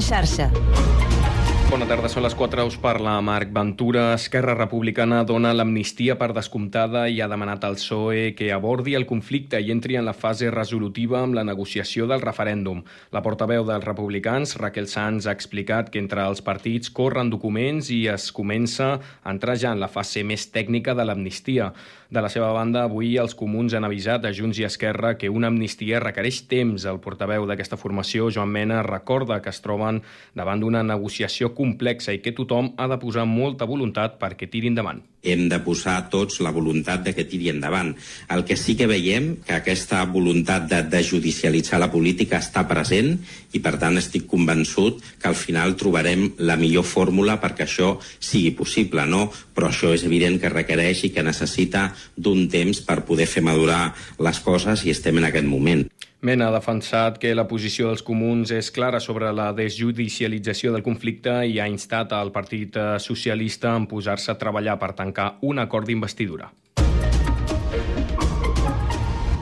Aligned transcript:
en 0.00 0.06
xarxa. 0.08 0.50
Bona 1.70 1.86
tarda, 1.86 2.08
són 2.10 2.24
les 2.24 2.34
4, 2.34 2.64
us 2.66 2.74
parla 2.82 3.12
Marc 3.22 3.52
Ventura. 3.54 4.08
Esquerra 4.16 4.56
Republicana 4.56 5.20
dona 5.22 5.52
l'amnistia 5.54 6.16
per 6.18 6.32
descomptada 6.34 7.04
i 7.06 7.20
ha 7.22 7.28
demanat 7.30 7.62
al 7.62 7.76
PSOE 7.78 8.32
que 8.34 8.48
abordi 8.50 8.96
el 8.98 9.06
conflicte 9.06 9.60
i 9.62 9.70
entri 9.70 9.94
en 9.94 10.02
la 10.08 10.16
fase 10.18 10.50
resolutiva 10.50 11.20
amb 11.20 11.38
la 11.38 11.44
negociació 11.46 12.08
del 12.10 12.24
referèndum. 12.24 12.80
La 13.14 13.22
portaveu 13.22 13.62
dels 13.68 13.86
republicans, 13.86 14.56
Raquel 14.58 14.90
Sanz, 14.90 15.28
ha 15.30 15.36
explicat 15.38 15.94
que 15.94 16.02
entre 16.02 16.26
els 16.26 16.42
partits 16.42 16.90
corren 16.90 17.30
documents 17.30 17.92
i 17.94 18.00
es 18.10 18.32
comença 18.34 18.96
a 18.98 19.30
entrar 19.30 19.54
ja 19.54 19.70
en 19.70 19.78
la 19.78 19.92
fase 19.94 20.26
més 20.26 20.48
tècnica 20.50 20.98
de 20.98 21.06
l'amnistia. 21.06 21.70
De 22.10 22.18
la 22.18 22.26
seva 22.26 22.50
banda, 22.50 22.88
avui 22.88 23.12
els 23.22 23.36
comuns 23.38 23.76
han 23.78 23.86
avisat 23.86 24.24
a 24.26 24.32
Junts 24.34 24.58
i 24.58 24.66
Esquerra 24.66 25.12
que 25.14 25.30
una 25.30 25.46
amnistia 25.46 26.02
requereix 26.02 26.40
temps. 26.50 26.82
El 26.90 26.98
portaveu 26.98 27.46
d'aquesta 27.46 27.78
formació, 27.78 28.26
Joan 28.34 28.50
Mena, 28.50 28.82
recorda 28.82 29.38
que 29.38 29.54
es 29.54 29.62
troben 29.62 30.02
davant 30.34 30.58
d'una 30.58 30.82
negociació 30.82 31.52
complexa 31.60 32.16
i 32.16 32.22
que 32.24 32.32
tothom 32.36 32.72
ha 32.80 32.88
de 32.88 32.98
posar 33.02 33.26
molta 33.28 33.68
voluntat 33.68 34.16
perquè 34.20 34.48
tiri 34.48 34.70
endavant. 34.72 35.02
Hem 35.20 35.50
de 35.52 35.58
posar 35.60 35.98
tots 36.08 36.38
la 36.40 36.52
voluntat 36.56 37.02
de 37.04 37.12
que 37.12 37.26
tiri 37.28 37.50
endavant. 37.52 37.90
El 38.32 38.46
que 38.48 38.56
sí 38.56 38.72
que 38.78 38.88
veiem 38.88 39.34
que 39.44 39.58
aquesta 39.58 40.00
voluntat 40.08 40.64
de, 40.70 40.80
de 40.88 41.02
judicialitzar 41.04 41.82
la 41.82 41.90
política 41.92 42.40
està 42.40 42.64
present 42.70 43.12
i 43.52 43.60
per 43.60 43.74
tant 43.82 44.00
estic 44.00 44.24
convençut 44.30 45.04
que 45.20 45.28
al 45.28 45.36
final 45.36 45.76
trobarem 45.76 46.24
la 46.40 46.56
millor 46.56 46.88
fórmula 46.88 47.36
perquè 47.42 47.66
això 47.68 47.92
sigui 48.16 48.54
possible, 48.56 49.04
no? 49.04 49.26
Però 49.28 49.68
això 49.68 49.92
és 49.92 50.06
evident 50.08 50.40
que 50.40 50.52
requereix 50.52 51.04
i 51.04 51.12
que 51.12 51.26
necessita 51.26 51.90
d'un 52.16 52.46
temps 52.48 52.80
per 52.86 53.02
poder 53.04 53.28
fer 53.28 53.44
madurar 53.44 53.90
les 54.24 54.40
coses 54.40 54.86
i 54.86 54.96
estem 54.96 55.20
en 55.20 55.28
aquest 55.28 55.48
moment. 55.50 55.84
Mena 56.20 56.50
ha 56.50 56.52
defensat 56.52 57.16
que 57.16 57.30
la 57.32 57.46
posició 57.48 57.86
dels 57.88 58.02
comuns 58.04 58.50
és 58.52 58.68
clara 58.76 58.98
sobre 59.00 59.30
la 59.32 59.54
desjudicialització 59.56 60.74
del 60.74 60.82
conflicte 60.84 61.32
i 61.48 61.56
ha 61.56 61.68
instat 61.70 62.12
al 62.12 62.28
Partit 62.34 62.74
Socialista 63.00 63.72
en 63.72 63.86
posar-se 63.88 64.28
a 64.34 64.36
treballar 64.36 64.74
per 64.82 64.92
tancar 64.98 65.38
un 65.40 65.62
acord 65.62 65.88
d'investidura. 65.88 66.50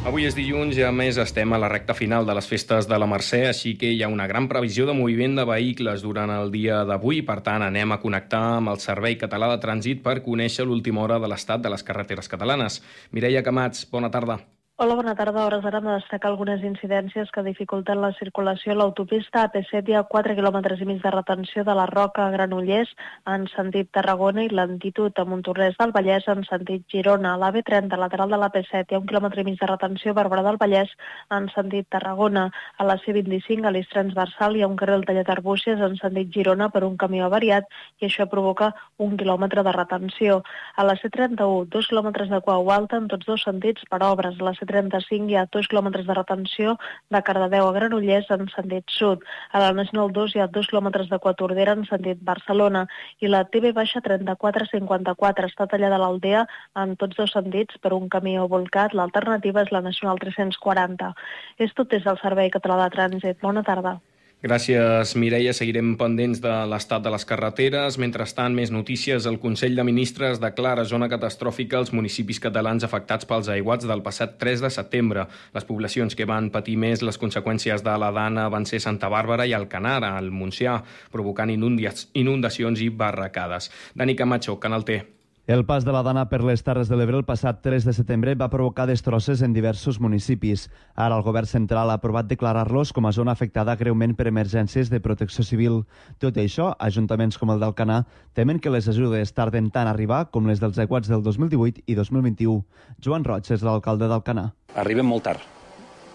Avui 0.07 0.25
és 0.25 0.37
dilluns 0.39 0.79
i 0.79 0.85
a 0.87 0.93
més 0.95 1.19
estem 1.19 1.51
a 1.53 1.59
la 1.59 1.69
recta 1.69 1.97
final 1.99 2.25
de 2.25 2.37
les 2.39 2.47
festes 2.49 2.87
de 2.89 2.97
la 2.97 3.09
Mercè, 3.11 3.43
així 3.49 3.75
que 3.77 3.91
hi 3.91 4.05
ha 4.07 4.09
una 4.09 4.29
gran 4.31 4.47
previsió 4.49 4.87
de 4.87 4.95
moviment 4.97 5.35
de 5.37 5.45
vehicles 5.51 6.05
durant 6.07 6.31
el 6.31 6.55
dia 6.55 6.85
d'avui. 6.87 7.25
Per 7.27 7.41
tant, 7.43 7.67
anem 7.67 7.93
a 7.93 7.99
connectar 8.01 8.45
amb 8.61 8.73
el 8.73 8.79
Servei 8.81 9.19
Català 9.19 9.51
de 9.51 9.59
Trànsit 9.67 10.01
per 10.07 10.23
conèixer 10.23 10.65
l'última 10.65 11.03
hora 11.03 11.19
de 11.19 11.29
l'estat 11.29 11.61
de 11.61 11.75
les 11.75 11.83
carreteres 11.83 12.31
catalanes. 12.31 12.79
Mireia 13.11 13.43
Camats, 13.43 13.85
bona 13.91 14.15
tarda. 14.15 14.39
Hola, 14.81 14.95
bona 14.95 15.17
tarda. 15.19 15.43
Hores 15.45 15.65
ara 15.67 15.81
hem 15.81 15.87
de 15.89 15.95
destacar 15.97 16.29
algunes 16.31 16.61
incidències 16.63 17.33
que 17.35 17.43
dificulten 17.43 17.99
la 17.99 18.13
circulació 18.15 18.71
a 18.71 18.77
l'autopista 18.79 19.41
AP7 19.49 19.89
i 19.91 19.95
a 19.99 20.03
4 20.07 20.37
km 20.39 20.59
i 20.71 20.87
mig 20.87 21.01
de 21.03 21.11
retenció 21.11 21.65
de 21.67 21.75
la 21.75 21.87
Roca 21.91 22.23
a 22.23 22.31
Granollers 22.31 22.93
en 23.33 23.49
sentit 23.51 23.91
Tarragona 23.91 24.45
i 24.47 24.53
l'antitud 24.55 25.19
a 25.19 25.25
Montornès 25.27 25.75
del 25.81 25.91
Vallès 25.97 26.29
en 26.31 26.45
sentit 26.47 26.85
Girona. 26.95 27.33
l'AB30 27.37 27.99
lateral 27.99 28.31
de 28.31 28.39
l'AP7 28.39 28.85
hi 28.93 28.95
ha 28.95 29.01
un 29.01 29.09
quilòmetre 29.09 29.41
i 29.41 29.49
mig 29.49 29.59
de 29.59 29.67
retenció 29.67 30.13
a 30.13 30.19
Barberà 30.21 30.45
del 30.47 30.61
Vallès 30.63 30.95
en 31.41 31.51
sentit 31.57 31.91
Tarragona. 31.91 32.47
A 32.79 32.85
la 32.85 32.99
C25 33.03 33.67
a 33.67 33.75
l'eix 33.75 33.91
transversal 33.91 34.55
hi 34.55 34.63
ha 34.63 34.71
un 34.71 34.79
carril 34.79 35.03
tallat 35.11 35.35
arbúcies 35.35 35.83
en 35.89 35.99
sentit 35.99 36.31
Girona 36.31 36.71
per 36.71 36.85
un 36.85 36.97
camió 36.97 37.27
avariat 37.27 37.67
i 37.99 38.07
això 38.07 38.29
provoca 38.31 38.71
un 38.99 39.19
quilòmetre 39.19 39.67
de 39.67 39.75
retenció. 39.81 40.45
A 40.77 40.87
la 40.87 40.95
C31 40.95 41.67
dos 41.67 41.91
quilòmetres 41.91 42.31
de 42.31 42.43
cua 42.47 42.63
alta 42.79 43.03
en 43.03 43.09
tots 43.09 43.27
dos 43.27 43.43
sentits 43.43 43.83
per 43.91 44.05
obres. 44.07 44.39
A 44.39 44.45
la 44.45 44.55
C31 44.55 44.68
35 44.69 45.31
hi 45.33 45.37
ha 45.39 45.47
2 45.57 45.69
km 45.73 45.91
de 46.07 46.17
retenció 46.19 46.77
de 47.15 47.23
Cardedeu 47.27 47.69
a 47.69 47.75
Granollers 47.77 48.31
en 48.37 48.49
sentit 48.55 48.85
sud. 48.95 49.25
A 49.53 49.63
la 49.65 49.73
Nacional 49.77 50.13
2 50.13 50.37
hi 50.37 50.45
ha 50.45 50.49
2 50.59 50.71
km 50.73 50.91
de 51.11 51.21
Quatordera 51.25 51.77
en 51.79 51.87
sentit 51.89 52.21
Barcelona 52.33 52.87
i 53.21 53.33
la 53.33 53.45
TV 53.45 53.73
baixa 53.73 54.05
3454 54.05 55.51
està 55.53 55.69
tallada 55.71 55.97
a 55.99 56.03
l'Aldea 56.05 56.45
en 56.83 56.95
tots 57.01 57.17
dos 57.17 57.33
sentits 57.33 57.81
per 57.83 57.95
un 57.97 58.09
camí 58.13 58.37
volcat. 58.39 58.95
L'alternativa 58.95 59.65
és 59.65 59.73
la 59.73 59.85
Nacional 59.89 60.21
340. 60.23 61.15
És 61.59 61.75
tot 61.75 61.91
des 61.91 62.05
del 62.05 62.21
Servei 62.23 62.53
Català 62.55 62.85
de 62.85 62.95
Trànsit. 62.97 63.43
Bona 63.43 63.65
tarda. 63.67 63.99
Gràcies, 64.39 65.17
Mireia. 65.19 65.51
Seguirem 65.51 65.97
pendents 65.99 66.39
de 66.39 66.53
l'estat 66.71 67.03
de 67.03 67.11
les 67.11 67.25
carreteres. 67.27 67.97
Mentrestant, 67.99 68.55
més 68.55 68.71
notícies. 68.71 69.27
El 69.27 69.41
Consell 69.43 69.75
de 69.75 69.83
Ministres 69.83 70.39
declara 70.39 70.85
zona 70.87 71.09
catastròfica 71.11 71.81
als 71.81 71.91
municipis 71.91 72.39
catalans 72.39 72.87
afectats 72.87 73.27
pels 73.27 73.51
aiguats 73.51 73.91
del 73.91 74.05
passat 74.07 74.39
3 74.39 74.63
de 74.63 74.71
setembre. 74.71 75.27
Les 75.59 75.67
poblacions 75.67 76.15
que 76.15 76.31
van 76.31 76.53
patir 76.55 76.79
més 76.79 77.03
les 77.03 77.19
conseqüències 77.19 77.83
de 77.83 77.99
la 77.99 78.15
dana 78.15 78.47
van 78.47 78.63
ser 78.63 78.79
Santa 78.79 79.11
Bàrbara 79.11 79.43
i 79.43 79.59
Alcanar, 79.59 80.05
al 80.07 80.31
Montsià, 80.31 80.85
provocant 81.11 81.51
inundacions 81.51 82.87
i 82.87 82.93
barracades. 82.95 83.73
Dani 83.99 84.15
Camacho, 84.15 84.61
Canal 84.63 84.87
T. 84.87 85.18
El 85.49 85.65
pas 85.65 85.83
de 85.83 85.93
la 85.95 86.03
Dana 86.05 86.27
per 86.29 86.43
les 86.45 86.61
Terres 86.61 86.91
de 86.93 86.97
l'Ebre 87.01 87.17
el 87.17 87.25
passat 87.25 87.63
3 87.65 87.87
de 87.89 87.93
setembre 87.97 88.35
va 88.37 88.51
provocar 88.53 88.85
destrosses 88.85 89.41
en 89.41 89.55
diversos 89.57 89.97
municipis. 89.97 90.67
Ara 90.93 91.17
el 91.17 91.25
govern 91.25 91.49
central 91.49 91.89
ha 91.89 91.95
aprovat 91.97 92.29
declarar-los 92.29 92.93
com 92.93 93.09
a 93.09 93.15
zona 93.17 93.33
afectada 93.33 93.79
greument 93.81 94.13
per 94.13 94.27
emergències 94.29 94.93
de 94.93 95.01
protecció 95.01 95.47
civil. 95.49 95.81
Tot 96.21 96.37
i 96.37 96.45
això, 96.45 96.75
ajuntaments 96.77 97.41
com 97.41 97.49
el 97.49 97.65
d'Alcanar 97.65 98.03
temen 98.37 98.61
que 98.61 98.69
les 98.69 98.93
ajudes 98.93 99.33
tarden 99.33 99.73
tant 99.73 99.89
a 99.89 99.97
arribar 99.97 100.27
com 100.29 100.53
les 100.53 100.61
dels 100.61 100.85
aiguats 100.85 101.09
del 101.09 101.25
2018 101.25 101.81
i 101.87 101.97
2021. 101.97 102.61
Joan 103.01 103.25
Roig 103.25 103.49
és 103.49 103.65
l'alcalde 103.65 104.05
d'Alcanar. 104.05 104.51
Arriben 104.77 105.09
molt 105.09 105.31
tard. 105.33 105.41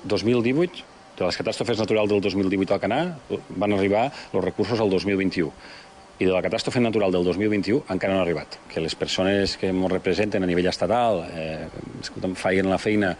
2018, 0.05 0.85
de 1.17 1.25
les 1.25 1.41
catàstrofes 1.41 1.81
naturals 1.81 2.13
del 2.13 2.21
2018 2.21 2.69
a 2.69 2.77
Alcanar, 2.77 3.03
van 3.49 3.73
arribar 3.73 4.11
els 4.11 4.45
recursos 4.45 4.77
al 4.77 4.93
2021 4.93 5.49
i 6.23 6.27
de 6.27 6.33
la 6.33 6.41
catàstrofe 6.43 6.79
natural 6.79 7.11
del 7.11 7.25
2021 7.27 7.83
encara 7.93 8.15
no 8.15 8.21
ha 8.21 8.23
arribat. 8.23 8.57
Que 8.71 8.81
les 8.81 8.95
persones 8.95 9.57
que 9.59 9.69
ens 9.73 9.91
representen 9.91 10.43
a 10.43 10.47
nivell 10.47 10.69
estatal 10.71 11.23
eh, 11.27 11.67
feien 12.39 12.69
la 12.71 12.79
feina 12.79 13.13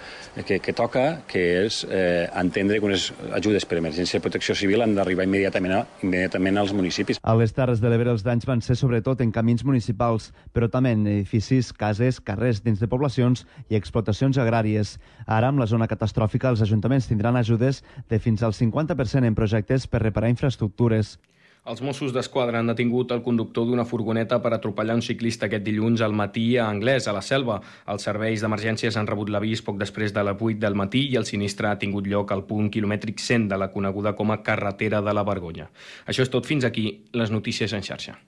que, 0.48 0.60
que 0.64 0.74
toca, 0.74 1.24
que 1.28 1.44
és 1.66 1.84
eh, 1.90 2.30
entendre 2.40 2.80
que 2.80 2.88
unes 2.88 3.10
ajudes 3.36 3.68
per 3.68 3.80
emergència 3.82 4.20
de 4.20 4.24
protecció 4.24 4.56
civil 4.56 4.86
han 4.86 4.96
d'arribar 4.96 5.28
immediatament, 5.28 5.76
a, 5.76 5.82
immediatament 6.06 6.62
als 6.62 6.74
municipis. 6.76 7.20
A 7.22 7.36
les 7.40 7.54
Terres 7.56 7.84
de 7.84 7.92
l'Ebre 7.92 8.14
els 8.14 8.24
danys 8.26 8.48
van 8.50 8.64
ser 8.64 8.78
sobretot 8.80 9.22
en 9.26 9.34
camins 9.36 9.66
municipals, 9.68 10.32
però 10.56 10.70
també 10.72 10.94
en 10.96 11.06
edificis, 11.08 11.74
cases, 11.76 12.22
carrers 12.24 12.64
dins 12.64 12.80
de 12.80 12.90
poblacions 12.90 13.46
i 13.70 13.80
explotacions 13.80 14.40
agràries. 14.40 14.98
Ara, 15.28 15.52
amb 15.52 15.62
la 15.62 15.70
zona 15.70 15.90
catastròfica, 15.92 16.54
els 16.54 16.64
ajuntaments 16.64 17.10
tindran 17.12 17.38
ajudes 17.40 17.84
de 18.10 18.20
fins 18.20 18.44
al 18.44 18.56
50% 18.56 19.28
en 19.28 19.36
projectes 19.36 19.88
per 19.88 20.04
reparar 20.04 20.32
infraestructures. 20.32 21.18
Els 21.64 21.80
Mossos 21.80 22.12
d'Esquadra 22.12 22.60
han 22.60 22.68
detingut 22.68 23.14
el 23.16 23.22
conductor 23.24 23.64
d'una 23.64 23.86
furgoneta 23.88 24.42
per 24.44 24.50
atropellar 24.52 24.98
un 24.98 25.04
ciclista 25.06 25.48
aquest 25.48 25.64
dilluns 25.64 26.02
al 26.04 26.12
matí 26.12 26.58
a 26.60 26.66
Anglès, 26.68 27.08
a 27.08 27.14
la 27.16 27.22
Selva. 27.24 27.62
Els 27.88 28.04
serveis 28.04 28.44
d'emergències 28.44 28.98
han 29.00 29.08
rebut 29.08 29.32
l'avís 29.32 29.64
poc 29.64 29.80
després 29.80 30.12
de 30.12 30.26
la 30.28 30.34
8 30.36 30.60
del 30.60 30.76
matí 30.76 31.06
i 31.08 31.16
el 31.16 31.24
sinistre 31.24 31.72
ha 31.72 31.80
tingut 31.80 32.10
lloc 32.12 32.36
al 32.36 32.44
punt 32.50 32.68
quilomètric 32.68 33.24
100 33.24 33.48
de 33.48 33.62
la 33.62 33.72
coneguda 33.72 34.12
com 34.12 34.36
a 34.36 34.42
carretera 34.44 35.00
de 35.00 35.16
la 35.16 35.24
Vergonya. 35.24 35.70
Això 36.04 36.28
és 36.28 36.34
tot 36.36 36.44
fins 36.44 36.68
aquí, 36.68 37.00
les 37.16 37.32
notícies 37.32 37.72
en 37.72 37.88
xarxa. 37.88 38.20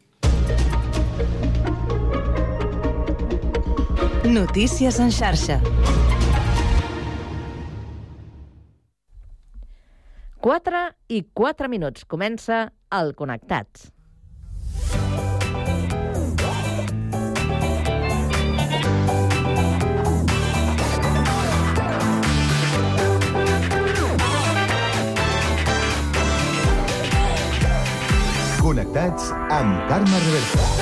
Notícies 4.23 5.03
en 5.03 5.11
xarxa. 5.11 5.59
4 10.45 10.79
i 11.09 11.23
4 11.33 11.67
minuts. 11.73 12.03
Comença 12.05 12.67
el 12.93 13.15
Connectats. 13.17 13.89
Connectats 28.61 29.33
amb 29.49 29.81
Carme 29.89 30.25
Reversa. 30.29 30.74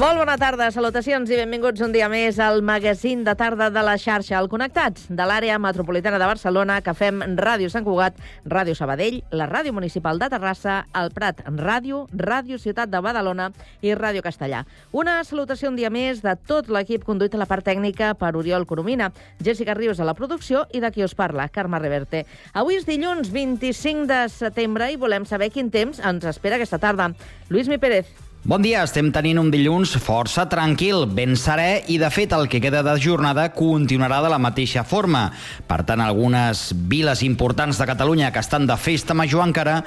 Molt 0.00 0.16
bona 0.16 0.38
tarda, 0.40 0.70
salutacions 0.72 1.28
i 1.28 1.36
benvinguts 1.36 1.82
un 1.84 1.92
dia 1.92 2.06
més 2.08 2.38
al 2.40 2.62
magazín 2.64 3.20
de 3.20 3.34
tarda 3.36 3.66
de 3.68 3.80
la 3.84 3.98
xarxa 4.00 4.38
al 4.38 4.46
Connectats, 4.48 5.10
de 5.12 5.24
l'àrea 5.28 5.58
metropolitana 5.60 6.16
de 6.16 6.28
Barcelona, 6.30 6.78
que 6.80 6.94
fem 6.96 7.18
Ràdio 7.36 7.68
Sant 7.68 7.84
Cugat, 7.84 8.16
Ràdio 8.48 8.72
Sabadell, 8.78 9.18
la 9.36 9.44
Ràdio 9.50 9.74
Municipal 9.76 10.16
de 10.16 10.30
Terrassa, 10.32 10.78
el 10.96 11.12
Prat 11.12 11.42
Ràdio, 11.44 12.06
Ràdio 12.16 12.56
Ciutat 12.62 12.88
de 12.88 13.02
Badalona 13.04 13.50
i 13.84 13.92
Ràdio 13.92 14.22
Castellà. 14.24 14.62
Una 14.96 15.18
salutació 15.28 15.68
un 15.68 15.76
dia 15.76 15.92
més 15.92 16.24
de 16.24 16.32
tot 16.48 16.72
l'equip 16.72 17.04
conduït 17.04 17.36
a 17.36 17.42
la 17.42 17.50
part 17.52 17.68
tècnica 17.68 18.14
per 18.16 18.32
Oriol 18.40 18.64
Coromina, 18.64 19.10
Jessica 19.44 19.76
Rius 19.76 20.00
a 20.00 20.08
la 20.08 20.16
producció 20.16 20.64
i 20.72 20.80
de 20.80 20.94
qui 20.96 21.04
us 21.04 21.12
parla, 21.12 21.50
Carme 21.52 21.82
Reverte. 21.84 22.24
Avui 22.54 22.80
és 22.80 22.88
dilluns 22.88 23.28
25 23.36 24.08
de 24.08 24.24
setembre 24.32 24.88
i 24.88 24.96
volem 24.96 25.28
saber 25.28 25.52
quin 25.52 25.68
temps 25.68 26.00
ens 26.00 26.24
espera 26.32 26.56
aquesta 26.56 26.80
tarda. 26.80 27.12
Lluís 27.52 27.68
Mi 27.68 27.76
Pérez, 27.76 28.29
Bon 28.40 28.62
dia, 28.64 28.80
estem 28.86 29.10
tenint 29.12 29.36
un 29.36 29.50
dilluns 29.52 29.90
força 30.00 30.46
tranquil, 30.48 31.02
ben 31.12 31.34
serè 31.36 31.82
i, 31.92 31.98
de 32.00 32.08
fet, 32.08 32.32
el 32.32 32.46
que 32.48 32.56
queda 32.64 32.80
de 32.80 32.94
jornada 32.96 33.50
continuarà 33.52 34.22
de 34.24 34.30
la 34.32 34.38
mateixa 34.40 34.80
forma. 34.80 35.26
Per 35.68 35.82
tant, 35.84 36.00
algunes 36.00 36.70
viles 36.88 37.20
importants 37.20 37.76
de 37.76 37.86
Catalunya 37.90 38.30
que 38.32 38.40
estan 38.40 38.64
de 38.64 38.78
festa 38.80 39.12
major 39.12 39.44
encara 39.44 39.82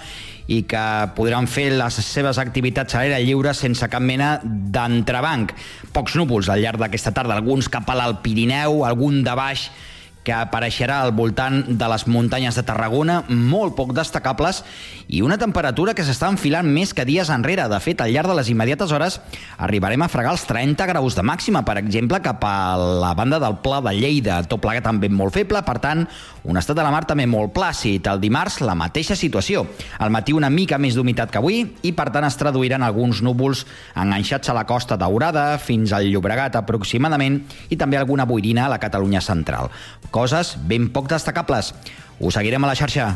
i 0.46 0.60
que 0.70 0.84
podran 1.18 1.50
fer 1.50 1.72
les 1.74 1.98
seves 2.06 2.38
activitats 2.38 2.94
a 2.94 3.02
l'aire 3.02 3.24
lliure 3.26 3.56
sense 3.58 3.90
cap 3.90 4.06
mena 4.06 4.36
d'entrebanc. 4.46 5.56
Pocs 5.90 6.20
núvols 6.22 6.52
al 6.54 6.62
llarg 6.62 6.78
d'aquesta 6.84 7.10
tarda, 7.10 7.34
alguns 7.34 7.72
cap 7.74 7.90
a 7.90 7.98
l'Alt 7.98 8.22
Pirineu, 8.22 8.84
algun 8.86 9.24
de 9.26 9.34
baix 9.34 9.66
que 10.24 10.34
apareixerà 10.34 11.02
al 11.04 11.12
voltant 11.16 11.62
de 11.68 11.88
les 11.92 12.06
muntanyes 12.08 12.56
de 12.56 12.64
Tarragona, 12.66 13.22
molt 13.28 13.76
poc 13.76 13.94
destacables, 13.96 14.64
i 15.12 15.22
una 15.22 15.38
temperatura 15.38 15.94
que 15.94 16.06
s'està 16.08 16.30
enfilant 16.32 16.68
més 16.72 16.94
que 16.96 17.06
dies 17.06 17.30
enrere. 17.34 17.68
De 17.70 17.80
fet, 17.84 18.02
al 18.02 18.14
llarg 18.16 18.32
de 18.32 18.38
les 18.40 18.50
immediates 18.50 18.92
hores 18.96 19.20
arribarem 19.58 20.02
a 20.02 20.10
fregar 20.12 20.34
els 20.38 20.46
30 20.48 20.88
graus 20.90 21.18
de 21.20 21.26
màxima, 21.28 21.64
per 21.68 21.78
exemple, 21.82 22.22
cap 22.24 22.44
a 22.48 22.76
la 22.78 23.14
banda 23.18 23.40
del 23.44 23.60
Pla 23.64 23.82
de 23.84 23.94
Lleida, 23.98 24.40
tot 24.48 24.64
plegat 24.64 24.88
també 24.88 25.12
molt 25.12 25.36
feble, 25.36 25.62
per 25.68 25.78
tant, 25.84 26.06
un 26.44 26.60
estat 26.60 26.76
de 26.80 26.84
la 26.84 26.92
mar 26.92 27.04
també 27.08 27.28
molt 27.28 27.54
plàcid. 27.56 28.08
El 28.08 28.24
dimarts, 28.24 28.62
la 28.64 28.76
mateixa 28.80 29.16
situació. 29.20 29.66
Al 30.00 30.12
matí 30.12 30.34
una 30.36 30.50
mica 30.52 30.80
més 30.80 30.96
d'humitat 30.96 31.32
que 31.32 31.40
avui 31.40 31.62
i, 31.84 31.92
per 31.96 32.10
tant, 32.16 32.28
es 32.28 32.40
traduiran 32.40 32.84
alguns 32.84 33.22
núvols 33.24 33.66
enganxats 34.00 34.52
a 34.52 34.58
la 34.58 34.66
costa 34.68 34.98
daurada 35.00 35.58
fins 35.60 35.94
al 35.96 36.08
Llobregat 36.08 36.56
aproximadament 36.60 37.42
i 37.72 37.80
també 37.80 38.00
alguna 38.00 38.28
boirina 38.28 38.68
a 38.68 38.74
la 38.74 38.82
Catalunya 38.82 39.22
central 39.24 39.72
coses 40.14 40.56
ben 40.70 40.92
poc 40.94 41.10
destacables. 41.12 41.74
Ho 42.22 42.32
seguirem 42.32 42.64
a 42.64 42.72
la 42.72 42.78
xarxa. 42.78 43.12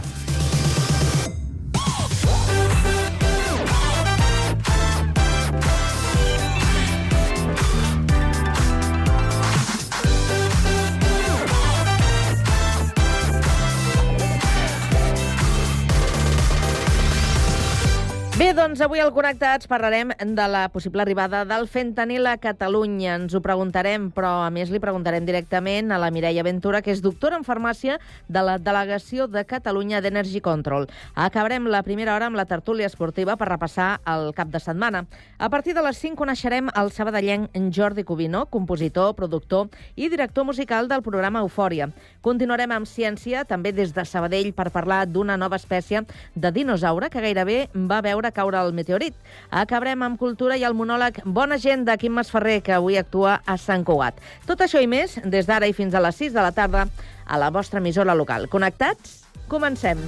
Doncs 18.78 18.92
avui 18.92 19.00
al 19.02 19.10
Connectats 19.10 19.66
parlarem 19.66 20.12
de 20.22 20.44
la 20.46 20.68
possible 20.70 21.02
arribada 21.02 21.40
del 21.50 21.64
fentanil 21.66 22.28
a 22.30 22.36
Catalunya. 22.38 23.16
Ens 23.18 23.34
ho 23.34 23.40
preguntarem, 23.42 24.12
però 24.14 24.44
a 24.46 24.52
més 24.54 24.70
li 24.70 24.78
preguntarem 24.78 25.26
directament 25.26 25.90
a 25.90 25.98
la 25.98 26.12
Mireia 26.14 26.44
Ventura, 26.46 26.84
que 26.86 26.94
és 26.94 27.02
doctora 27.02 27.40
en 27.40 27.46
farmàcia 27.48 27.96
de 28.30 28.44
la 28.46 28.60
Delegació 28.62 29.26
de 29.26 29.42
Catalunya 29.50 29.98
d'Energy 30.06 30.44
Control. 30.46 30.86
Acabarem 31.16 31.66
la 31.74 31.82
primera 31.82 32.14
hora 32.14 32.28
amb 32.30 32.38
la 32.38 32.46
tertúlia 32.46 32.86
esportiva 32.86 33.34
per 33.34 33.48
repassar 33.50 33.96
el 34.06 34.30
cap 34.38 34.54
de 34.54 34.62
setmana. 34.62 35.08
A 35.40 35.50
partir 35.50 35.74
de 35.74 35.82
les 35.82 35.98
5 35.98 36.14
coneixerem 36.22 36.70
el 36.70 36.94
sabadellenc 36.94 37.58
Jordi 37.74 38.06
Cubino, 38.06 38.46
compositor, 38.46 39.16
productor 39.16 39.74
i 39.96 40.12
director 40.14 40.46
musical 40.46 40.86
del 40.88 41.02
programa 41.02 41.42
Eufòria. 41.42 41.90
Continuarem 42.22 42.78
amb 42.78 42.86
ciència, 42.86 43.42
també 43.42 43.74
des 43.74 43.96
de 43.98 44.06
Sabadell, 44.06 44.54
per 44.54 44.70
parlar 44.70 45.08
d'una 45.10 45.34
nova 45.34 45.58
espècie 45.58 46.06
de 46.36 46.54
dinosaure 46.54 47.10
que 47.10 47.26
gairebé 47.26 47.60
va 47.74 48.04
veure 48.06 48.32
caure 48.32 48.67
el 48.68 48.76
meteorit. 48.78 49.16
Acabarem 49.50 50.04
amb 50.06 50.20
cultura 50.20 50.58
i 50.58 50.66
el 50.68 50.76
monòleg 50.78 51.22
Bona 51.26 51.58
gent 51.58 51.88
de 51.88 51.98
Quim 51.98 52.14
Masferrer, 52.20 52.60
que 52.62 52.76
avui 52.76 53.00
actua 53.00 53.40
a 53.46 53.58
Sant 53.58 53.88
Cugat. 53.88 54.20
Tot 54.46 54.62
això 54.62 54.84
i 54.84 54.88
més, 54.88 55.18
des 55.26 55.48
d'ara 55.48 55.68
i 55.68 55.74
fins 55.74 55.96
a 55.96 56.04
les 56.04 56.16
6 56.20 56.36
de 56.36 56.44
la 56.44 56.52
tarda, 56.52 56.88
a 57.26 57.38
la 57.40 57.50
vostra 57.52 57.80
emissora 57.80 58.16
local. 58.16 58.48
Connectats? 58.52 59.24
Comencem. 59.48 60.04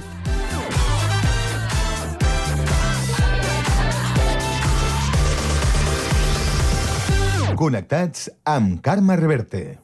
Connectats 7.60 8.30
amb 8.48 8.80
Carme 8.80 9.16
Reverte. 9.20 9.79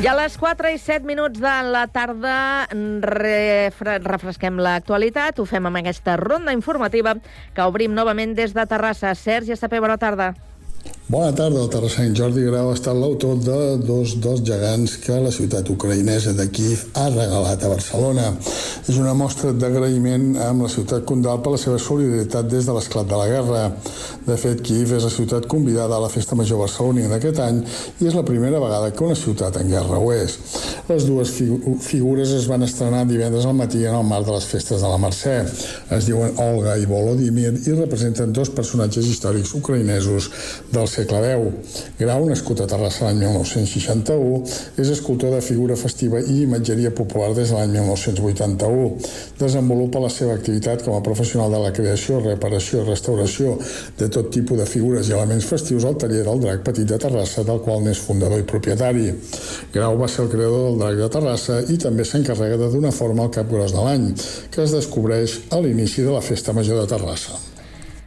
I 0.00 0.06
a 0.08 0.14
les 0.16 0.32
4 0.40 0.70
i 0.72 0.78
7 0.80 1.04
minuts 1.04 1.42
de 1.42 1.50
la 1.68 1.82
tarda 1.92 2.64
refre 3.04 3.98
refresquem 4.00 4.56
l'actualitat. 4.56 5.36
Ho 5.36 5.44
fem 5.44 5.68
amb 5.68 5.76
aquesta 5.76 6.14
ronda 6.16 6.54
informativa 6.56 7.12
que 7.52 7.66
obrim 7.68 7.92
novament 7.92 8.32
des 8.38 8.54
de 8.56 8.64
Terrassa. 8.64 9.12
Sergi 9.12 9.52
Estapé, 9.52 9.76
bona 9.84 9.98
tarda. 10.00 10.30
Bona 11.10 11.32
tarda, 11.34 11.64
el 11.64 11.70
terrassenc 11.72 12.14
Jordi 12.14 12.44
Grau 12.46 12.68
ha 12.70 12.74
estat 12.76 12.94
l'autor 12.94 13.40
de 13.42 13.54
dos 13.82 14.12
dels 14.22 14.44
gegants 14.46 14.92
que 15.02 15.16
la 15.18 15.32
ciutat 15.34 15.66
ucraïnesa 15.72 16.36
de 16.38 16.44
Kiev 16.54 16.84
ha 16.94 17.08
regalat 17.10 17.64
a 17.66 17.70
Barcelona. 17.72 18.28
És 18.86 18.94
una 18.94 19.16
mostra 19.18 19.50
d'agraïment 19.50 20.36
amb 20.46 20.62
la 20.62 20.70
ciutat 20.70 21.02
condal 21.08 21.40
per 21.42 21.56
la 21.56 21.58
seva 21.58 21.80
solidaritat 21.82 22.46
des 22.52 22.68
de 22.68 22.76
l'esclat 22.76 23.10
de 23.10 23.18
la 23.18 23.26
guerra. 23.26 23.64
De 24.28 24.36
fet, 24.38 24.62
Kiev 24.62 24.92
és 25.00 25.08
la 25.08 25.10
ciutat 25.10 25.48
convidada 25.50 25.96
a 25.98 26.04
la 26.04 26.12
Festa 26.12 26.38
Major 26.38 26.62
barcelonina 26.62 27.10
d'aquest 27.10 27.42
any 27.42 27.58
i 27.98 28.06
és 28.06 28.14
la 28.14 28.22
primera 28.30 28.62
vegada 28.62 28.92
que 28.94 29.02
una 29.08 29.18
ciutat 29.18 29.58
en 29.58 29.74
guerra 29.74 29.98
ho 29.98 30.12
és. 30.14 30.38
Les 30.92 31.08
dues 31.10 31.34
figures 31.88 32.36
es 32.38 32.46
van 32.46 32.62
estrenar 32.68 33.02
divendres 33.10 33.50
al 33.50 33.58
matí 33.58 33.82
en 33.82 33.98
el 33.98 34.06
marc 34.06 34.30
de 34.30 34.38
les 34.38 34.46
festes 34.46 34.86
de 34.86 34.94
la 34.94 35.02
Mercè. 35.02 35.36
Es 35.98 36.06
diuen 36.06 36.38
Olga 36.46 36.78
i 36.78 36.86
Volodymyr 36.86 37.56
i 37.66 37.76
representen 37.82 38.30
dos 38.30 38.54
personatges 38.54 39.10
històrics 39.10 39.56
ucraïnesos 39.58 40.30
del 40.70 40.86
X. 41.04 41.12
Grau, 41.98 42.24
nascut 42.28 42.60
a 42.62 42.66
Terrassa 42.70 43.06
l'any 43.06 43.20
1961, 43.22 44.40
és 44.80 44.90
escultor 44.92 45.34
de 45.34 45.40
figura 45.44 45.76
festiva 45.76 46.20
i 46.20 46.42
imatgeria 46.44 46.92
popular 46.96 47.32
des 47.36 47.50
de 47.50 47.58
l'any 47.58 47.74
1981. 47.76 49.10
Desenvolupa 49.40 50.02
la 50.02 50.10
seva 50.12 50.36
activitat 50.38 50.84
com 50.86 50.96
a 50.96 51.02
professional 51.04 51.52
de 51.52 51.60
la 51.64 51.72
creació, 51.76 52.20
reparació 52.24 52.82
i 52.82 52.88
restauració 52.88 53.56
de 53.98 54.08
tot 54.12 54.30
tipus 54.34 54.60
de 54.60 54.68
figures 54.68 55.08
i 55.08 55.16
elements 55.16 55.48
festius 55.50 55.86
al 55.88 55.98
taller 56.00 56.24
del 56.26 56.42
Drac 56.44 56.64
Petit 56.66 56.88
de 56.88 56.98
Terrassa, 57.00 57.44
del 57.44 57.62
qual 57.64 57.84
n'és 57.84 58.00
fundador 58.00 58.40
i 58.40 58.48
propietari. 58.54 59.10
Grau 59.74 59.98
va 60.00 60.08
ser 60.08 60.24
el 60.26 60.32
creador 60.32 60.66
del 60.70 60.82
Drac 60.84 60.98
de 61.04 61.12
Terrassa 61.18 61.60
i 61.68 61.78
també 61.80 62.06
s'encarrega 62.06 62.60
de 62.60 62.72
donar 62.72 62.94
forma 62.96 63.26
al 63.26 63.34
Cap 63.34 63.50
Gros 63.50 63.76
de 63.76 63.86
l'any, 63.86 64.10
que 64.50 64.64
es 64.64 64.74
descobreix 64.76 65.40
a 65.50 65.60
l'inici 65.60 66.06
de 66.06 66.12
la 66.14 66.24
Festa 66.24 66.56
Major 66.56 66.82
de 66.82 66.90
Terrassa. 66.96 67.49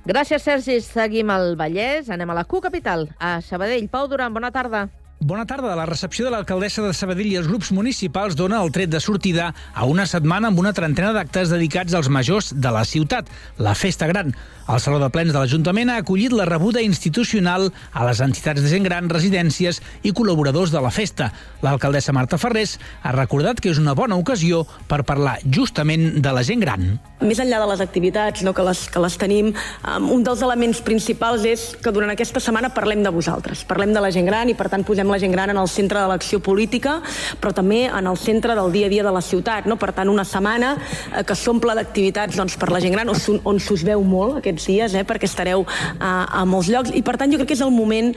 Gràcies, 0.04 0.44
Sergi. 0.44 0.82
Seguim 0.84 1.30
al 1.32 1.54
Vallès. 1.56 2.10
Anem 2.12 2.30
a 2.30 2.36
la 2.36 2.44
Q 2.44 2.60
Capital, 2.66 3.08
a 3.20 3.38
Sabadell. 3.42 3.88
Pau 3.88 4.10
Duran, 4.12 4.34
bona 4.36 4.52
tarda. 4.52 4.90
Bona 5.24 5.46
tarda. 5.48 5.72
La 5.80 5.86
recepció 5.88 6.26
de 6.26 6.32
l'alcaldessa 6.34 6.84
de 6.84 6.92
Sabadell 6.92 7.30
i 7.30 7.38
els 7.40 7.48
grups 7.48 7.70
municipals 7.72 8.36
dona 8.36 8.58
el 8.60 8.74
tret 8.76 8.92
de 8.92 9.00
sortida 9.00 9.54
a 9.72 9.86
una 9.88 10.04
setmana 10.04 10.50
amb 10.52 10.60
una 10.60 10.74
trentena 10.76 11.14
d'actes 11.16 11.54
dedicats 11.54 11.96
als 11.96 12.10
majors 12.12 12.52
de 12.52 12.74
la 12.76 12.84
ciutat, 12.84 13.32
la 13.56 13.72
Festa 13.72 14.10
Gran. 14.12 14.34
El 14.64 14.80
Saló 14.80 15.00
de 15.00 15.10
Plens 15.12 15.34
de 15.36 15.40
l'Ajuntament 15.40 15.90
ha 15.92 15.98
acollit 16.00 16.32
la 16.36 16.46
rebuda 16.48 16.84
institucional 16.84 17.70
a 17.92 18.04
les 18.08 18.20
entitats 18.24 18.64
de 18.64 18.70
gent 18.72 18.84
gran, 18.88 19.10
residències 19.12 19.80
i 20.08 20.14
col·laboradors 20.16 20.72
de 20.72 20.80
la 20.84 20.92
festa. 20.92 21.30
L'alcaldessa 21.64 22.16
Marta 22.16 22.40
Ferrés 22.40 22.78
ha 23.04 23.12
recordat 23.16 23.60
que 23.60 23.72
és 23.72 23.80
una 23.80 23.96
bona 23.96 24.16
ocasió 24.20 24.62
per 24.88 25.02
parlar 25.08 25.38
justament 25.44 26.22
de 26.24 26.36
la 26.36 26.44
gent 26.48 26.64
gran. 26.64 26.98
Més 27.24 27.40
enllà 27.44 27.60
de 27.60 27.68
les 27.72 27.84
activitats 27.84 28.44
no, 28.44 28.52
que, 28.56 28.64
les, 28.64 28.86
que 28.92 29.04
les 29.04 29.20
tenim, 29.20 29.52
um, 29.84 30.10
un 30.16 30.24
dels 30.24 30.44
elements 30.44 30.80
principals 30.84 31.44
és 31.48 31.66
que 31.84 31.92
durant 31.96 32.12
aquesta 32.12 32.44
setmana 32.44 32.72
parlem 32.76 33.04
de 33.04 33.12
vosaltres, 33.12 33.64
parlem 33.68 33.96
de 33.96 34.04
la 34.04 34.12
gent 34.16 34.28
gran 34.28 34.52
i 34.52 34.56
per 34.60 34.70
tant 34.72 34.84
posem 34.88 35.12
la 35.14 35.22
gent 35.22 35.34
gran 35.36 35.54
en 35.54 35.62
el 35.62 35.70
centre 35.70 36.02
de 36.02 36.10
l'acció 36.10 36.42
política, 36.44 36.98
però 37.42 37.54
també 37.56 37.86
en 37.86 38.10
el 38.10 38.18
centre 38.18 38.56
del 38.58 38.72
dia 38.74 38.90
a 38.90 38.94
dia 38.94 39.06
de 39.06 39.14
la 39.14 39.22
ciutat. 39.22 39.68
No? 39.70 39.78
Per 39.80 39.92
tant, 39.96 40.10
una 40.10 40.26
setmana 40.28 40.74
eh, 40.76 41.24
que 41.28 41.38
s'omple 41.38 41.76
d'activitats 41.78 42.38
doncs, 42.40 42.58
per 42.60 42.72
la 42.74 42.82
gent 42.84 42.96
gran, 42.96 43.12
on, 43.14 43.42
on 43.50 43.62
s'us 43.62 43.86
veu 43.86 44.04
molt 44.04 44.42
aquests 44.42 44.70
dies, 44.72 44.98
eh, 44.98 45.06
perquè 45.08 45.30
estareu 45.30 45.66
a, 46.00 46.14
a 46.42 46.46
molts 46.50 46.72
llocs, 46.74 46.94
i 46.96 47.04
per 47.06 47.18
tant 47.22 47.32
jo 47.32 47.40
crec 47.42 47.54
que 47.54 47.58
és 47.58 47.66
el 47.66 47.74
moment 47.74 48.14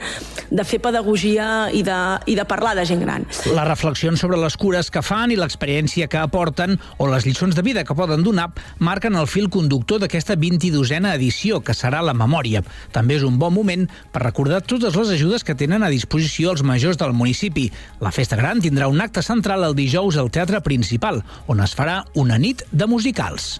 de 0.49 0.65
fer 0.67 0.79
pedagogia 0.83 1.67
i 1.75 1.83
de, 1.85 1.97
i 2.31 2.37
de 2.37 2.45
parlar 2.47 2.73
de 2.77 2.85
gent 2.87 3.03
gran. 3.03 3.27
Les 3.45 3.67
reflexions 3.67 4.19
sobre 4.21 4.39
les 4.41 4.57
cures 4.57 4.89
que 4.93 5.03
fan 5.05 5.33
i 5.33 5.39
l'experiència 5.39 6.07
que 6.11 6.21
aporten 6.21 6.77
o 6.97 7.09
les 7.11 7.27
lliçons 7.27 7.55
de 7.55 7.65
vida 7.65 7.83
que 7.87 7.97
poden 7.97 8.23
donar 8.25 8.49
marquen 8.79 9.17
el 9.19 9.27
fil 9.27 9.49
conductor 9.53 10.01
d'aquesta 10.01 10.37
22a 10.39 11.13
edició, 11.13 11.59
que 11.61 11.75
serà 11.75 12.01
la 12.05 12.15
memòria. 12.17 12.63
També 12.95 13.17
és 13.17 13.25
un 13.27 13.37
bon 13.39 13.53
moment 13.53 13.85
per 14.13 14.23
recordar 14.23 14.63
totes 14.65 14.95
les 14.95 15.11
ajudes 15.17 15.43
que 15.43 15.55
tenen 15.57 15.83
a 15.83 15.91
disposició 15.91 16.53
els 16.53 16.63
majors 16.63 16.86
del 16.95 17.11
municipi. 17.11 17.65
La 17.99 18.13
Festa 18.15 18.39
Gran 18.39 18.63
tindrà 18.63 18.87
un 18.87 19.03
acte 19.03 19.19
central 19.25 19.65
el 19.67 19.75
dijous 19.75 20.15
al 20.15 20.31
Teatre 20.31 20.61
Principal, 20.63 21.19
on 21.51 21.59
es 21.59 21.75
farà 21.75 22.05
una 22.15 22.39
nit 22.39 22.63
de 22.71 22.87
musicals. 22.87 23.57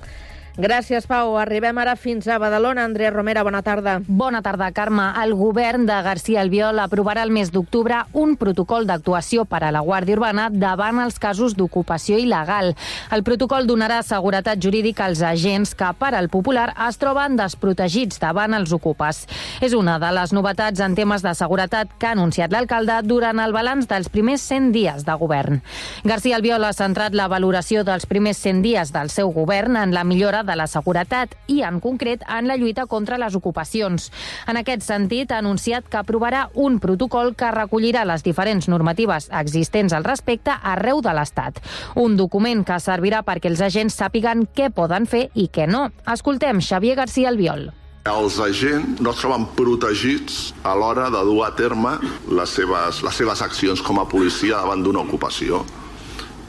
Gràcies, 0.57 1.05
Pau. 1.05 1.35
Arribem 1.37 1.77
ara 1.77 1.91
fins 1.93 2.25
a 2.25 2.39
Badalona. 2.41 2.81
Andrea 2.87 3.11
Romera, 3.13 3.43
bona 3.45 3.59
tarda. 3.61 3.99
Bona 4.07 4.39
tarda, 4.41 4.71
Carme. 4.73 5.03
El 5.21 5.35
govern 5.37 5.83
de 5.85 5.93
García 6.01 6.41
Albiol 6.41 6.79
aprovarà 6.81 7.21
el 7.21 7.29
mes 7.29 7.51
d'octubre 7.53 7.99
un 8.17 8.33
protocol 8.41 8.87
d'actuació 8.89 9.45
per 9.45 9.59
a 9.61 9.69
la 9.69 9.83
Guàrdia 9.85 10.17
Urbana 10.17 10.47
davant 10.49 10.97
els 11.03 11.19
casos 11.21 11.53
d'ocupació 11.53 12.17
il·legal. 12.17 12.71
El 13.13 13.21
protocol 13.21 13.69
donarà 13.69 13.99
seguretat 14.01 14.57
jurídica 14.57 15.05
als 15.05 15.21
agents 15.21 15.75
que, 15.77 15.91
per 15.93 16.15
al 16.17 16.31
popular, 16.33 16.71
es 16.87 16.97
troben 16.97 17.37
desprotegits 17.37 18.17
davant 18.17 18.57
els 18.57 18.73
ocupes. 18.73 19.27
És 19.61 19.77
una 19.77 19.99
de 20.01 20.09
les 20.17 20.33
novetats 20.33 20.81
en 20.81 20.97
temes 20.97 21.21
de 21.21 21.35
seguretat 21.37 21.93
que 21.99 22.09
ha 22.09 22.15
anunciat 22.17 22.49
l'alcalde 22.49 22.97
durant 23.05 23.43
el 23.45 23.53
balanç 23.53 23.85
dels 23.93 24.09
primers 24.09 24.41
100 24.49 24.73
dies 24.73 25.05
de 25.05 25.19
govern. 25.21 25.61
García 26.01 26.41
Albiol 26.41 26.65
ha 26.65 26.73
centrat 26.73 27.13
la 27.13 27.29
valoració 27.29 27.85
dels 27.85 28.09
primers 28.09 28.41
100 28.41 28.65
dies 28.65 28.95
del 28.97 29.13
seu 29.13 29.29
govern 29.37 29.77
en 29.77 29.93
la 29.93 30.01
millora 30.03 30.46
de 30.47 30.55
la 30.57 30.65
seguretat 30.71 31.35
i, 31.51 31.61
en 31.67 31.81
concret, 31.83 32.23
en 32.25 32.47
la 32.49 32.57
lluita 32.57 32.87
contra 32.87 33.19
les 33.21 33.35
ocupacions. 33.37 34.09
En 34.47 34.57
aquest 34.57 34.85
sentit, 34.87 35.31
ha 35.31 35.41
anunciat 35.43 35.87
que 35.91 35.99
aprovarà 35.99 36.47
un 36.55 36.79
protocol 36.83 37.35
que 37.37 37.51
recollirà 37.53 38.05
les 38.07 38.23
diferents 38.25 38.69
normatives 38.71 39.29
existents 39.41 39.93
al 39.93 40.07
respecte 40.07 40.55
arreu 40.57 41.01
de 41.05 41.13
l'Estat. 41.13 41.61
Un 41.95 42.17
document 42.17 42.63
que 42.65 42.79
servirà 42.81 43.23
perquè 43.27 43.51
els 43.51 43.61
agents 43.61 43.99
sàpiguen 43.99 44.47
què 44.55 44.71
poden 44.73 45.05
fer 45.05 45.27
i 45.35 45.49
què 45.53 45.67
no. 45.69 45.89
Escoltem 46.07 46.63
Xavier 46.63 46.95
García 46.97 47.29
Albiol. 47.29 47.67
Els 48.07 48.37
agents 48.39 49.01
no 49.03 49.11
es 49.11 49.19
troben 49.19 49.43
protegits 49.57 50.53
a 50.63 50.77
l'hora 50.79 51.09
de 51.11 51.23
dur 51.27 51.41
a 51.43 51.49
terme 51.59 51.97
les 52.31 52.53
seves, 52.55 53.01
les 53.03 53.19
seves 53.19 53.43
accions 53.43 53.83
com 53.83 53.99
a 53.99 54.07
policia 54.07 54.61
davant 54.61 54.85
d'una 54.85 55.03
ocupació 55.03 55.65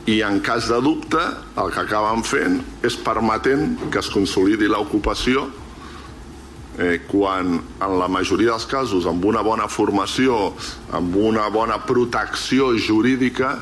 i 0.08 0.20
en 0.24 0.40
cas 0.40 0.68
de 0.70 0.78
dubte 0.80 1.20
el 1.60 1.72
que 1.74 1.82
acaben 1.82 2.22
fent 2.24 2.60
és 2.86 2.96
permetent 3.04 3.74
que 3.92 4.00
es 4.00 4.08
consolidi 4.12 4.68
l'ocupació 4.70 5.48
eh, 6.78 7.00
quan 7.10 7.58
en 7.58 7.98
la 8.00 8.08
majoria 8.08 8.54
dels 8.54 8.66
casos 8.70 9.08
amb 9.10 9.26
una 9.28 9.42
bona 9.44 9.68
formació, 9.68 10.54
amb 10.96 11.16
una 11.16 11.48
bona 11.52 11.80
protecció 11.84 12.70
jurídica, 12.78 13.58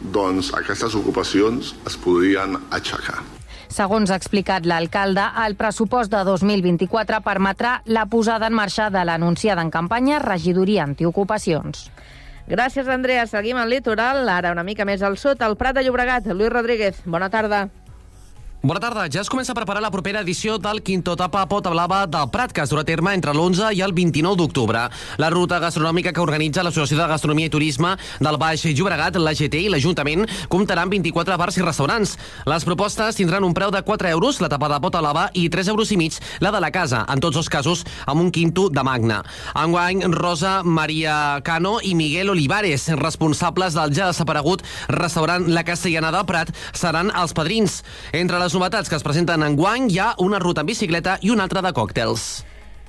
doncs 0.00 0.52
aquestes 0.54 0.94
ocupacions 0.98 1.74
es 1.86 1.96
podrien 1.96 2.58
aixecar. 2.70 3.22
Segons 3.68 4.10
ha 4.10 4.16
explicat 4.16 4.64
l'alcalde, 4.66 5.24
el 5.44 5.54
pressupost 5.56 6.10
de 6.12 6.22
2024 6.24 7.20
permetrà 7.24 7.78
la 7.86 8.06
posada 8.08 8.48
en 8.48 8.56
marxa 8.56 8.88
de 8.90 9.04
l'anunciada 9.04 9.62
en 9.62 9.70
campanya 9.70 10.20
Regidoria 10.24 10.84
Antiocupacions. 10.88 11.90
Gràcies, 12.48 12.88
Andrea. 12.88 13.26
Seguim 13.28 13.58
al 13.60 13.68
litoral, 13.68 14.22
ara 14.32 14.54
una 14.54 14.64
mica 14.64 14.86
més 14.88 15.02
al 15.04 15.18
sud, 15.20 15.42
al 15.44 15.58
Prat 15.60 15.76
de 15.76 15.84
Llobregat. 15.84 16.30
Lluís 16.32 16.52
Rodríguez, 16.54 17.02
bona 17.04 17.28
tarda. 17.28 17.66
Bona 18.60 18.80
tarda. 18.82 19.04
Ja 19.06 19.20
es 19.22 19.28
comença 19.30 19.52
a 19.52 19.54
preparar 19.54 19.78
la 19.78 19.90
propera 19.94 20.18
edició 20.24 20.56
del 20.58 20.80
Quinto 20.82 21.12
Tapa 21.14 21.44
Pota 21.46 21.70
Blava 21.70 22.00
del 22.10 22.26
Prat, 22.34 22.50
que 22.50 22.64
es 22.64 22.72
durà 22.72 22.82
a 22.82 22.86
terme 22.88 23.12
entre 23.14 23.30
l'11 23.30 23.68
i 23.78 23.84
el 23.86 23.92
29 23.94 24.34
d'octubre. 24.34 24.80
La 25.22 25.28
ruta 25.30 25.60
gastronòmica 25.62 26.10
que 26.10 26.20
organitza 26.20 26.64
l'Associació 26.66 26.98
de 26.98 27.06
Gastronomia 27.06 27.46
i 27.46 27.52
Turisme 27.54 27.92
del 28.18 28.34
Baix 28.36 28.64
Llobregat, 28.66 29.14
l'AGT 29.14 29.54
i 29.60 29.68
l'Ajuntament 29.70 30.26
comptarà 30.50 30.82
amb 30.82 30.90
24 30.90 31.36
bars 31.38 31.58
i 31.60 31.62
restaurants. 31.62 32.16
Les 32.50 32.66
propostes 32.66 33.20
tindran 33.20 33.46
un 33.46 33.54
preu 33.54 33.70
de 33.70 33.84
4 33.86 34.10
euros 34.10 34.40
la 34.42 34.50
tapa 34.50 34.72
de 34.74 34.80
Pota 34.82 35.04
Blava 35.04 35.28
i 35.38 35.46
3 35.46 35.70
euros 35.70 35.94
i 35.94 36.00
mig 36.02 36.18
la 36.42 36.50
de 36.50 36.58
la 36.58 36.72
casa, 36.74 37.04
en 37.06 37.22
tots 37.22 37.38
els 37.38 37.48
casos 37.48 37.84
amb 38.10 38.26
un 38.26 38.32
quinto 38.34 38.66
de 38.74 38.82
magna. 38.82 39.20
Enguany, 39.54 40.02
Rosa 40.10 40.64
Maria 40.64 41.38
Cano 41.46 41.78
i 41.78 41.94
Miguel 41.94 42.34
Olivares, 42.34 42.90
responsables 42.98 43.78
del 43.78 43.94
ja 43.94 44.10
desaparegut 44.10 44.66
restaurant 44.90 45.46
La 45.46 45.62
Castellana 45.62 46.10
del 46.10 46.26
Prat, 46.26 46.50
seran 46.74 47.14
els 47.14 47.38
padrins. 47.38 47.84
Entre 48.10 48.34
les 48.42 48.47
les 48.48 48.54
novetats 48.56 48.88
que 48.88 48.96
es 48.96 49.02
presenten 49.04 49.42
en 49.44 49.56
guany 49.58 49.90
hi 49.92 49.98
ha 50.00 50.06
una 50.24 50.38
ruta 50.40 50.62
en 50.64 50.68
bicicleta 50.70 51.18
i 51.20 51.28
una 51.28 51.44
altra 51.44 51.60
de 51.60 51.68
còctels. 51.76 52.22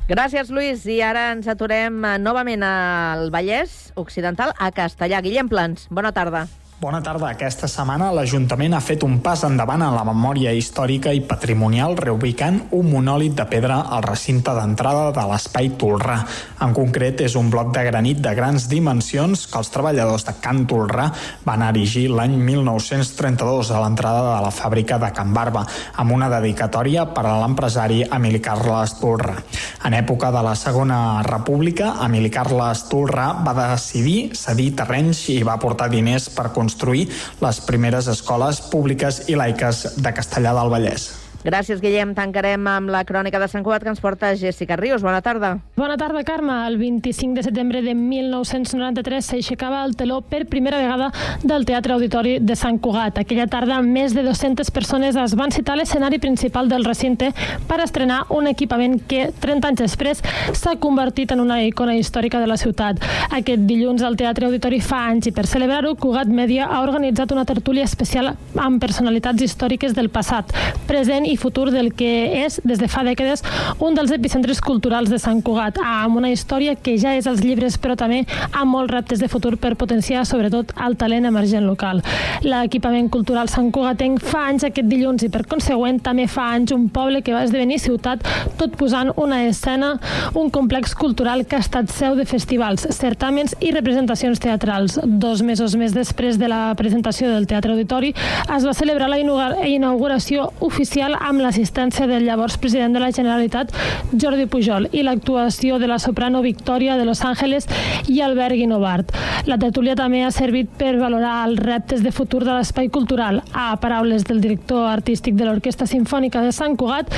Gràcies, 0.08 0.48
Lluís. 0.48 0.86
I 0.88 1.01
ara 1.04 1.25
ens 1.34 1.50
aturem 1.51 1.98
eh, 2.08 2.13
novament 2.22 2.63
al 2.63 3.28
Vallès 3.34 3.92
Occidental, 4.00 4.54
a 4.56 4.72
Castellà. 4.72 5.20
Guillem 5.25 5.51
Plans, 5.51 5.89
bona 5.92 6.13
tarda. 6.16 6.46
Bona 6.79 7.01
tarda. 7.03 7.33
Aquesta 7.33 7.67
setmana 7.67 8.05
l'Ajuntament 8.15 8.71
ha 8.71 8.79
fet 8.79 9.01
un 9.03 9.17
pas 9.19 9.41
endavant 9.43 9.81
en 9.83 9.91
la 9.91 10.05
memòria 10.07 10.53
històrica 10.55 11.12
i 11.12 11.19
patrimonial 11.27 11.98
reubicant 12.00 12.62
un 12.77 12.88
monòlit 12.88 13.33
de 13.36 13.43
pedra 13.51 13.81
al 13.91 14.05
recinte 14.05 14.53
d'entrada 14.55 15.09
de 15.12 15.25
l'Espai 15.27 15.74
Tolrà. 15.75 16.15
En 16.63 16.71
concret, 16.77 17.19
és 17.27 17.36
un 17.36 17.50
bloc 17.51 17.74
de 17.75 17.83
granit 17.83 18.21
de 18.24 18.31
grans 18.38 18.69
dimensions 18.71 19.43
que 19.51 19.59
els 19.59 19.71
treballadors 19.74 20.24
de 20.29 20.38
Can 20.39 20.62
Tolrà 20.71 21.09
van 21.43 21.65
erigir 21.67 22.05
l'any 22.13 22.38
1932 22.48 23.74
a 23.75 23.83
l'entrada 23.83 24.24
de 24.29 24.39
la 24.48 24.53
fàbrica 24.55 25.01
de 25.03 25.12
Can 25.12 25.36
Barba, 25.36 25.65
amb 26.00 26.15
una 26.15 26.31
dedicatòria 26.31 27.09
per 27.12 27.25
a 27.27 27.36
l'empresari 27.43 28.05
Emili 28.07 28.39
Carles 28.39 28.95
Tolrà. 29.01 29.36
En 29.83 30.00
època 30.00 30.31
de 30.31 30.45
la 30.48 30.55
Segona 30.55 31.01
República, 31.27 31.98
Emili 32.07 32.31
Carles 32.31 32.88
Tolrà 32.88 33.33
va 33.43 33.57
decidir 33.75 34.31
cedir 34.31 34.71
terrenys 34.79 35.27
i 35.36 35.41
va 35.43 35.59
portar 35.59 35.91
diners 35.91 36.31
per 36.31 36.48
construir 36.55 36.69
construir 36.70 37.10
les 37.42 37.62
primeres 37.66 38.08
escoles 38.14 38.62
públiques 38.70 39.24
i 39.34 39.40
laiques 39.40 39.88
de 39.98 40.14
Castellà 40.14 40.54
del 40.62 40.70
Vallès. 40.70 41.10
Gràcies, 41.39 41.79
Guillem. 41.79 42.12
Tancarem 42.17 42.65
amb 42.67 42.89
la 42.91 43.05
crònica 43.08 43.39
de 43.39 43.48
Sant 43.48 43.63
Cugat 43.63 43.86
que 43.86 43.91
ens 43.93 44.01
porta 44.03 44.34
Jessica 44.36 44.75
Rius. 44.75 45.01
Bona 45.01 45.22
tarda. 45.24 45.53
Bona 45.77 45.96
tarda, 45.96 46.25
Carme. 46.27 46.55
El 46.67 46.75
25 46.77 47.38
de 47.38 47.43
setembre 47.46 47.81
de 47.81 47.93
1993 47.96 49.29
s'aixecava 49.31 49.86
el 49.86 49.96
teló 49.96 50.19
per 50.19 50.46
primera 50.51 50.81
vegada 50.81 51.13
del 51.41 51.63
Teatre 51.65 51.96
Auditori 51.96 52.34
de 52.43 52.58
Sant 52.60 52.81
Cugat. 52.84 53.22
Aquella 53.24 53.48
tarda, 53.48 53.77
més 53.81 54.13
de 54.17 54.25
200 54.25 54.67
persones 54.75 55.15
es 55.15 55.36
van 55.39 55.55
citar 55.55 55.77
a 55.77 55.79
l'escenari 55.79 56.19
principal 56.19 56.67
del 56.67 56.84
recinte 56.84 57.31
per 57.69 57.79
estrenar 57.86 58.25
un 58.36 58.51
equipament 58.51 59.00
que, 59.08 59.29
30 59.39 59.72
anys 59.72 59.86
després, 59.86 60.24
s'ha 60.51 60.75
convertit 60.75 61.31
en 61.31 61.39
una 61.46 61.62
icona 61.63 61.96
històrica 61.96 62.43
de 62.43 62.51
la 62.51 62.60
ciutat. 62.60 63.00
Aquest 63.31 63.63
dilluns 63.69 64.03
al 64.03 64.19
Teatre 64.19 64.50
Auditori 64.50 64.81
fa 64.84 65.05
anys 65.13 65.31
i 65.31 65.36
per 65.36 65.48
celebrar-ho, 65.48 65.96
Cugat 65.96 66.27
Media 66.27 66.67
ha 66.67 66.84
organitzat 66.84 67.31
una 67.31 67.48
tertúlia 67.48 67.88
especial 67.88 68.34
amb 68.60 68.84
personalitats 68.84 69.48
històriques 69.48 69.96
del 69.96 70.12
passat, 70.12 70.51
present 70.89 71.28
i 71.29 71.38
futur 71.38 71.69
del 71.71 71.91
que 71.93 72.09
és, 72.43 72.59
des 72.65 72.81
de 72.81 72.89
fa 72.89 73.03
dècades, 73.05 73.43
un 73.79 73.95
dels 73.98 74.12
epicentres 74.15 74.62
culturals 74.65 75.12
de 75.12 75.19
Sant 75.21 75.43
Cugat, 75.45 75.77
amb 75.83 76.17
una 76.17 76.31
història 76.33 76.75
que 76.75 76.95
ja 76.98 77.13
és 77.17 77.27
als 77.29 77.43
llibres, 77.45 77.77
però 77.77 77.95
també 78.00 78.24
amb 78.50 78.71
molts 78.74 78.91
reptes 78.93 79.21
de 79.21 79.29
futur 79.29 79.55
per 79.62 79.75
potenciar, 79.77 80.25
sobretot, 80.25 80.74
el 80.86 80.98
talent 80.98 81.29
emergent 81.29 81.67
local. 81.67 82.01
L'equipament 82.45 83.12
cultural 83.13 83.51
Sant 83.51 83.69
Cugatenc 83.75 84.24
fa 84.25 84.48
anys 84.50 84.65
aquest 84.67 84.89
dilluns 84.89 85.25
i, 85.27 85.29
per 85.29 85.45
consegüent, 85.50 86.01
també 86.05 86.25
fa 86.27 86.50
anys 86.55 86.74
un 86.75 86.88
poble 86.93 87.21
que 87.21 87.36
va 87.36 87.43
esdevenir 87.45 87.79
ciutat, 87.83 88.25
tot 88.57 88.75
posant 88.79 89.13
una 89.17 89.43
escena, 89.45 89.93
un 90.33 90.50
complex 90.50 90.95
cultural 90.98 91.45
que 91.45 91.59
ha 91.59 91.63
estat 91.63 91.91
seu 91.93 92.17
de 92.17 92.25
festivals, 92.29 92.88
certàmens 92.95 93.55
i 93.62 93.74
representacions 93.75 94.41
teatrals. 94.41 94.98
Dos 95.05 95.43
mesos 95.45 95.75
més 95.79 95.93
després 95.93 96.39
de 96.41 96.50
la 96.50 96.74
presentació 96.79 97.29
del 97.33 97.48
Teatre 97.50 97.75
Auditori, 97.75 98.13
es 98.50 98.65
va 98.65 98.74
celebrar 98.74 99.09
la 99.12 99.19
inauguració 99.19 100.50
oficial 100.65 101.19
amb 101.20 101.44
l'assistència 101.44 102.08
del 102.10 102.26
llavors 102.26 102.58
president 102.58 102.96
de 102.96 103.02
la 103.04 103.12
Generalitat, 103.16 103.74
Jordi 104.12 104.48
Pujol, 104.50 104.88
i 104.92 105.04
l'actuació 105.04 105.80
de 105.80 105.88
la 105.92 106.00
soprano 106.00 106.42
Victòria 106.42 106.98
de 106.98 107.06
Los 107.06 107.22
Ángeles 107.26 107.68
i 108.08 108.22
Albert 108.22 108.56
Guinovart. 108.56 109.14
La 109.50 109.58
tertúlia 109.62 109.96
també 110.00 110.24
ha 110.24 110.32
servit 110.32 110.70
per 110.80 110.96
valorar 111.00 111.46
els 111.48 111.60
reptes 111.64 112.04
de 112.04 112.12
futur 112.16 112.44
de 112.46 112.54
l'espai 112.54 112.90
cultural. 112.94 113.42
A 113.54 113.72
paraules 113.82 114.26
del 114.28 114.42
director 114.42 114.88
artístic 114.90 115.36
de 115.40 115.48
l'Orquestra 115.48 115.88
Simfònica 115.90 116.44
de 116.44 116.52
Sant 116.56 116.78
Cugat, 116.80 117.12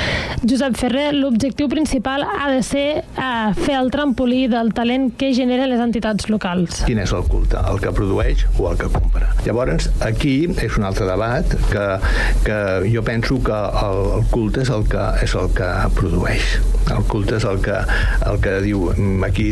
Josep 0.48 0.77
Ferrer, 0.79 1.12
l'objectiu 1.15 1.70
principal 1.72 2.25
ha 2.25 2.50
de 2.51 2.62
ser 2.65 2.88
eh, 3.01 3.53
fer 3.58 3.77
el 3.79 3.91
trampolí 3.93 4.46
del 4.51 4.74
talent 4.77 5.12
que 5.17 5.34
generen 5.38 5.70
les 5.72 5.81
entitats 5.84 6.29
locals. 6.31 6.84
Quin 6.88 7.01
és 7.03 7.13
el 7.15 7.25
culte? 7.29 7.60
El 7.72 7.81
que 7.84 7.93
produeix 7.96 8.46
o 8.58 8.70
el 8.72 8.79
que 8.79 8.89
compra? 8.93 9.31
Llavors, 9.46 9.89
aquí 10.05 10.36
és 10.62 10.77
un 10.79 10.88
altre 10.88 11.08
debat 11.10 11.55
que, 11.72 11.86
que 12.46 12.60
jo 12.93 13.03
penso 13.05 13.39
que 13.43 13.60
el 13.84 13.90
el, 13.91 14.01
el 14.19 14.27
culte 14.31 14.63
és 14.65 14.71
el 14.74 14.86
que, 14.89 15.03
és 15.25 15.36
el 15.38 15.50
que 15.57 15.69
produeix. 15.98 16.55
El 16.91 17.03
culte 17.07 17.38
és 17.38 17.45
el 17.48 17.60
que, 17.63 17.75
el 18.27 18.39
que 18.43 18.55
diu 18.65 18.88
"Mm, 18.95 19.24
aquí 19.24 19.51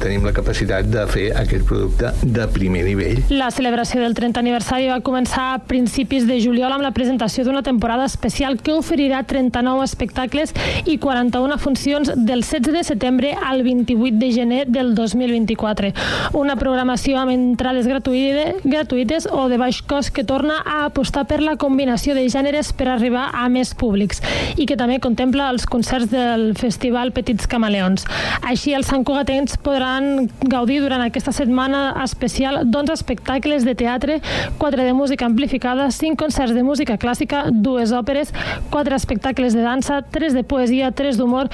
tenim 0.00 0.24
la 0.24 0.32
capacitat 0.32 0.86
de 0.88 1.04
fer 1.10 1.26
aquest 1.36 1.66
producte 1.66 2.12
de 2.22 2.46
primer 2.54 2.84
nivell. 2.86 3.22
La 3.30 3.50
celebració 3.50 4.00
del 4.00 4.14
30 4.14 4.40
aniversari 4.40 4.88
va 4.88 5.00
començar 5.04 5.54
a 5.54 5.58
principis 5.58 6.26
de 6.26 6.38
juliol 6.40 6.72
amb 6.72 6.82
la 6.86 6.92
presentació 6.92 7.44
d'una 7.44 7.62
temporada 7.62 8.04
especial 8.06 8.58
que 8.62 8.72
oferirà 8.72 9.24
39 9.26 9.84
espectacles 9.84 10.54
i 10.86 10.98
41 10.98 11.58
funcions 11.58 12.12
del 12.14 12.42
16 12.42 12.72
de 12.72 12.84
setembre 12.84 13.34
al 13.34 13.62
28 13.62 14.16
de 14.18 14.32
gener 14.32 14.66
del 14.66 14.94
2024. 14.94 15.92
Una 16.32 16.56
programació 16.56 17.18
amb 17.18 17.32
entrades 17.32 17.86
gratuïdes, 17.86 19.26
o 19.30 19.48
de 19.48 19.58
baix 19.58 19.82
cost 19.82 20.12
que 20.14 20.24
torna 20.24 20.62
a 20.64 20.84
apostar 20.86 21.26
per 21.26 21.40
la 21.42 21.56
combinació 21.56 22.14
de 22.14 22.26
gèneres 22.28 22.72
per 22.72 22.88
arribar 22.88 23.28
a 23.34 23.48
més 23.48 23.74
públics 23.78 24.20
i 24.56 24.66
que 24.68 24.76
també 24.78 24.98
contempla 25.02 25.48
els 25.52 25.66
concerts 25.70 26.10
del 26.12 26.52
Festival 26.58 27.12
Petits 27.16 27.48
Camaleons. 27.50 28.04
Així, 28.42 28.74
els 28.76 28.90
santcugatens 28.90 29.56
podran 29.64 30.28
gaudir 30.50 30.80
durant 30.82 31.02
aquesta 31.04 31.32
setmana 31.34 31.92
especial 32.04 32.62
d'11 32.64 32.96
espectacles 32.98 33.64
de 33.64 33.74
teatre, 33.78 34.18
4 34.58 34.84
de 34.84 34.94
música 34.96 35.26
amplificada, 35.26 35.90
5 35.94 36.18
concerts 36.18 36.54
de 36.56 36.64
música 36.66 36.98
clàssica, 36.98 37.46
dues 37.52 37.92
òperes, 37.92 38.34
4 38.70 38.96
espectacles 38.96 39.54
de 39.54 39.62
dansa, 39.62 40.02
3 40.02 40.34
de 40.34 40.44
poesia, 40.44 40.90
3 40.92 41.18
d'humor, 41.18 41.50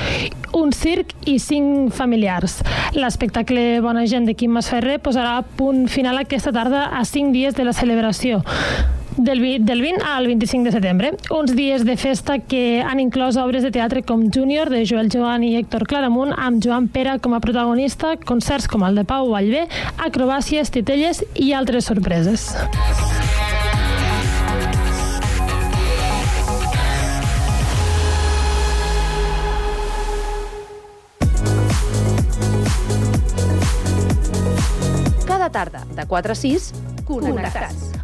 un 0.53 0.73
circ 0.73 1.15
i 1.27 1.39
5 1.39 1.91
familiars. 1.95 2.61
L'espectacle 2.95 3.81
Bona 3.85 4.07
gent 4.11 4.29
de 4.29 4.37
Quim 4.39 4.55
Masferrer 4.55 5.01
posarà 5.03 5.41
punt 5.59 5.87
final 5.89 6.19
aquesta 6.21 6.53
tarda 6.55 6.87
a 6.95 7.05
5 7.05 7.35
dies 7.35 7.55
de 7.59 7.65
la 7.67 7.75
celebració 7.77 8.43
del, 9.17 9.65
del 9.65 9.81
20 9.81 10.03
al 10.05 10.27
25 10.27 10.65
de 10.65 10.73
setembre. 10.73 11.13
Uns 11.31 11.55
dies 11.55 11.85
de 11.85 11.97
festa 11.97 12.39
que 12.39 12.83
han 12.83 13.01
inclòs 13.01 13.39
obres 13.41 13.63
de 13.63 13.71
teatre 13.75 14.03
com 14.03 14.29
Júnior, 14.31 14.71
de 14.71 14.85
Joel 14.87 15.11
Joan 15.13 15.45
i 15.45 15.55
Héctor 15.59 15.87
Claramunt, 15.87 16.35
amb 16.37 16.63
Joan 16.65 16.89
Pera 16.89 17.19
com 17.19 17.35
a 17.35 17.41
protagonista, 17.41 18.17
concerts 18.17 18.69
com 18.69 18.85
el 18.87 18.99
de 18.99 19.05
Pau 19.05 19.31
Vallvé, 19.33 19.67
acrobàcies, 19.99 20.71
titelles 20.75 21.25
i 21.35 21.53
altres 21.53 21.91
sorpreses. 21.91 22.53
Cada 35.27 35.51
tarda, 35.51 35.85
de 35.95 36.07
4 36.07 36.33
a 36.33 36.35
6, 36.35 36.73
Connectats. 37.05 38.04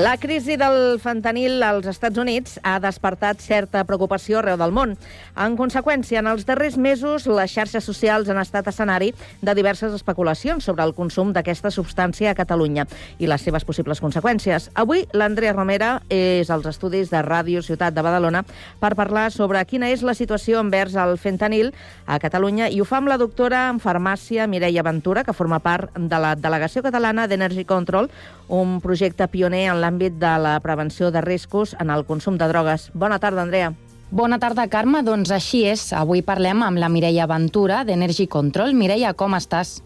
La 0.00 0.16
crisi 0.16 0.56
del 0.56 0.96
fentanil 0.96 1.60
als 1.60 1.84
Estats 1.90 2.16
Units 2.16 2.54
ha 2.64 2.78
despertat 2.80 3.42
certa 3.44 3.82
preocupació 3.84 4.38
arreu 4.38 4.56
del 4.56 4.72
món. 4.72 4.94
En 5.36 5.58
conseqüència, 5.58 6.22
en 6.22 6.30
els 6.30 6.46
darrers 6.48 6.78
mesos, 6.80 7.26
les 7.28 7.52
xarxes 7.52 7.84
socials 7.84 8.30
han 8.32 8.40
estat 8.40 8.70
escenari 8.72 9.10
de 9.44 9.54
diverses 9.58 9.92
especulacions 9.92 10.64
sobre 10.64 10.86
el 10.88 10.94
consum 10.96 11.34
d'aquesta 11.36 11.68
substància 11.68 12.30
a 12.30 12.38
Catalunya 12.38 12.86
i 13.18 13.28
les 13.28 13.44
seves 13.44 13.68
possibles 13.68 14.00
conseqüències. 14.00 14.70
Avui, 14.72 15.04
l'Andrea 15.12 15.52
Romera 15.52 15.92
és 16.08 16.48
als 16.48 16.70
estudis 16.72 17.12
de 17.12 17.20
Ràdio 17.20 17.60
Ciutat 17.60 17.92
de 17.92 18.00
Badalona 18.00 18.46
per 18.80 18.94
parlar 18.96 19.28
sobre 19.36 19.66
quina 19.68 19.92
és 19.92 20.00
la 20.00 20.16
situació 20.16 20.64
envers 20.64 20.96
el 20.96 21.18
fentanil 21.20 21.74
a 22.06 22.16
Catalunya 22.24 22.72
i 22.72 22.80
ho 22.80 22.88
fa 22.88 23.02
amb 23.02 23.12
la 23.12 23.20
doctora 23.20 23.66
en 23.68 23.84
farmàcia 23.84 24.48
Mireia 24.48 24.80
Ventura, 24.80 25.28
que 25.28 25.36
forma 25.36 25.60
part 25.60 25.92
de 25.92 26.24
la 26.24 26.38
Delegació 26.40 26.80
Catalana 26.88 27.28
d'Energy 27.28 27.68
Control, 27.68 28.08
un 28.50 28.80
projecte 28.82 29.28
pioner 29.30 29.68
en 29.70 29.78
l'àmbit 29.80 30.18
de 30.18 30.32
la 30.42 30.58
prevenció 30.60 31.12
de 31.14 31.22
riscos 31.22 31.76
en 31.78 31.88
el 31.94 32.04
consum 32.04 32.36
de 32.36 32.50
drogues. 32.50 32.90
Bona 32.92 33.20
tarda, 33.22 33.46
Andrea. 33.46 33.72
Bona 34.10 34.40
tarda, 34.42 34.66
Carme. 34.66 35.04
Doncs 35.06 35.30
així 35.30 35.62
és. 35.70 35.92
Avui 35.94 36.20
parlem 36.26 36.64
amb 36.66 36.82
la 36.82 36.90
Mireia 36.90 37.28
Ventura, 37.30 37.84
d'Energy 37.86 38.26
Control. 38.26 38.74
Mireia, 38.74 39.14
com 39.14 39.38
estàs? 39.38 39.78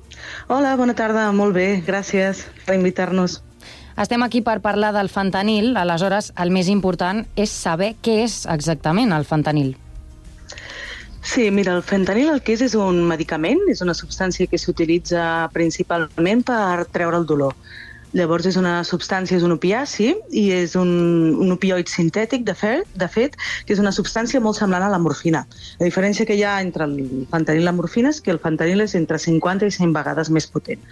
Hola, 0.48 0.74
bona 0.80 0.96
tarda. 0.96 1.28
Molt 1.36 1.52
bé, 1.54 1.68
gràcies 1.84 2.46
per 2.64 2.78
invitar-nos. 2.80 3.42
Estem 4.00 4.24
aquí 4.24 4.40
per 4.42 4.58
parlar 4.64 4.94
del 4.96 5.12
fentanil. 5.12 5.76
Aleshores, 5.76 6.32
el 6.40 6.50
més 6.50 6.72
important 6.72 7.26
és 7.36 7.52
saber 7.52 7.92
què 8.02 8.22
és 8.24 8.40
exactament 8.50 9.12
el 9.12 9.28
fentanil. 9.28 9.74
Sí, 11.24 11.50
mira, 11.50 11.76
el 11.76 11.84
fentanil 11.84 12.32
el 12.32 12.42
que 12.44 12.56
és 12.56 12.64
és 12.64 12.74
un 12.76 13.04
medicament, 13.08 13.60
és 13.72 13.80
una 13.84 13.94
substància 13.96 14.48
que 14.48 14.58
s'utilitza 14.60 15.48
principalment 15.52 16.42
per 16.44 16.84
treure 16.92 17.20
el 17.20 17.28
dolor. 17.28 17.54
Llavors 18.14 18.46
és 18.46 18.56
una 18.60 18.76
substància, 18.86 19.36
és 19.36 19.44
un 19.46 19.56
opiaci 19.56 20.12
i 20.38 20.44
és 20.54 20.76
un, 20.78 20.90
un 21.42 21.50
opioid 21.54 21.90
sintètic, 21.90 22.44
de 22.46 22.54
fet, 22.54 22.86
de 22.94 23.08
fet, 23.10 23.34
que 23.66 23.74
és 23.74 23.82
una 23.82 23.90
substància 23.96 24.42
molt 24.44 24.60
semblant 24.60 24.86
a 24.86 24.92
la 24.92 25.00
morfina. 25.02 25.42
La 25.80 25.88
diferència 25.88 26.26
que 26.28 26.36
hi 26.38 26.44
ha 26.46 26.60
entre 26.62 26.86
el 26.86 27.26
fentanil 27.32 27.64
i 27.64 27.66
la 27.66 27.74
morfina 27.74 28.14
és 28.14 28.22
que 28.22 28.30
el 28.30 28.38
fentanil 28.44 28.86
és 28.86 28.94
entre 28.94 29.18
50 29.18 29.66
i 29.66 29.74
100 29.74 29.96
vegades 29.98 30.30
més 30.30 30.46
potent. 30.46 30.82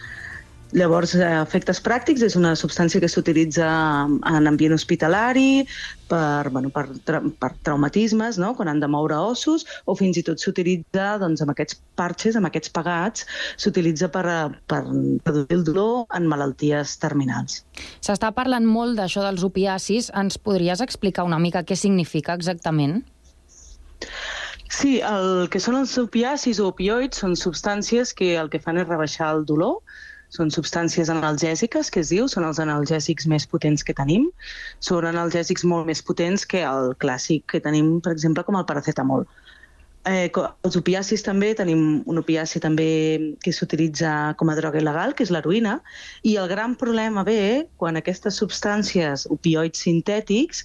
Llavors, 0.72 1.12
a 1.20 1.42
efectes 1.42 1.82
pràctics, 1.84 2.22
és 2.24 2.34
una 2.38 2.54
substància 2.56 3.00
que 3.02 3.08
s'utilitza 3.10 3.66
en 4.08 4.48
ambient 4.48 4.72
hospitalari, 4.72 5.66
per, 6.08 6.48
bueno, 6.48 6.70
per, 6.72 6.86
tra 7.04 7.20
per 7.40 7.50
traumatismes, 7.66 8.38
no? 8.40 8.54
quan 8.56 8.70
han 8.72 8.80
de 8.80 8.88
moure 8.88 9.18
ossos, 9.20 9.66
o 9.84 9.96
fins 9.98 10.16
i 10.16 10.24
tot 10.24 10.40
s'utilitza 10.40 11.18
doncs, 11.20 11.42
amb 11.44 11.52
aquests 11.52 11.76
parxes, 12.00 12.38
amb 12.40 12.48
aquests 12.48 12.72
pagats, 12.72 13.26
s'utilitza 13.60 14.08
per, 14.14 14.24
per 14.72 14.80
reduir 14.88 15.58
el 15.58 15.66
dolor 15.68 16.06
en 16.16 16.28
malalties 16.30 16.96
terminals. 17.02 17.60
S'està 18.00 18.32
parlant 18.32 18.64
molt 18.64 18.96
d'això 18.96 19.26
dels 19.26 19.44
opiacis. 19.44 20.08
Ens 20.16 20.40
podries 20.40 20.80
explicar 20.80 21.28
una 21.28 21.40
mica 21.42 21.66
què 21.68 21.76
significa 21.76 22.38
exactament? 22.38 23.02
Sí, 24.72 25.02
el 25.04 25.50
que 25.52 25.60
són 25.60 25.76
els 25.82 25.92
opiacis 26.00 26.56
o 26.62 26.70
opioids 26.72 27.20
són 27.20 27.36
substàncies 27.36 28.14
que 28.16 28.32
el 28.40 28.48
que 28.48 28.60
fan 28.62 28.80
és 28.80 28.88
rebaixar 28.88 29.28
el 29.36 29.44
dolor, 29.44 29.82
són 30.32 30.50
substàncies 30.54 31.10
analgèsiques, 31.12 31.90
que 31.92 32.00
es 32.00 32.10
diu, 32.12 32.26
són 32.30 32.46
els 32.48 32.60
analgèsics 32.62 33.28
més 33.28 33.44
potents 33.48 33.84
que 33.84 33.94
tenim. 33.96 34.30
Són 34.80 35.04
analgèsics 35.08 35.66
molt 35.68 35.88
més 35.90 36.00
potents 36.02 36.46
que 36.48 36.64
el 36.64 36.94
clàssic 37.04 37.44
que 37.52 37.60
tenim, 37.60 37.98
per 38.00 38.14
exemple, 38.16 38.44
com 38.46 38.56
el 38.56 38.68
paracetamol. 38.68 39.26
Eh, 40.08 40.32
els 40.34 40.76
opiacis 40.80 41.22
també, 41.22 41.52
tenim 41.54 42.00
un 42.10 42.18
opiaci 42.18 42.58
també 42.64 42.88
que 43.44 43.52
s'utilitza 43.54 44.32
com 44.40 44.50
a 44.50 44.56
droga 44.58 44.80
il·legal, 44.80 45.12
que 45.14 45.22
és 45.22 45.30
l'heroïna, 45.30 45.76
i 46.26 46.34
el 46.42 46.48
gran 46.50 46.74
problema 46.80 47.22
ve 47.28 47.68
quan 47.78 48.00
aquestes 48.00 48.40
substàncies, 48.40 49.28
opioids 49.30 49.84
sintètics, 49.84 50.64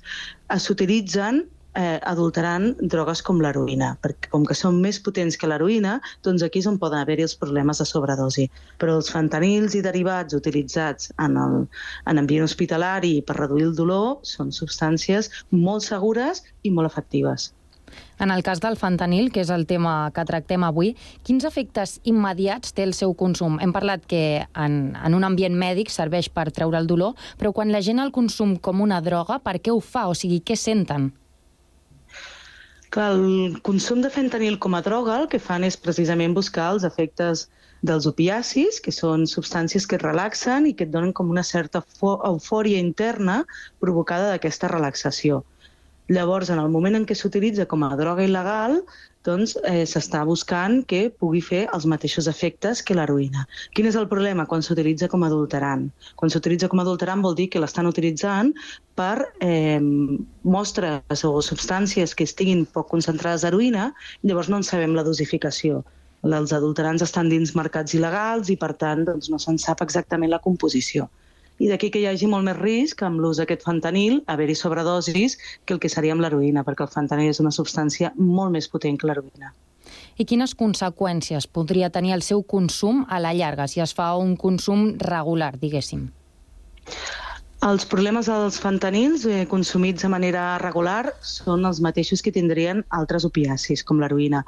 s'utilitzen 0.63 1.43
eh, 1.77 1.99
adulterant 2.09 2.71
drogues 2.81 3.21
com 3.25 3.41
l'heroïna, 3.43 3.93
perquè 4.03 4.31
com 4.33 4.45
que 4.47 4.57
són 4.57 4.79
més 4.83 4.99
potents 5.03 5.37
que 5.37 5.49
l'heroïna, 5.49 5.97
doncs 6.25 6.45
aquí 6.45 6.63
és 6.63 6.69
on 6.69 6.79
poden 6.81 7.03
haver-hi 7.03 7.27
els 7.27 7.37
problemes 7.39 7.81
de 7.81 7.87
sobredosi. 7.89 8.47
Però 8.81 8.97
els 8.99 9.11
fentanils 9.13 9.77
i 9.77 9.83
derivats 9.85 10.37
utilitzats 10.37 11.11
en, 11.23 11.37
el, 11.37 11.67
en 12.09 12.23
ambient 12.23 12.47
hospitalari 12.47 13.19
per 13.27 13.37
reduir 13.37 13.69
el 13.69 13.77
dolor 13.77 14.17
són 14.25 14.51
substàncies 14.55 15.31
molt 15.51 15.85
segures 15.85 16.43
i 16.63 16.73
molt 16.73 16.89
efectives. 16.89 17.51
En 18.19 18.31
el 18.33 18.41
cas 18.43 18.59
del 18.59 18.75
fentanil, 18.75 19.29
que 19.31 19.43
és 19.45 19.51
el 19.53 19.63
tema 19.69 20.09
que 20.13 20.25
tractem 20.27 20.65
avui, 20.65 20.91
quins 21.23 21.45
efectes 21.47 21.97
immediats 22.09 22.73
té 22.75 22.83
el 22.83 22.91
seu 22.97 23.13
consum? 23.17 23.61
Hem 23.63 23.71
parlat 23.73 24.03
que 24.09 24.23
en, 24.43 24.81
en 24.97 25.15
un 25.15 25.23
ambient 25.23 25.55
mèdic 25.55 25.93
serveix 25.93 26.27
per 26.33 26.49
treure 26.51 26.81
el 26.81 26.89
dolor, 26.89 27.15
però 27.39 27.53
quan 27.55 27.71
la 27.71 27.81
gent 27.85 28.01
el 28.03 28.11
consum 28.11 28.57
com 28.57 28.83
una 28.83 28.99
droga, 29.05 29.39
per 29.39 29.59
què 29.61 29.71
ho 29.71 29.79
fa? 29.79 30.07
O 30.11 30.17
sigui, 30.17 30.41
què 30.43 30.57
senten? 30.59 31.11
Clar, 32.97 33.11
el 33.13 33.57
consum 33.61 33.99
de 34.01 34.09
fentanil 34.09 34.55
com 34.63 34.73
a 34.73 34.79
droga 34.81 35.15
el 35.21 35.27
que 35.29 35.37
fan 35.47 35.65
és 35.67 35.75
precisament 35.77 36.31
buscar 36.33 36.63
els 36.75 36.85
efectes 36.87 37.43
dels 37.89 38.07
opiacis, 38.09 38.79
que 38.81 38.93
són 38.95 39.27
substàncies 39.29 39.85
que 39.85 39.99
et 39.99 40.05
relaxen 40.05 40.65
i 40.65 40.71
que 40.79 40.87
et 40.87 40.93
donen 40.95 41.11
com 41.19 41.29
una 41.29 41.43
certa 41.49 41.83
eufòria 42.31 42.81
interna 42.81 43.35
provocada 43.85 44.31
d'aquesta 44.31 44.71
relaxació. 44.73 45.43
Llavors, 46.07 46.49
en 46.49 46.59
el 46.61 46.69
moment 46.71 46.95
en 46.95 47.05
què 47.07 47.15
s'utilitza 47.19 47.65
com 47.67 47.81
a 47.83 47.89
droga 47.99 48.23
il·legal, 48.23 48.77
doncs 49.27 49.57
eh, 49.67 49.83
s'està 49.91 50.21
buscant 50.27 50.77
que 50.87 51.01
pugui 51.23 51.41
fer 51.43 51.65
els 51.75 51.87
mateixos 51.91 52.29
efectes 52.31 52.81
que 52.87 52.95
l'heroïna. 52.95 53.43
Quin 53.75 53.89
és 53.89 53.97
el 53.99 54.07
problema 54.07 54.45
quan 54.47 54.63
s'utilitza 54.63 55.09
com 55.11 55.25
a 55.25 55.27
adulterant? 55.27 55.83
Quan 56.15 56.31
s'utilitza 56.31 56.69
com 56.71 56.79
a 56.79 56.85
adulterant 56.87 57.25
vol 57.25 57.35
dir 57.35 57.49
que 57.51 57.59
l'estan 57.59 57.91
utilitzant 57.91 58.53
per 58.95 59.27
eh, 59.43 59.83
mostres 60.57 61.25
o 61.27 61.35
substàncies 61.49 62.15
que 62.15 62.29
estiguin 62.29 62.63
poc 62.71 62.87
concentrades 62.95 63.43
d'heroïna, 63.43 63.91
llavors 64.23 64.47
no 64.53 64.61
en 64.61 64.67
sabem 64.71 64.95
la 64.95 65.03
dosificació. 65.03 65.83
Els 66.23 66.55
adulterants 66.55 67.03
estan 67.03 67.27
dins 67.29 67.51
mercats 67.55 67.99
il·legals 67.99 68.47
i, 68.49 68.55
per 68.55 68.73
tant, 68.79 69.03
doncs, 69.11 69.27
no 69.29 69.43
se'n 69.43 69.59
sap 69.59 69.83
exactament 69.83 70.31
la 70.31 70.43
composició 70.43 71.11
i 71.59 71.69
d'aquí 71.69 71.89
que 71.93 72.01
hi 72.01 72.07
hagi 72.09 72.29
molt 72.29 72.45
més 72.45 72.57
risc 72.59 73.01
amb 73.05 73.21
l'ús 73.21 73.39
d'aquest 73.41 73.63
fentanil, 73.65 74.21
haver-hi 74.27 74.55
sobredosis, 74.55 75.37
que 75.65 75.75
el 75.75 75.79
que 75.83 75.89
seria 75.89 76.13
amb 76.15 76.21
l'heroïna, 76.21 76.63
perquè 76.67 76.85
el 76.85 76.93
fentanil 76.93 77.31
és 77.33 77.41
una 77.43 77.53
substància 77.53 78.13
molt 78.17 78.53
més 78.53 78.69
potent 78.69 78.97
que 78.97 79.09
l'heroïna. 79.09 79.53
I 80.17 80.25
quines 80.25 80.53
conseqüències 80.57 81.47
podria 81.47 81.89
tenir 81.93 82.13
el 82.15 82.23
seu 82.25 82.43
consum 82.43 83.05
a 83.09 83.21
la 83.23 83.33
llarga, 83.37 83.67
si 83.67 83.81
es 83.81 83.93
fa 83.97 84.13
un 84.17 84.35
consum 84.35 84.91
regular, 85.01 85.55
diguéssim? 85.61 86.07
Els 87.67 87.83
problemes 87.89 88.27
dels 88.29 88.57
fentanils 88.63 89.23
eh, 89.27 89.41
consumits 89.51 90.05
de 90.05 90.09
manera 90.13 90.43
regular 90.61 91.09
són 91.25 91.65
els 91.67 91.81
mateixos 91.83 92.21
que 92.23 92.31
tindrien 92.31 92.83
altres 92.95 93.25
opiacis, 93.27 93.81
com 93.87 93.99
l'heroïna. 93.99 94.43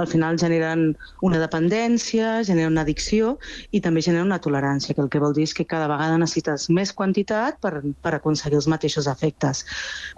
Al 0.00 0.08
final 0.10 0.38
generen 0.40 0.82
una 1.28 1.38
dependència, 1.42 2.40
generen 2.48 2.72
una 2.72 2.82
addicció 2.86 3.36
i 3.70 3.82
també 3.84 4.02
generen 4.06 4.32
una 4.32 4.40
tolerància, 4.46 4.96
que 4.96 5.04
el 5.04 5.12
que 5.12 5.22
vol 5.22 5.36
dir 5.36 5.46
és 5.46 5.54
que 5.54 5.68
cada 5.70 5.90
vegada 5.92 6.18
necessites 6.18 6.66
més 6.80 6.94
quantitat 6.96 7.60
per, 7.62 7.76
per 8.02 8.16
aconseguir 8.16 8.58
els 8.62 8.70
mateixos 8.74 9.06
efectes. 9.12 9.62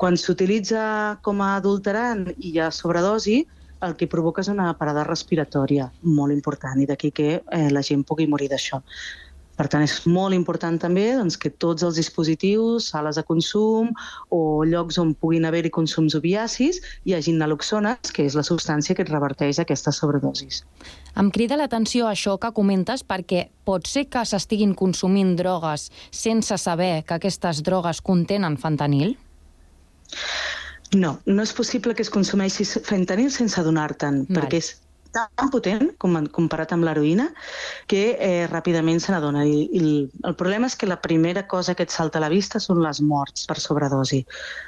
Quan 0.01 0.17
s'utilitza 0.17 0.87
com 1.27 1.45
a 1.45 1.53
adulterant 1.59 2.29
i 2.39 2.55
hi 2.55 2.59
ha 2.63 2.73
sobredosi, 2.73 3.43
el 3.85 3.99
que 4.01 4.09
provoca 4.09 4.41
és 4.41 4.49
una 4.49 4.71
parada 4.79 5.05
respiratòria 5.05 5.91
molt 6.17 6.33
important 6.33 6.81
i 6.81 6.89
d'aquí 6.89 7.13
que 7.13 7.31
eh, 7.37 7.69
la 7.75 7.85
gent 7.85 8.07
pugui 8.09 8.31
morir 8.31 8.49
d'això. 8.49 8.81
Per 9.57 9.67
tant, 9.73 9.83
és 9.85 9.95
molt 10.11 10.37
important 10.37 10.77
també 10.81 11.07
doncs, 11.17 11.39
que 11.41 11.51
tots 11.51 11.85
els 11.87 11.97
dispositius, 11.97 12.91
sales 12.93 13.17
de 13.17 13.25
consum 13.25 13.89
o 14.35 14.41
llocs 14.69 14.99
on 15.01 15.15
puguin 15.17 15.49
haver-hi 15.49 15.73
consums 15.73 16.17
opiacis 16.19 16.83
hi 17.05 17.17
hagin 17.17 17.41
naloxones, 17.41 18.13
que 18.13 18.27
és 18.29 18.37
la 18.37 18.45
substància 18.47 18.97
que 18.97 19.07
et 19.07 19.13
reverteix 19.13 19.61
aquestes 19.63 20.01
sobredosis. 20.03 20.63
Em 21.17 21.31
crida 21.33 21.57
l'atenció 21.57 22.11
això 22.11 22.37
que 22.41 22.53
comentes 22.53 23.05
perquè 23.05 23.47
pot 23.65 23.89
ser 23.89 24.07
que 24.13 24.25
s'estiguin 24.29 24.75
consumint 24.77 25.35
drogues 25.41 25.89
sense 26.13 26.59
saber 26.61 27.05
que 27.09 27.17
aquestes 27.17 27.63
drogues 27.65 28.03
contenen 28.05 28.61
fentanil? 28.61 29.17
No, 30.95 31.17
no 31.27 31.43
és 31.43 31.53
possible 31.57 31.97
que 31.97 32.05
es 32.05 32.13
consumeixi 32.13 32.65
fentanil 32.65 33.33
sense 33.35 33.59
adonar-te'n, 33.59 34.27
perquè 34.31 34.61
és 34.61 34.77
tan 35.17 35.51
potent 35.53 35.95
com, 36.03 36.17
comparat 36.35 36.75
amb 36.75 36.85
l'heroïna 36.85 37.31
que 37.89 38.03
eh, 38.21 38.45
ràpidament 38.51 39.01
se 39.01 39.13
n'adona. 39.15 39.47
I, 39.49 39.65
I 39.73 39.85
el 40.29 40.37
problema 40.37 40.69
és 40.69 40.77
que 40.77 40.89
la 40.89 40.99
primera 41.01 41.47
cosa 41.49 41.75
que 41.75 41.87
et 41.87 41.95
salta 41.95 42.21
a 42.21 42.25
la 42.25 42.31
vista 42.33 42.61
són 42.61 42.83
les 42.85 43.01
morts 43.01 43.47
per 43.49 43.57
sobredosi. 43.63 44.23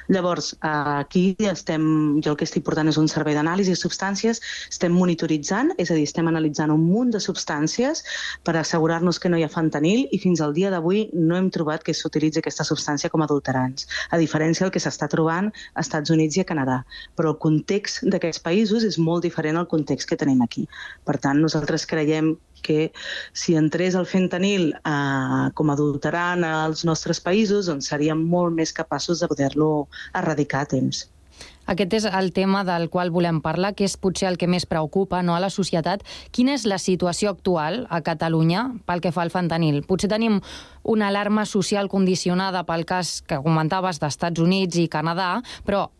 Llavors, 0.09 0.55
aquí 0.65 1.35
estem, 1.51 1.83
jo 2.25 2.33
el 2.33 2.39
que 2.39 2.47
estic 2.49 2.65
portant 2.65 2.89
és 2.89 2.97
un 3.01 3.09
servei 3.11 3.37
d'anàlisi 3.37 3.75
de 3.75 3.79
substàncies, 3.79 4.41
estem 4.71 4.95
monitoritzant, 4.95 5.73
és 5.77 5.91
a 5.91 5.97
dir, 5.97 6.07
estem 6.09 6.29
analitzant 6.31 6.73
un 6.73 6.81
munt 6.87 7.13
de 7.13 7.21
substàncies 7.21 8.03
per 8.47 8.57
assegurar-nos 8.57 9.21
que 9.21 9.29
no 9.29 9.37
hi 9.37 9.45
ha 9.45 9.51
fentanil 9.53 10.07
i 10.11 10.21
fins 10.21 10.41
al 10.41 10.55
dia 10.57 10.73
d'avui 10.73 11.07
no 11.13 11.37
hem 11.37 11.51
trobat 11.53 11.85
que 11.85 11.93
s'utilitzi 11.93 12.41
aquesta 12.41 12.65
substància 12.65 13.11
com 13.13 13.21
a 13.21 13.29
adulterants, 13.29 13.85
a 14.09 14.17
diferència 14.17 14.65
del 14.65 14.73
que 14.73 14.81
s'està 14.81 15.09
trobant 15.11 15.51
a 15.75 15.85
Estats 15.85 16.09
Units 16.15 16.39
i 16.39 16.43
a 16.43 16.49
Canadà. 16.49 16.81
Però 17.19 17.35
el 17.35 17.39
context 17.43 18.01
d'aquests 18.09 18.41
països 18.45 18.87
és 18.87 18.97
molt 18.97 19.27
diferent 19.27 19.59
al 19.59 19.69
context 19.69 20.09
que 20.09 20.17
tenim 20.17 20.38
tenim 20.39 20.43
aquí. 20.43 20.67
Per 21.05 21.17
tant, 21.19 21.39
nosaltres 21.41 21.85
creiem 21.85 22.37
que 22.61 22.91
si 23.33 23.55
entrés 23.55 23.95
el 23.95 24.05
fentanil 24.05 24.73
eh, 24.73 25.51
com 25.53 25.69
a 25.69 25.75
als 25.75 26.83
nostres 26.85 27.19
països, 27.19 27.67
doncs 27.67 27.87
seríem 27.87 28.17
molt 28.17 28.53
més 28.55 28.73
capaços 28.73 29.19
de 29.19 29.27
poder-lo 29.27 29.87
erradicar 30.13 30.61
a 30.61 30.65
temps. 30.65 31.07
Aquest 31.69 31.93
és 31.93 32.05
el 32.05 32.31
tema 32.33 32.63
del 32.65 32.89
qual 32.89 33.11
volem 33.11 33.41
parlar, 33.45 33.75
que 33.77 33.85
és 33.85 33.95
potser 33.95 34.27
el 34.27 34.39
que 34.41 34.47
més 34.49 34.65
preocupa 34.65 35.21
no, 35.21 35.35
a 35.35 35.39
la 35.39 35.51
societat. 35.53 36.01
Quina 36.33 36.55
és 36.57 36.65
la 36.65 36.79
situació 36.81 37.29
actual 37.29 37.85
a 37.93 38.01
Catalunya 38.01 38.63
pel 38.89 39.03
que 39.03 39.11
fa 39.13 39.21
al 39.21 39.29
fentanil? 39.29 39.83
Potser 39.85 40.09
tenim 40.09 40.39
una 40.83 41.11
alarma 41.13 41.45
social 41.45 41.87
condicionada 41.87 42.63
pel 42.65 42.87
cas 42.89 43.19
que 43.21 43.37
comentaves 43.45 44.01
d'Estats 44.01 44.41
Units 44.41 44.81
i 44.81 44.89
Canadà, 44.89 45.43
però 45.63 45.91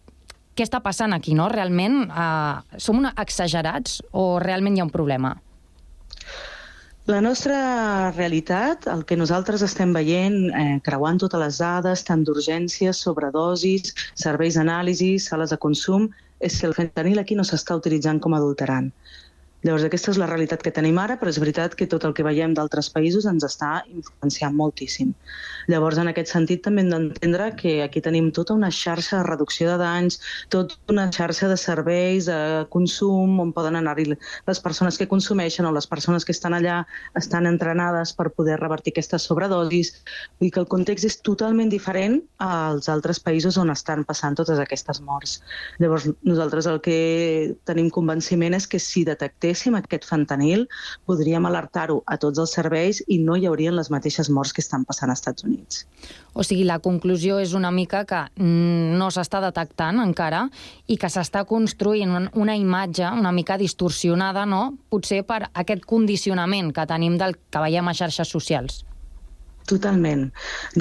què 0.60 0.67
està 0.67 0.82
passant 0.84 1.15
aquí, 1.15 1.32
no? 1.39 1.48
Realment 1.52 2.02
eh, 2.12 2.80
som 2.84 3.00
una 3.00 3.13
exagerats 3.24 4.02
o 4.12 4.34
realment 4.43 4.76
hi 4.76 4.84
ha 4.84 4.89
un 4.89 4.91
problema? 4.95 5.38
La 7.10 7.22
nostra 7.26 8.12
realitat, 8.12 8.84
el 8.91 9.06
que 9.10 9.15
nosaltres 9.17 9.63
estem 9.65 9.95
veient, 9.95 10.36
eh, 10.54 10.76
creuant 10.86 11.17
totes 11.24 11.41
les 11.41 11.62
dades, 11.63 12.04
tant 12.06 12.26
d'urgències, 12.28 13.00
sobredosis, 13.06 13.95
serveis 14.13 14.60
d'anàlisi, 14.60 15.15
sales 15.24 15.56
de 15.56 15.58
consum, 15.63 16.06
és 16.39 16.60
que 16.60 16.69
el 16.69 16.76
fentanil 16.78 17.17
aquí 17.24 17.39
no 17.39 17.48
s'està 17.48 17.80
utilitzant 17.80 18.19
com 18.22 18.36
adulterant. 18.38 18.91
Llavors, 19.65 19.88
aquesta 19.88 20.13
és 20.13 20.19
la 20.22 20.28
realitat 20.30 20.62
que 20.63 20.76
tenim 20.76 21.00
ara, 21.02 21.17
però 21.19 21.34
és 21.34 21.39
veritat 21.41 21.74
que 21.80 21.88
tot 21.89 22.06
el 22.08 22.13
que 22.15 22.24
veiem 22.28 22.54
d'altres 22.56 22.91
països 22.93 23.26
ens 23.32 23.48
està 23.48 23.72
influenciant 23.89 24.56
moltíssim. 24.56 25.15
Llavors, 25.67 25.98
en 26.00 26.10
aquest 26.12 26.32
sentit, 26.32 26.62
també 26.63 26.84
hem 26.84 26.91
d'entendre 26.93 27.50
que 27.60 27.80
aquí 27.84 28.02
tenim 28.02 28.32
tota 28.36 28.56
una 28.56 28.72
xarxa 28.72 29.19
de 29.19 29.28
reducció 29.28 29.69
de 29.72 29.78
danys, 29.82 30.19
tota 30.50 30.78
una 30.89 31.10
xarxa 31.12 31.50
de 31.52 31.58
serveis, 31.58 32.30
de 32.30 32.65
consum, 32.69 33.39
on 33.43 33.54
poden 33.54 33.76
anar-hi 33.80 34.08
les 34.13 34.62
persones 34.63 34.98
que 34.98 35.08
consumeixen 35.08 35.65
o 35.65 35.74
les 35.76 35.88
persones 35.88 36.26
que 36.26 36.36
estan 36.36 36.56
allà 36.58 36.84
estan 37.19 37.48
entrenades 37.50 38.13
per 38.13 38.30
poder 38.32 38.60
revertir 38.60 38.93
aquestes 38.93 39.28
sobredosis. 39.28 39.93
Vull 40.39 40.48
dir 40.48 40.54
que 40.56 40.63
el 40.63 40.69
context 40.72 41.10
és 41.10 41.19
totalment 41.26 41.69
diferent 41.69 42.19
als 42.39 42.89
altres 42.89 43.19
països 43.19 43.58
on 43.62 43.74
estan 43.74 44.06
passant 44.08 44.38
totes 44.39 44.60
aquestes 44.62 45.02
morts. 45.02 45.39
Llavors, 45.80 46.08
nosaltres 46.24 46.69
el 46.69 46.80
que 46.86 47.00
tenim 47.69 47.89
convenciment 47.93 48.56
és 48.58 48.67
que 48.69 48.80
si 48.80 49.06
detectéssim 49.08 49.76
aquest 49.78 50.08
fentanil, 50.10 50.67
podríem 51.10 51.45
alertar-ho 51.50 52.02
a 52.08 52.17
tots 52.22 52.39
els 52.39 52.54
serveis 52.56 53.04
i 53.08 53.19
no 53.24 53.36
hi 53.36 53.48
haurien 53.50 53.76
les 53.76 53.91
mateixes 53.93 54.30
morts 54.30 54.54
que 54.54 54.63
estan 54.65 54.86
passant 54.86 55.10
als 55.10 55.19
Estats 55.19 55.43
Units. 55.43 55.48
O 56.39 56.43
sigui, 56.45 56.63
la 56.63 56.79
conclusió 56.79 57.39
és 57.41 57.55
una 57.57 57.71
mica 57.73 58.03
que 58.07 58.19
mm, 58.39 58.97
no 58.99 59.09
s'està 59.12 59.41
detectant 59.43 59.99
encara 60.03 60.45
i 60.88 60.95
que 61.01 61.09
s'està 61.12 61.43
construint 61.49 62.29
una 62.33 62.55
imatge 62.55 63.09
una 63.09 63.33
mica 63.35 63.57
distorsionada, 63.59 64.45
no? 64.45 64.62
Potser 64.89 65.23
per 65.27 65.41
aquest 65.49 65.83
condicionament 65.89 66.71
que 66.75 66.88
tenim 66.88 67.17
del 67.19 67.35
que 67.49 67.65
veiem 67.65 67.89
a 67.89 67.97
xarxes 67.97 68.31
socials. 68.31 68.83
Totalment. 69.69 70.23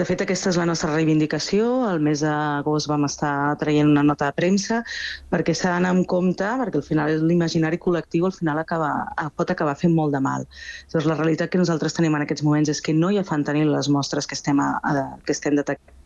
De 0.01 0.05
fet, 0.09 0.23
aquesta 0.25 0.49
és 0.49 0.57
la 0.57 0.65
nostra 0.69 0.95
reivindicació. 0.95 1.67
El 1.91 2.01
mes 2.07 2.23
d'agost 2.25 2.89
vam 2.89 3.05
estar 3.09 3.33
traient 3.61 3.91
una 3.91 4.05
nota 4.07 4.31
de 4.31 4.37
premsa 4.39 4.79
perquè 5.29 5.53
s'ha 5.53 5.75
d'anar 5.75 5.91
amb 5.93 6.07
compte, 6.09 6.49
perquè 6.63 6.81
al 6.81 6.87
final 6.87 7.19
l'imaginari 7.29 7.81
col·lectiu 7.85 8.25
al 8.29 8.37
final 8.39 8.63
acaba, 8.63 8.91
pot 9.37 9.53
acabar 9.53 9.77
fent 9.77 9.93
molt 9.99 10.17
de 10.17 10.23
mal. 10.25 10.49
Llavors, 10.89 11.11
la 11.11 11.19
realitat 11.21 11.53
que 11.53 11.61
nosaltres 11.61 11.99
tenim 11.99 12.17
en 12.17 12.25
aquests 12.25 12.47
moments 12.49 12.73
és 12.73 12.81
que 12.81 12.97
no 12.97 13.13
hi 13.13 13.21
ha 13.21 13.29
fentanil 13.29 13.75
les 13.77 13.93
mostres 13.93 14.31
que 14.31 14.39
estem, 14.41 14.65
a, 14.65 14.71
a, 14.81 15.07
que 15.27 15.37
estem 15.37 15.61
detectant 15.61 15.98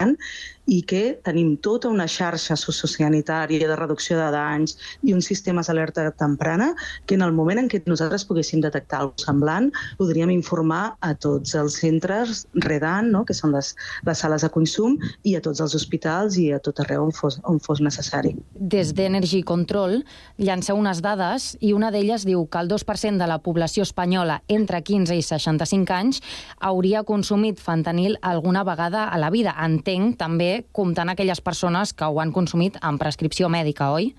i 0.67 0.81
que 0.87 1.19
tenim 1.27 1.57
tota 1.63 1.91
una 1.91 2.07
xarxa 2.07 2.55
sociosanitària 2.59 3.67
de 3.67 3.77
reducció 3.77 4.19
de 4.19 4.29
danys 4.31 4.77
i 5.03 5.15
uns 5.15 5.27
sistemes 5.27 5.67
d'alerta 5.67 6.05
temprana 6.15 6.71
que 7.07 7.17
en 7.19 7.23
el 7.27 7.33
moment 7.35 7.59
en 7.59 7.69
què 7.71 7.83
nosaltres 7.87 8.25
poguéssim 8.29 8.63
detectar 8.63 9.01
alguna 9.03 9.27
semblant 9.27 9.71
podríem 9.99 10.31
informar 10.31 10.97
a 11.01 11.15
tots 11.15 11.55
els 11.59 11.79
centres 11.83 12.47
Redan, 12.55 13.11
no? 13.11 13.25
que 13.27 13.35
són 13.35 13.53
les, 13.57 13.73
les 14.07 14.19
sales 14.19 14.43
de 14.43 14.51
consum, 14.55 14.97
i 15.27 15.35
a 15.37 15.43
tots 15.43 15.61
els 15.61 15.75
hospitals 15.75 16.39
i 16.39 16.51
a 16.53 16.61
tot 16.63 16.81
arreu 16.81 17.05
on 17.09 17.13
fos, 17.13 17.41
on 17.49 17.59
fos 17.63 17.83
necessari. 17.83 18.35
Des 18.55 18.93
d'Energy 18.95 19.43
Control 19.43 20.01
llanceu 20.39 20.79
unes 20.79 21.03
dades 21.03 21.53
i 21.61 21.73
una 21.75 21.91
d'elles 21.91 22.27
diu 22.29 22.47
que 22.47 22.63
el 22.63 22.71
2% 22.71 23.19
de 23.19 23.29
la 23.29 23.41
població 23.43 23.83
espanyola 23.83 24.43
entre 24.49 24.83
15 24.83 25.17
i 25.19 25.23
65 25.27 25.97
anys 25.97 26.23
hauria 26.61 27.03
consumit 27.03 27.61
fentanil 27.61 28.19
alguna 28.23 28.65
vegada 28.65 29.09
a 29.09 29.19
la 29.19 29.31
vida. 29.31 29.55
Entenc 29.63 29.92
també 30.19 30.65
comptant 30.73 31.13
aquelles 31.13 31.41
persones 31.41 31.93
que 31.93 32.09
ho 32.09 32.21
han 32.21 32.33
consumit 32.33 32.79
amb 32.81 33.01
prescripció 33.03 33.49
mèdica, 33.53 33.91
oi? 33.93 34.13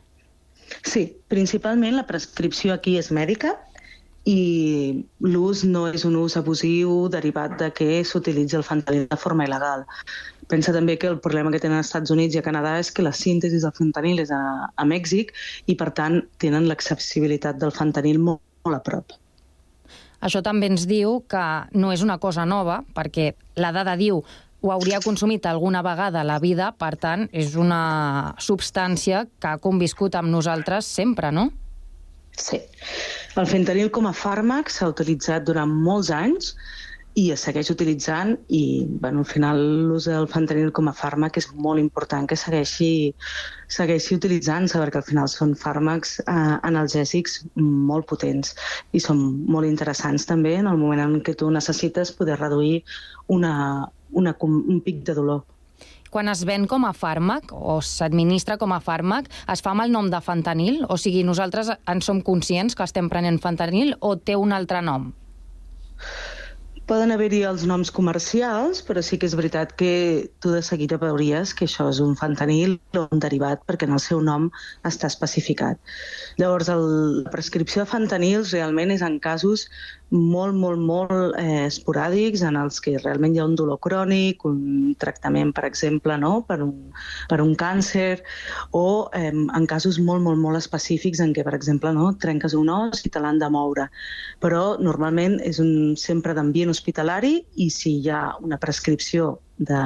Sí, 0.82 1.06
principalment 1.30 1.98
la 1.98 2.08
prescripció 2.08 2.74
aquí 2.74 2.98
és 2.98 3.12
mèdica, 3.12 3.54
i 4.26 5.04
l'ús 5.20 5.64
no 5.68 5.84
és 5.92 6.06
un 6.08 6.16
ús 6.16 6.38
abusiu 6.40 7.10
derivat 7.12 7.58
de 7.60 7.70
que 7.76 8.04
s'utilitzi 8.08 8.56
el 8.56 8.64
fentanil 8.64 9.08
de 9.12 9.20
forma 9.20 9.44
il·legal. 9.48 9.84
Pensa 10.48 10.72
també 10.76 10.96
que 11.00 11.10
el 11.12 11.20
problema 11.20 11.52
que 11.52 11.60
tenen 11.60 11.82
als 11.82 11.92
Estats 11.92 12.12
Units 12.12 12.36
i 12.36 12.40
a 12.40 12.46
Canadà 12.46 12.78
és 12.80 12.92
que 12.92 13.04
la 13.04 13.12
síntesi 13.12 13.60
del 13.60 13.76
fentanil 13.76 14.24
és 14.24 14.32
a, 14.32 14.70
a 14.76 14.86
Mèxic 14.88 15.34
i, 15.68 15.76
per 15.76 15.92
tant, 15.98 16.22
tenen 16.40 16.70
l'accessibilitat 16.70 17.60
del 17.60 17.76
fentanil 17.76 18.20
molt, 18.20 18.42
molt 18.64 18.80
a 18.80 18.84
prop. 18.84 19.18
Això 20.24 20.40
també 20.40 20.70
ens 20.72 20.86
diu 20.88 21.20
que 21.28 21.44
no 21.76 21.92
és 21.92 22.04
una 22.04 22.16
cosa 22.24 22.46
nova, 22.48 22.80
perquè 22.96 23.34
la 23.60 23.74
dada 23.76 23.98
diu 24.00 24.22
ho 24.64 24.72
hauria 24.72 25.02
consumit 25.04 25.46
alguna 25.46 25.82
vegada 25.84 26.22
a 26.22 26.28
la 26.28 26.40
vida, 26.40 26.70
per 26.80 26.96
tant, 26.96 27.28
és 27.36 27.58
una 27.60 27.82
substància 28.40 29.26
que 29.44 29.52
ha 29.52 29.60
conviscut 29.60 30.16
amb 30.16 30.32
nosaltres 30.32 30.88
sempre, 30.88 31.34
no? 31.36 31.50
Sí. 32.40 32.62
El 33.38 33.50
fentanil 33.50 33.92
com 33.92 34.08
a 34.08 34.16
fàrmac 34.16 34.72
s'ha 34.72 34.88
utilitzat 34.94 35.44
durant 35.50 35.70
molts 35.84 36.10
anys 36.16 36.54
i 37.20 37.28
es 37.34 37.44
segueix 37.46 37.70
utilitzant 37.70 38.32
i 38.50 38.62
bueno, 39.02 39.22
al 39.22 39.28
final 39.30 39.60
l'ús 39.90 40.08
del 40.10 40.26
fentanil 40.32 40.72
com 40.74 40.88
a 40.90 40.96
fàrmac 40.98 41.38
és 41.38 41.50
molt 41.66 41.82
important 41.82 42.26
que 42.30 42.38
segueixi, 42.40 43.14
segueixi 43.70 44.18
utilitzant-se 44.18 44.80
perquè 44.82 45.02
al 45.02 45.06
final 45.10 45.30
són 45.30 45.54
fàrmacs 45.60 46.16
eh, 46.24 46.56
analgèsics 46.72 47.44
molt 47.60 48.08
potents 48.10 48.56
i 48.98 49.04
són 49.04 49.22
molt 49.46 49.70
interessants 49.70 50.26
també 50.30 50.56
en 50.62 50.72
el 50.72 50.80
moment 50.82 51.04
en 51.06 51.20
què 51.22 51.36
tu 51.38 51.52
necessites 51.54 52.16
poder 52.18 52.40
reduir 52.42 52.80
una, 53.36 53.54
una, 54.14 54.36
un 54.42 54.80
pic 54.86 55.04
de 55.08 55.18
dolor 55.18 55.44
quan 56.14 56.30
es 56.30 56.44
ven 56.46 56.68
com 56.70 56.86
a 56.86 56.92
fàrmac 56.94 57.50
o 57.58 57.80
s'administra 57.82 58.60
com 58.62 58.76
a 58.76 58.78
fàrmac, 58.86 59.32
es 59.50 59.64
fa 59.66 59.72
amb 59.74 59.82
el 59.82 59.96
nom 59.96 60.12
de 60.14 60.20
fentanil? 60.22 60.84
O 60.94 60.98
sigui, 61.02 61.24
nosaltres 61.26 61.74
en 61.90 62.06
som 62.06 62.22
conscients 62.22 62.78
que 62.78 62.86
estem 62.86 63.10
prenent 63.10 63.42
fentanil 63.42 63.96
o 64.00 64.14
té 64.22 64.38
un 64.38 64.54
altre 64.54 64.84
nom? 64.86 65.10
Poden 66.84 67.14
haver-hi 67.16 67.40
els 67.48 67.62
noms 67.64 67.90
comercials, 67.96 68.82
però 68.84 69.02
sí 69.02 69.16
que 69.18 69.26
és 69.30 69.34
veritat 69.40 69.72
que 69.80 69.94
tu 70.44 70.52
de 70.52 70.60
seguida 70.68 70.98
veuries 71.00 71.54
que 71.56 71.64
això 71.64 71.88
és 71.88 72.02
un 72.04 72.18
fentanil 72.20 72.76
o 73.00 73.06
un 73.08 73.22
derivat, 73.24 73.62
perquè 73.66 73.88
en 73.88 73.96
el 73.96 74.02
seu 74.04 74.20
nom 74.22 74.50
està 74.90 75.08
especificat. 75.08 75.80
Llavors, 76.42 76.68
el, 76.74 76.84
la 77.24 77.32
prescripció 77.32 77.86
de 77.86 77.90
fentanils 77.94 78.52
realment 78.52 78.92
és 78.92 79.06
en 79.08 79.16
casos 79.24 79.70
molt, 80.14 80.54
molt, 80.54 80.80
molt 80.80 81.38
eh, 81.42 81.66
esporàdics 81.66 82.44
en 82.46 82.58
els 82.60 82.80
que 82.84 82.94
realment 83.00 83.34
hi 83.34 83.42
ha 83.42 83.48
un 83.50 83.56
dolor 83.58 83.80
crònic, 83.82 84.46
un 84.46 84.94
tractament, 85.02 85.54
per 85.58 85.66
exemple, 85.66 86.18
no? 86.22 86.44
per, 86.48 86.60
un, 86.66 86.94
per 87.30 87.42
un 87.42 87.56
càncer, 87.58 88.22
o 88.78 89.10
eh, 89.18 89.32
en 89.34 89.66
casos 89.70 89.98
molt, 90.00 90.22
molt, 90.22 90.38
molt 90.40 90.62
específics 90.62 91.24
en 91.24 91.34
què, 91.34 91.46
per 91.46 91.56
exemple, 91.58 91.94
no? 91.98 92.12
trenques 92.22 92.54
un 92.54 92.70
os 92.70 93.02
i 93.08 93.10
te 93.10 93.24
l'han 93.24 93.42
de 93.42 93.50
moure. 93.54 93.90
Però 94.44 94.78
normalment 94.80 95.40
és 95.42 95.60
un, 95.64 95.98
sempre 95.98 96.38
d'ambient 96.38 96.70
hospitalari 96.70 97.40
i 97.56 97.72
si 97.74 97.98
hi 98.04 98.14
ha 98.14 98.28
una 98.46 98.62
prescripció 98.62 99.40
de, 99.58 99.82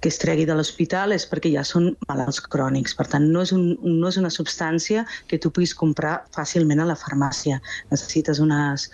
que 0.00 0.08
es 0.08 0.18
tregui 0.22 0.46
de 0.46 0.54
l'hospital 0.54 1.12
és 1.14 1.26
perquè 1.28 1.50
ja 1.52 1.64
són 1.66 1.90
malalts 2.08 2.40
crònics. 2.52 2.94
Per 2.98 3.06
tant, 3.10 3.26
no 3.34 3.42
és, 3.42 3.52
un, 3.56 3.74
no 3.82 4.08
és 4.08 4.18
una 4.20 4.30
substància 4.32 5.04
que 5.30 5.38
tu 5.42 5.50
puguis 5.50 5.74
comprar 5.76 6.20
fàcilment 6.36 6.80
a 6.82 6.88
la 6.92 6.98
farmàcia. 6.98 7.60
Necessites 7.90 8.40
unes, 8.42 8.88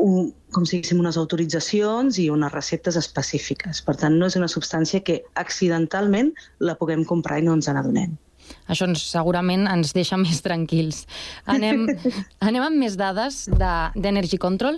un, 0.00 0.32
com 0.54 0.66
si 0.66 0.78
diguéssim, 0.78 1.02
unes 1.02 1.18
autoritzacions 1.20 2.18
i 2.22 2.30
unes 2.32 2.54
receptes 2.54 2.98
específiques. 3.00 3.82
Per 3.86 3.96
tant, 4.00 4.16
no 4.18 4.30
és 4.30 4.38
una 4.40 4.50
substància 4.50 5.04
que 5.06 5.20
accidentalment 5.44 6.34
la 6.60 6.76
puguem 6.80 7.06
comprar 7.08 7.40
i 7.40 7.46
no 7.46 7.56
ens 7.58 7.70
n'adonem. 7.70 8.18
Això 8.70 8.86
ens, 8.88 9.02
segurament 9.10 9.66
ens 9.70 9.92
deixa 9.94 10.16
més 10.20 10.40
tranquils. 10.44 11.06
Anem, 11.50 11.86
anem 12.48 12.62
amb 12.64 12.76
més 12.82 12.94
dades 12.98 13.34
d'Energy 13.50 14.36
de, 14.36 14.42
Control. 14.42 14.76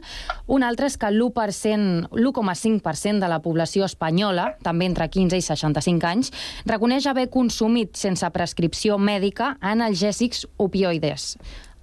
Un 0.53 0.63
altre 0.67 0.87
és 0.91 0.97
que 1.01 1.09
l'1,5% 1.13 3.19
de 3.23 3.29
la 3.33 3.41
població 3.45 3.81
espanyola, 3.89 4.45
també 4.65 4.85
entre 4.91 5.07
15 5.09 5.37
i 5.39 5.43
65 5.45 6.07
anys, 6.09 6.27
reconeix 6.69 7.05
haver 7.09 7.29
consumit 7.33 7.91
sense 8.01 8.27
prescripció 8.35 8.99
mèdica 8.99 9.57
analgèsics 9.61 10.47
opioides 10.61 11.37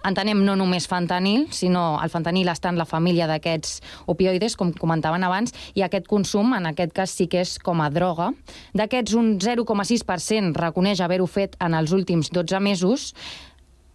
entenem 0.08 0.44
no 0.46 0.56
només 0.60 0.88
fentanil, 0.90 1.48
sinó 1.56 2.00
el 2.04 2.12
fentanil 2.14 2.50
està 2.52 2.72
en 2.72 2.80
la 2.80 2.88
família 2.88 3.28
d'aquests 3.30 3.80
opioides, 4.12 4.56
com 4.60 4.72
comentaven 4.76 5.26
abans, 5.28 5.54
i 5.76 5.84
aquest 5.86 6.08
consum, 6.08 6.54
en 6.58 6.70
aquest 6.72 6.96
cas, 6.96 7.14
sí 7.16 7.28
que 7.32 7.44
és 7.44 7.58
com 7.64 7.82
a 7.84 7.90
droga. 7.94 8.32
D'aquests, 8.78 9.16
un 9.20 9.38
0,6% 9.42 10.56
reconeix 10.60 11.04
haver-ho 11.04 11.28
fet 11.28 11.58
en 11.60 11.76
els 11.78 11.94
últims 11.96 12.32
12 12.34 12.64
mesos, 12.64 13.14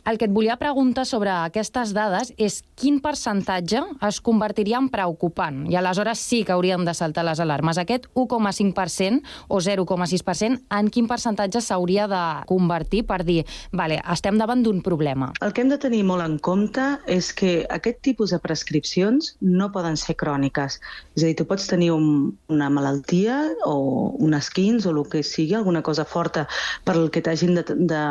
el 0.04 0.18
que 0.18 0.26
et 0.28 0.32
volia 0.32 0.56
preguntar 0.60 1.06
sobre 1.08 1.32
aquestes 1.32 1.94
dades 1.96 2.32
és 2.36 2.60
quin 2.76 2.98
percentatge 3.04 3.80
es 4.04 4.20
convertiria 4.24 4.78
en 4.82 4.90
preocupant 4.92 5.62
i 5.70 5.78
aleshores 5.80 6.20
sí 6.20 6.42
que 6.44 6.52
hauríem 6.52 6.84
de 6.84 6.94
saltar 6.94 7.24
les 7.24 7.40
alarmes. 7.40 7.78
Aquest 7.80 8.10
1,5% 8.12 9.22
o 9.48 9.60
0,6% 9.64 10.60
en 10.78 10.90
quin 10.92 11.08
percentatge 11.08 11.62
s'hauria 11.64 12.06
de 12.10 12.22
convertir 12.50 13.04
per 13.08 13.22
dir, 13.24 13.44
vale, 13.72 14.00
estem 14.12 14.38
davant 14.38 14.62
d'un 14.64 14.82
problema? 14.84 15.32
El 15.40 15.56
que 15.56 15.64
hem 15.64 15.72
de 15.72 15.80
tenir 15.80 16.04
molt 16.04 16.24
en 16.24 16.36
compte 16.38 16.84
és 17.08 17.32
que 17.32 17.64
aquest 17.72 18.02
tipus 18.04 18.34
de 18.34 18.40
prescripcions 18.44 19.34
no 19.40 19.70
poden 19.72 19.96
ser 19.96 20.18
cròniques. 20.20 20.80
És 21.16 21.22
a 21.22 21.26
dir, 21.26 21.36
tu 21.38 21.48
pots 21.48 21.68
tenir 21.70 21.92
un, 21.94 22.34
una 22.52 22.68
malaltia 22.70 23.40
o 23.64 24.12
un 24.20 24.36
esquins 24.36 24.84
o 24.86 24.92
el 24.92 25.04
que 25.08 25.24
sigui, 25.24 25.54
alguna 25.56 25.82
cosa 25.82 26.04
forta 26.04 26.48
per 26.84 26.98
el 26.98 27.10
que 27.10 27.22
t'hagin 27.24 27.56
de, 27.56 27.64
de 27.64 28.02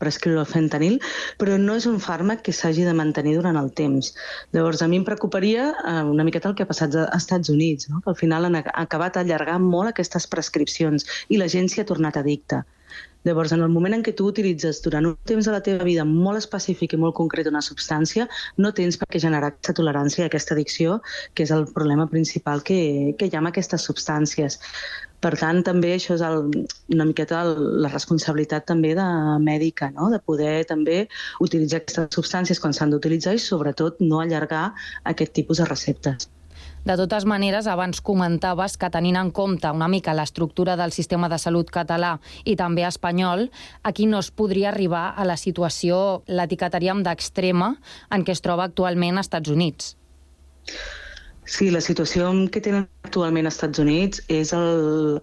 prescriure 0.00 0.40
el 0.40 0.48
fentanil, 0.48 0.98
però 1.40 1.56
no 1.60 1.76
és 1.80 1.86
un 1.88 1.98
fàrmac 2.04 2.42
que 2.46 2.54
s'hagi 2.56 2.84
de 2.86 2.96
mantenir 2.96 3.36
durant 3.38 3.58
el 3.60 3.70
temps. 3.82 4.12
Llavors, 4.56 4.82
a 4.84 4.88
mi 4.90 5.00
em 5.00 5.06
preocuparia 5.06 5.70
eh, 5.72 6.02
una 6.14 6.26
miqueta 6.26 6.50
el 6.50 6.56
que 6.58 6.66
ha 6.66 6.70
passat 6.70 6.96
als 7.00 7.22
Estats 7.22 7.52
Units, 7.52 7.88
no? 7.92 8.02
que 8.04 8.12
al 8.12 8.18
final 8.18 8.48
han 8.48 8.60
acabat 8.60 9.16
allargant 9.16 9.64
molt 9.64 9.92
aquestes 9.92 10.28
prescripcions 10.34 11.08
i 11.28 11.40
la 11.40 11.48
gent 11.48 11.72
s'hi 11.72 11.82
ha 11.82 11.88
tornat 11.88 12.20
addicta. 12.20 12.64
Llavors, 13.24 13.52
en 13.52 13.60
el 13.60 13.68
moment 13.68 13.92
en 13.92 14.02
què 14.04 14.14
tu 14.16 14.26
utilitzes 14.30 14.80
durant 14.84 15.10
un 15.10 15.16
temps 15.28 15.44
de 15.44 15.52
la 15.52 15.60
teva 15.64 15.84
vida 15.84 16.06
molt 16.08 16.40
específic 16.40 16.94
i 16.96 17.00
molt 17.00 17.14
concret 17.18 17.50
una 17.50 17.60
substància, 17.64 18.26
no 18.56 18.72
tens 18.76 18.96
per 19.00 19.10
què 19.12 19.20
generar 19.20 19.50
aquesta 19.52 19.76
tolerància 19.76 20.24
i 20.24 20.28
aquesta 20.28 20.56
addicció, 20.56 21.00
que 21.34 21.44
és 21.44 21.52
el 21.56 21.66
problema 21.74 22.08
principal 22.08 22.64
que, 22.64 22.80
que 23.20 23.28
hi 23.28 23.36
ha 23.36 23.42
amb 23.42 23.52
aquestes 23.52 23.84
substàncies. 23.90 24.56
Per 25.20 25.34
tant, 25.36 25.60
també 25.66 25.92
això 25.94 26.14
és 26.16 26.24
el, 26.24 26.48
una 26.94 27.04
miqueta 27.04 27.42
el, 27.44 27.54
la 27.84 27.90
responsabilitat 27.92 28.64
també 28.70 28.94
de 28.96 29.06
mèdica, 29.44 29.90
no? 29.92 30.08
de 30.12 30.20
poder 30.24 30.64
també 30.68 31.02
utilitzar 31.44 31.82
aquestes 31.82 32.16
substàncies 32.16 32.60
quan 32.62 32.72
s'han 32.76 32.94
d'utilitzar 32.94 33.36
i 33.36 33.42
sobretot 33.44 34.00
no 34.00 34.22
allargar 34.24 34.70
aquest 35.12 35.36
tipus 35.36 35.60
de 35.60 35.68
receptes. 35.68 36.30
De 36.80 36.96
totes 36.96 37.26
maneres, 37.28 37.66
abans 37.68 38.00
comentaves 38.00 38.78
que 38.80 38.88
tenint 38.88 39.18
en 39.20 39.30
compte 39.36 39.68
una 39.68 39.88
mica 39.92 40.14
l'estructura 40.16 40.78
del 40.80 40.94
sistema 40.96 41.28
de 41.28 41.36
salut 41.38 41.68
català 41.68 42.14
i 42.48 42.54
també 42.56 42.86
espanyol, 42.88 43.50
aquí 43.84 44.06
no 44.08 44.22
es 44.24 44.30
podria 44.32 44.70
arribar 44.70 45.10
a 45.12 45.26
la 45.28 45.36
situació, 45.36 46.22
l'etiquetaríem 46.26 47.04
d'extrema, 47.04 47.74
en 48.08 48.24
què 48.24 48.32
es 48.32 48.40
troba 48.40 48.64
actualment 48.70 49.20
als 49.20 49.28
Estats 49.28 49.52
Units. 49.52 49.92
Sí, 51.50 51.66
la 51.74 51.80
situació 51.82 52.28
que 52.54 52.60
tenen 52.64 52.84
actualment 53.08 53.48
als 53.48 53.56
Estats 53.58 53.80
Units 53.82 54.20
és 54.40 54.52
el, 54.56 55.18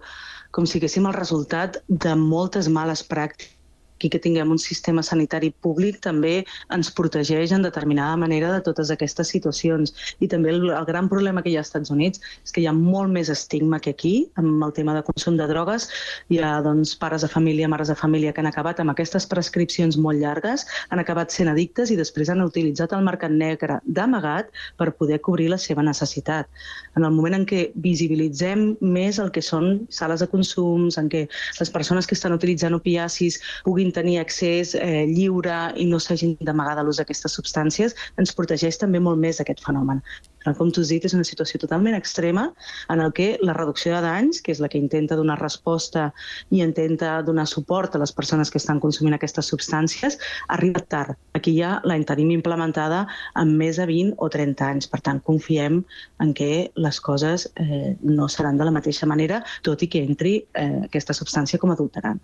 com 0.52 0.66
si 0.68 0.76
haguéssim 0.80 1.06
el 1.08 1.16
resultat 1.16 1.78
de 2.06 2.12
moltes 2.20 2.68
males 2.78 3.04
pràctiques 3.12 3.57
aquí 3.98 4.08
que 4.08 4.22
tinguem 4.22 4.50
un 4.54 4.60
sistema 4.62 5.02
sanitari 5.02 5.50
públic 5.50 5.98
també 6.04 6.44
ens 6.74 6.90
protegeix 6.94 7.52
en 7.52 7.66
determinada 7.66 8.16
manera 8.16 8.52
de 8.54 8.62
totes 8.62 8.92
aquestes 8.94 9.32
situacions. 9.34 9.92
I 10.22 10.28
també 10.30 10.54
el, 10.54 10.70
el 10.70 10.86
gran 10.86 11.10
problema 11.10 11.42
que 11.42 11.50
hi 11.50 11.56
ha 11.58 11.64
als 11.64 11.72
Estats 11.72 11.90
Units 11.90 12.22
és 12.46 12.54
que 12.54 12.62
hi 12.62 12.68
ha 12.70 12.74
molt 12.76 13.10
més 13.12 13.28
estigma 13.34 13.80
que 13.82 13.90
aquí 13.96 14.14
amb 14.38 14.62
el 14.64 14.72
tema 14.76 14.94
de 14.94 15.02
consum 15.02 15.36
de 15.36 15.48
drogues. 15.50 15.88
Hi 16.30 16.38
ha 16.38 16.52
doncs, 16.62 16.94
pares 17.00 17.26
de 17.26 17.30
família, 17.32 17.68
mares 17.68 17.90
de 17.90 17.98
família 17.98 18.32
que 18.32 18.40
han 18.44 18.50
acabat 18.50 18.78
amb 18.80 18.94
aquestes 18.94 19.26
prescripcions 19.26 19.98
molt 19.98 20.22
llargues, 20.22 20.64
han 20.94 21.02
acabat 21.02 21.34
sent 21.34 21.50
addictes 21.50 21.90
i 21.90 21.98
després 21.98 22.30
han 22.30 22.44
utilitzat 22.46 22.94
el 22.94 23.04
mercat 23.04 23.34
negre 23.34 23.80
d'amagat 23.84 24.54
per 24.78 24.92
poder 24.94 25.18
cobrir 25.26 25.50
la 25.50 25.58
seva 25.58 25.82
necessitat. 25.82 26.46
En 26.94 27.04
el 27.04 27.14
moment 27.14 27.40
en 27.40 27.48
què 27.50 27.68
visibilitzem 27.74 28.76
més 28.80 29.18
el 29.18 29.32
que 29.34 29.42
són 29.42 29.88
sales 29.90 30.22
de 30.22 30.30
consums, 30.30 30.98
en 31.02 31.10
què 31.10 31.26
les 31.58 31.74
persones 31.74 32.06
que 32.06 32.14
estan 32.14 32.36
utilitzant 32.36 32.78
opiacis 32.78 33.40
puguin 33.66 33.87
puguin 33.88 33.92
tenir 33.92 34.20
accés 34.20 34.74
eh, 34.74 35.06
lliure 35.06 35.72
i 35.76 35.86
no 35.86 35.98
s'hagin 35.98 36.36
d'amagar 36.40 36.76
de 36.76 36.84
l'ús 36.84 36.98
d'aquestes 36.98 37.32
substàncies, 37.32 37.94
ens 38.18 38.34
protegeix 38.34 38.78
també 38.78 39.00
molt 39.00 39.18
més 39.18 39.38
d'aquest 39.38 39.64
fenomen. 39.64 40.02
Però, 40.44 40.54
com 40.56 40.70
tu 40.70 40.80
has 40.80 40.88
dit, 40.88 41.04
és 41.04 41.14
una 41.14 41.24
situació 41.24 41.58
totalment 41.58 41.94
extrema 41.96 42.52
en 42.90 43.00
el 43.00 43.12
que 43.12 43.38
la 43.42 43.54
reducció 43.54 43.94
de 43.94 44.02
danys, 44.02 44.40
que 44.40 44.52
és 44.52 44.60
la 44.60 44.68
que 44.68 44.78
intenta 44.78 45.16
donar 45.16 45.38
resposta 45.40 46.12
i 46.50 46.62
intenta 46.62 47.22
donar 47.22 47.46
suport 47.46 47.94
a 47.94 47.98
les 47.98 48.12
persones 48.12 48.50
que 48.50 48.58
estan 48.58 48.80
consumint 48.80 49.14
aquestes 49.14 49.48
substàncies, 49.50 50.18
arriba 50.48 50.80
tard. 50.88 51.16
Aquí 51.34 51.56
ja 51.58 51.80
la 51.84 51.98
tenim 52.04 52.30
implementada 52.30 53.06
en 53.36 53.56
més 53.58 53.76
de 53.76 53.86
20 53.86 54.16
o 54.18 54.28
30 54.28 54.64
anys. 54.64 54.88
Per 54.88 55.00
tant, 55.00 55.20
confiem 55.20 55.82
en 56.20 56.34
que 56.34 56.70
les 56.76 57.00
coses 57.00 57.48
eh, 57.56 57.96
no 58.02 58.28
seran 58.28 58.58
de 58.58 58.68
la 58.68 58.74
mateixa 58.74 59.06
manera, 59.06 59.42
tot 59.62 59.82
i 59.82 59.90
que 59.90 60.04
entri 60.04 60.42
eh, 60.54 60.84
aquesta 60.86 61.16
substància 61.16 61.58
com 61.58 61.74
adulterant. 61.74 62.20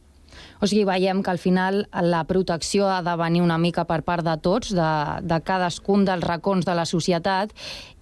O 0.60 0.66
sigui, 0.66 0.84
veiem 0.88 1.22
que 1.22 1.32
al 1.32 1.40
final 1.40 1.84
la 1.92 2.24
protecció 2.28 2.88
ha 2.88 3.00
de 3.04 3.14
venir 3.20 3.42
una 3.44 3.58
mica 3.58 3.84
per 3.88 4.02
part 4.06 4.24
de 4.26 4.36
tots, 4.42 4.74
de, 4.74 4.90
de 5.22 5.40
cadascun 5.44 6.04
dels 6.08 6.24
racons 6.24 6.66
de 6.66 6.76
la 6.76 6.86
societat, 6.88 7.52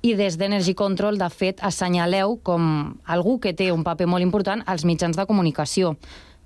i 0.03 0.17
des 0.19 0.37
d'Energy 0.39 0.75
Control, 0.75 1.19
de 1.19 1.31
fet, 1.31 1.63
assenyaleu 1.63 2.39
com 2.43 2.99
algú 3.07 3.39
que 3.41 3.55
té 3.55 3.71
un 3.73 3.85
paper 3.87 4.09
molt 4.11 4.27
important 4.27 4.63
als 4.67 4.85
mitjans 4.89 5.17
de 5.17 5.27
comunicació. 5.27 5.97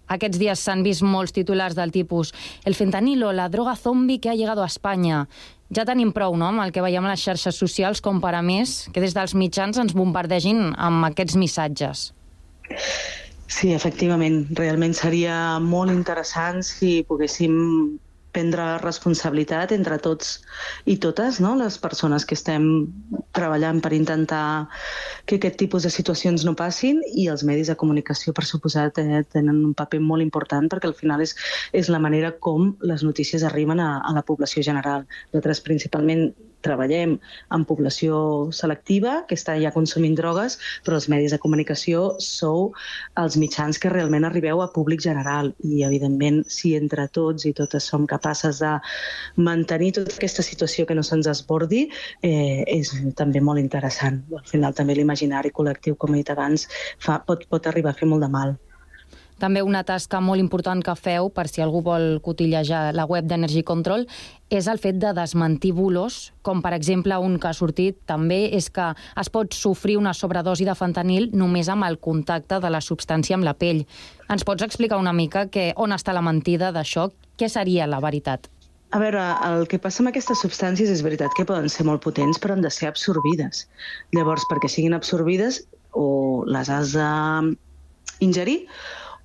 Aquests 0.07 0.39
dies 0.39 0.63
s'han 0.63 0.85
vist 0.87 1.03
molts 1.03 1.35
titulars 1.35 1.75
del 1.75 1.91
tipus 1.91 2.33
el 2.65 2.77
fentanilo, 2.79 3.33
la 3.33 3.49
droga 3.51 3.75
zombi 3.75 4.21
que 4.21 4.31
ha 4.31 4.37
llegado 4.39 4.63
a 4.63 4.71
Espanya. 4.71 5.27
Ja 5.75 5.85
tenim 5.85 6.13
prou, 6.15 6.37
no?, 6.39 6.53
amb 6.53 6.63
el 6.63 6.71
que 6.71 6.85
veiem 6.85 7.05
a 7.09 7.11
les 7.11 7.25
xarxes 7.27 7.59
socials 7.59 8.01
com 8.01 8.21
per 8.23 8.37
a 8.39 8.43
més 8.43 8.85
que 8.95 9.03
des 9.03 9.17
dels 9.17 9.35
mitjans 9.35 9.81
ens 9.83 9.97
bombardegin 9.99 10.77
amb 10.79 11.09
aquests 11.11 11.35
missatges. 11.41 12.11
Sí, 13.47 13.71
efectivament. 13.73 14.41
Realment 14.59 14.95
seria 14.99 15.37
molt 15.63 15.95
interessant 15.95 16.65
si 16.67 17.05
poguéssim 17.07 17.55
prendre 18.37 18.65
responsabilitat 18.83 19.73
entre 19.73 19.97
tots 20.05 20.35
i 20.85 20.99
totes, 21.01 21.39
no? 21.41 21.55
les 21.57 21.79
persones 21.81 22.27
que 22.29 22.37
estem 22.37 22.67
treballant 23.37 23.81
per 23.85 23.95
intentar 23.97 24.67
que 25.25 25.39
aquest 25.39 25.57
tipus 25.63 25.87
de 25.87 25.93
situacions 25.95 26.45
no 26.45 26.53
passin 26.59 27.01
i 27.15 27.29
els 27.33 27.47
medis 27.49 27.71
de 27.73 27.79
comunicació, 27.81 28.35
per 28.37 28.45
suposat, 28.45 29.01
eh, 29.01 29.23
tenen 29.33 29.63
un 29.71 29.73
paper 29.79 30.03
molt 30.05 30.27
important 30.27 30.69
perquè 30.69 30.91
al 30.91 30.99
final 30.99 31.25
és, 31.25 31.33
és 31.73 31.89
la 31.93 32.03
manera 32.03 32.35
com 32.49 32.75
les 32.85 33.07
notícies 33.07 33.47
arriben 33.47 33.81
a, 33.81 34.03
a 34.05 34.13
la 34.13 34.27
població 34.27 34.65
general. 34.69 35.09
Nosaltres 35.33 35.65
principalment 35.65 36.29
treballem 36.67 37.17
amb 37.55 37.69
població 37.69 38.19
selectiva 38.55 39.23
que 39.29 39.39
està 39.39 39.57
ja 39.63 39.73
consumint 39.75 40.17
drogues, 40.19 40.59
però 40.87 40.99
els 41.01 41.09
medis 41.13 41.35
de 41.35 41.41
comunicació 41.43 42.07
sou 42.23 42.73
els 43.23 43.39
mitjans 43.41 43.81
que 43.81 43.93
realment 43.93 44.27
arribeu 44.29 44.63
a 44.63 44.71
públic 44.75 45.03
general 45.07 45.53
i, 45.63 45.85
evidentment, 45.87 46.43
si 46.51 46.75
entre 46.79 47.07
tots 47.17 47.47
i 47.49 47.55
totes 47.57 47.89
som 47.93 48.07
capaces 48.11 48.61
de 48.65 48.75
mantenir 49.49 49.93
tota 50.01 50.15
aquesta 50.17 50.45
situació 50.47 50.87
que 50.87 50.97
no 50.99 51.05
se'ns 51.07 51.31
esbordi, 51.31 51.87
eh, 52.27 52.65
és 52.67 52.93
també 53.19 53.41
molt 53.41 53.63
interessant. 53.63 54.23
Al 54.37 54.47
final, 54.51 54.77
també 54.77 54.97
l'imaginari 54.99 55.55
col·lectiu, 55.55 55.97
com 55.97 56.15
he 56.15 56.23
dit 56.23 56.33
abans, 56.35 56.69
fa, 56.99 57.21
pot, 57.27 57.47
pot 57.51 57.67
arribar 57.71 57.95
a 57.95 58.01
fer 58.01 58.11
molt 58.11 58.27
de 58.27 58.33
mal. 58.33 58.57
També 59.37 59.61
una 59.61 59.83
tasca 59.85 60.23
molt 60.25 60.41
important 60.41 60.81
que 60.81 60.95
feu, 60.97 61.29
per 61.29 61.45
si 61.51 61.61
algú 61.61 61.83
vol 61.85 62.23
cotillejar 62.25 62.95
la 62.97 63.05
web 63.05 63.27
d'Energy 63.29 63.63
Control, 63.69 64.07
és 64.49 64.69
el 64.71 64.81
fet 64.81 64.97
de 65.03 65.13
desmentir 65.13 65.75
bulos, 65.77 66.33
com 66.41 66.63
per 66.65 66.73
exemple 66.73 67.19
un 67.21 67.37
que 67.43 67.51
ha 67.51 67.57
sortit 67.57 67.99
també 68.09 68.47
és 68.57 68.71
que 68.73 68.89
es 69.21 69.31
pot 69.33 69.53
sofrir 69.53 69.99
una 70.01 70.15
sobredosi 70.17 70.65
de 70.65 70.77
fentanil 70.79 71.29
només 71.37 71.69
amb 71.69 71.85
el 71.85 72.01
contacte 72.01 72.61
de 72.65 72.71
la 72.73 72.81
substància 72.81 73.37
amb 73.37 73.45
la 73.45 73.57
pell. 73.59 73.85
Ens 74.33 74.45
pots 74.47 74.65
explicar 74.65 74.97
una 75.03 75.13
mica 75.13 75.49
que, 75.53 75.73
on 75.77 75.93
està 75.93 76.17
la 76.17 76.25
mentida 76.25 76.73
d'això? 76.73 77.11
Què 77.37 77.51
seria 77.53 77.87
la 77.91 78.01
veritat? 78.01 78.49
A 78.97 78.99
veure, 79.03 79.21
el 79.45 79.67
que 79.69 79.81
passa 79.83 80.01
amb 80.01 80.09
aquestes 80.13 80.41
substàncies 80.41 80.89
és 80.89 81.03
veritat 81.05 81.35
que 81.37 81.45
poden 81.45 81.69
ser 81.69 81.85
molt 81.85 82.01
potents, 82.05 82.39
però 82.41 82.55
han 82.55 82.63
de 82.65 82.71
ser 82.73 82.89
absorbides. 82.89 83.67
Llavors, 84.17 84.47
perquè 84.49 84.71
siguin 84.73 84.95
absorbides, 84.97 85.65
o 85.93 86.45
les 86.47 86.71
has 86.71 86.95
d'ingerir, 86.97 88.61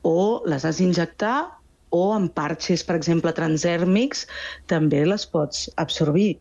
o 0.07 0.41
les 0.49 0.65
has 0.65 0.79
d'injectar 0.81 1.35
o 1.91 2.05
amb 2.15 2.31
parxes, 2.33 2.85
per 2.87 2.95
exemple, 2.95 3.33
transèrmics, 3.35 4.25
també 4.71 5.03
les 5.05 5.27
pots 5.27 5.67
absorbir 5.81 6.39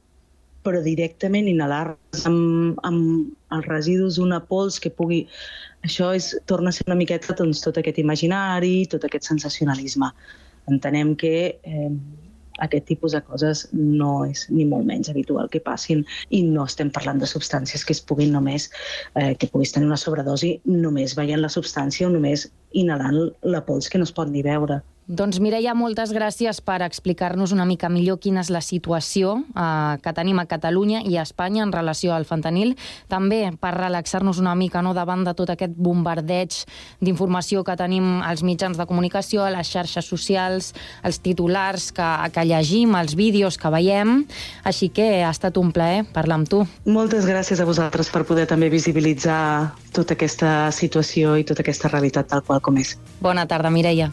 però 0.67 0.83
directament 0.85 1.49
inhalar 1.49 1.95
amb, 2.29 2.81
amb 2.85 3.55
els 3.57 3.69
residus 3.69 4.19
d'una 4.21 4.43
pols 4.51 4.81
que 4.83 4.93
pugui... 4.93 5.25
Això 5.81 6.11
és, 6.13 6.35
torna 6.45 6.69
a 6.69 6.77
ser 6.77 6.85
una 6.85 6.99
miqueta 7.01 7.33
doncs, 7.33 7.63
tot 7.65 7.79
aquest 7.81 7.97
imaginari, 8.03 8.85
tot 8.93 9.07
aquest 9.09 9.31
sensacionalisme. 9.31 10.11
Entenem 10.69 11.15
que 11.17 11.33
eh, 11.57 11.93
aquest 12.67 12.87
tipus 12.91 13.17
de 13.17 13.23
coses 13.27 13.67
no 13.73 14.25
és 14.29 14.47
ni 14.51 14.67
molt 14.69 14.87
menys 14.89 15.11
habitual 15.13 15.51
que 15.53 15.63
passin 15.65 16.05
i 16.31 16.43
no 16.47 16.67
estem 16.69 16.93
parlant 16.95 17.21
de 17.23 17.29
substàncies 17.31 17.85
que 17.87 17.97
es 17.97 18.03
puguin 18.05 18.33
només, 18.37 18.71
eh, 19.15 19.35
que 19.35 19.51
puguis 19.53 19.73
tenir 19.75 19.91
una 19.91 20.01
sobredosi 20.01 20.57
només 20.65 21.17
veient 21.19 21.43
la 21.43 21.53
substància 21.53 22.09
o 22.09 22.15
només 22.15 22.49
inhalant 22.73 23.21
la 23.43 23.65
pols 23.67 23.89
que 23.91 23.99
no 23.99 24.09
es 24.09 24.15
pot 24.15 24.29
ni 24.31 24.43
veure. 24.47 24.81
Doncs 25.11 25.41
Mireia, 25.43 25.73
moltes 25.75 26.13
gràcies 26.15 26.61
per 26.63 26.77
explicar-nos 26.87 27.51
una 27.51 27.65
mica 27.67 27.89
millor 27.91 28.21
quina 28.23 28.45
és 28.45 28.51
la 28.55 28.61
situació 28.63 29.33
eh, 29.43 29.97
que 29.99 30.13
tenim 30.15 30.39
a 30.39 30.45
Catalunya 30.47 31.01
i 31.03 31.17
a 31.19 31.25
Espanya 31.27 31.65
en 31.65 31.73
relació 31.75 32.13
al 32.15 32.29
fentanil. 32.29 32.77
També 33.11 33.41
per 33.59 33.73
relaxar-nos 33.75 34.39
una 34.39 34.55
mica 34.55 34.85
no, 34.87 34.95
davant 34.95 35.25
de 35.27 35.35
tot 35.35 35.51
aquest 35.51 35.75
bombardeig 35.75 36.61
d'informació 37.03 37.65
que 37.67 37.75
tenim 37.75 38.23
als 38.23 38.45
mitjans 38.47 38.79
de 38.79 38.87
comunicació, 38.87 39.43
a 39.43 39.51
les 39.51 39.67
xarxes 39.67 40.07
socials, 40.07 40.71
els 41.03 41.19
titulars 41.19 41.91
que, 41.91 42.07
que 42.31 42.47
llegim, 42.47 42.95
els 42.95 43.19
vídeos 43.19 43.59
que 43.59 43.75
veiem. 43.75 44.21
Així 44.63 44.93
que 44.95 45.25
ha 45.25 45.35
estat 45.35 45.59
un 45.59 45.75
plaer 45.75 46.05
parlar 46.15 46.39
amb 46.39 46.55
tu. 46.55 46.63
Moltes 46.87 47.27
gràcies 47.27 47.59
a 47.59 47.67
vosaltres 47.67 48.15
per 48.15 48.23
poder 48.31 48.47
també 48.47 48.71
visibilitzar 48.71 49.75
tota 49.91 50.15
aquesta 50.15 50.71
situació 50.71 51.35
i 51.35 51.43
tota 51.43 51.67
aquesta 51.67 51.91
realitat 51.91 52.31
tal 52.31 52.47
qual 52.47 52.63
com 52.63 52.79
és. 52.79 52.95
Bona 53.19 53.51
tarda, 53.51 53.75
Mireia. 53.75 54.13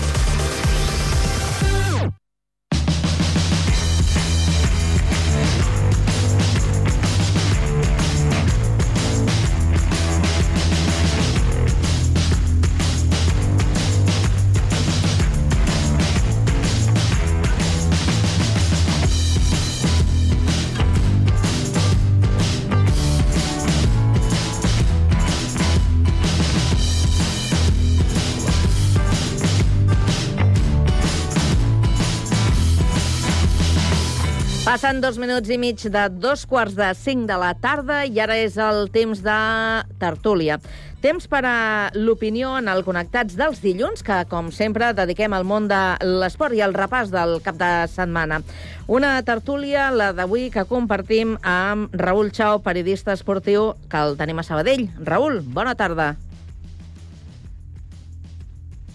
Passen 34.81 34.97
dos 34.97 35.19
minuts 35.21 35.45
i 35.53 35.59
mig 35.61 35.83
de 35.93 36.03
dos 36.09 36.41
quarts 36.49 36.73
de 36.73 36.87
cinc 36.97 37.27
de 37.29 37.35
la 37.37 37.51
tarda 37.53 37.99
i 38.09 38.15
ara 38.17 38.33
és 38.41 38.55
el 38.57 38.87
temps 38.89 39.19
de 39.21 39.33
tertúlia. 40.01 40.55
Temps 41.03 41.27
per 41.29 41.41
a 41.45 41.91
l'opinió 41.93 42.55
en 42.57 42.65
el 42.71 42.81
Connectats 42.81 43.35
dels 43.37 43.61
dilluns, 43.61 44.01
que, 44.01 44.15
com 44.31 44.49
sempre, 44.49 44.87
dediquem 44.97 45.35
al 45.37 45.45
món 45.45 45.67
de 45.69 45.81
l'esport 46.23 46.57
i 46.57 46.63
al 46.65 46.73
repàs 46.73 47.13
del 47.13 47.35
cap 47.45 47.59
de 47.61 47.69
setmana. 47.93 48.39
Una 48.89 49.11
tertúlia, 49.21 49.91
la 49.93 50.09
d'avui, 50.17 50.47
que 50.49 50.65
compartim 50.65 51.37
amb 51.45 51.93
Raül 51.93 52.33
Chao, 52.33 52.63
periodista 52.65 53.13
esportiu, 53.13 53.75
que 53.85 54.01
el 54.01 54.17
tenim 54.17 54.41
a 54.41 54.47
Sabadell. 54.49 54.87
Raül, 54.97 55.43
bona 55.45 55.77
tarda. 55.77 56.15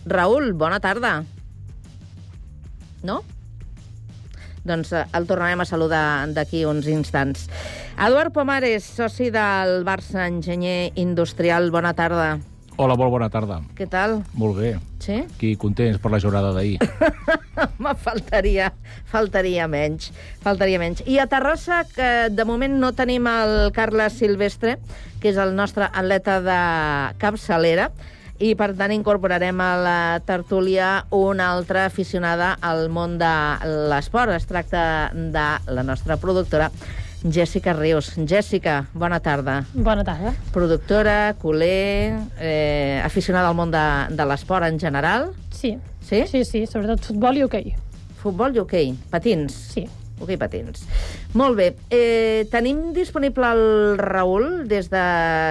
Raül, 0.03 0.51
bona 0.51 0.83
tarda. 0.83 1.21
No? 3.07 3.23
Doncs 4.67 4.93
el 4.97 5.29
tornarem 5.29 5.63
a 5.63 5.69
saludar 5.69 6.27
d'aquí 6.35 6.65
uns 6.67 6.89
instants. 6.91 7.47
Eduard 7.97 8.35
Pomares, 8.35 8.85
soci 8.99 9.31
del 9.31 9.81
Barça 9.87 10.27
Enginyer 10.27 10.93
Industrial, 11.01 11.71
bona 11.71 11.95
tarda. 11.97 12.37
Hola, 12.77 12.93
molt 12.93 13.09
bona 13.09 13.31
tarda. 13.33 13.63
Què 13.73 13.87
tal? 13.89 14.19
Molt 14.37 14.59
bé. 14.59 14.75
Sí? 15.01 15.23
Aquí 15.25 15.55
contents 15.57 15.97
per 16.03 16.11
la 16.13 16.21
jornada 16.21 16.51
d'ahir. 16.53 16.77
Me 17.83 17.95
faltaria, 17.97 18.69
faltaria 19.09 19.65
menys, 19.71 20.11
faltaria 20.45 20.81
menys. 20.83 21.01
I 21.09 21.17
a 21.23 21.27
Terrassa, 21.31 21.85
que 21.89 22.29
de 22.29 22.45
moment 22.45 22.77
no 22.83 22.93
tenim 22.93 23.29
el 23.31 23.73
Carles 23.77 24.19
Silvestre, 24.21 24.77
que 25.23 25.33
és 25.33 25.41
el 25.41 25.55
nostre 25.57 25.89
atleta 25.89 26.43
de 26.45 26.59
capçalera, 27.23 27.89
i 28.39 28.55
per 28.59 28.73
tant 28.77 28.93
incorporarem 28.95 29.61
a 29.61 29.71
la 29.81 29.99
tertúlia 30.27 31.07
una 31.15 31.51
altra 31.53 31.87
aficionada 31.87 32.55
al 32.61 32.89
món 32.93 33.17
de 33.21 33.33
l'esport. 33.91 34.33
Es 34.37 34.47
tracta 34.47 35.11
de 35.15 35.47
la 35.73 35.83
nostra 35.83 36.17
productora, 36.17 36.71
Jessica 37.23 37.73
Rius. 37.73 38.13
Jessica, 38.29 38.87
bona 38.95 39.21
tarda. 39.21 39.65
Bona 39.75 40.05
tarda. 40.05 40.35
Productora, 40.53 41.35
culer, 41.41 42.19
eh, 42.39 43.01
aficionada 43.05 43.49
al 43.49 43.57
món 43.59 43.73
de, 43.75 43.85
de 44.15 44.27
l'esport 44.29 44.67
en 44.67 44.79
general. 44.81 45.31
Sí. 45.51 45.77
Sí? 46.07 46.25
Sí, 46.31 46.45
sí, 46.45 46.67
sobretot 46.71 47.03
futbol 47.03 47.39
i 47.39 47.47
hoquei. 47.47 47.73
Futbol 48.23 48.55
i 48.55 48.63
hoquei. 48.63 48.93
Patins. 49.11 49.57
Sí. 49.75 49.87
Hoquei 50.21 50.39
patins. 50.41 50.87
Molt 51.37 51.59
bé. 51.59 51.73
Eh, 51.93 52.47
tenim 52.53 52.93
disponible 52.97 53.51
el 53.53 53.99
Raül 53.99 54.69
des 54.69 54.89
de 54.93 55.03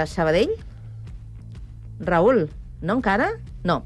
Sabadell? 0.09 0.55
Raül, 1.99 2.47
no 2.81 2.97
encara? 2.99 3.31
No. 3.63 3.83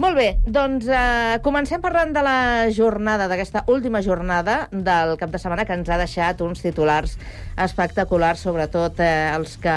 Molt 0.00 0.16
bé, 0.16 0.38
doncs 0.48 0.86
eh, 0.88 1.36
comencem 1.44 1.80
parlant 1.84 2.10
de 2.16 2.22
la 2.24 2.70
jornada, 2.74 3.28
d'aquesta 3.30 3.62
última 3.70 4.00
jornada 4.02 4.66
del 4.72 5.16
cap 5.20 5.30
de 5.30 5.38
setmana 5.38 5.66
que 5.68 5.76
ens 5.76 5.88
ha 5.92 5.98
deixat 6.00 6.40
uns 6.42 6.62
titulars 6.64 7.18
espectaculars, 7.60 8.40
sobretot 8.42 8.98
eh, 9.04 9.30
els 9.36 9.58
que 9.62 9.76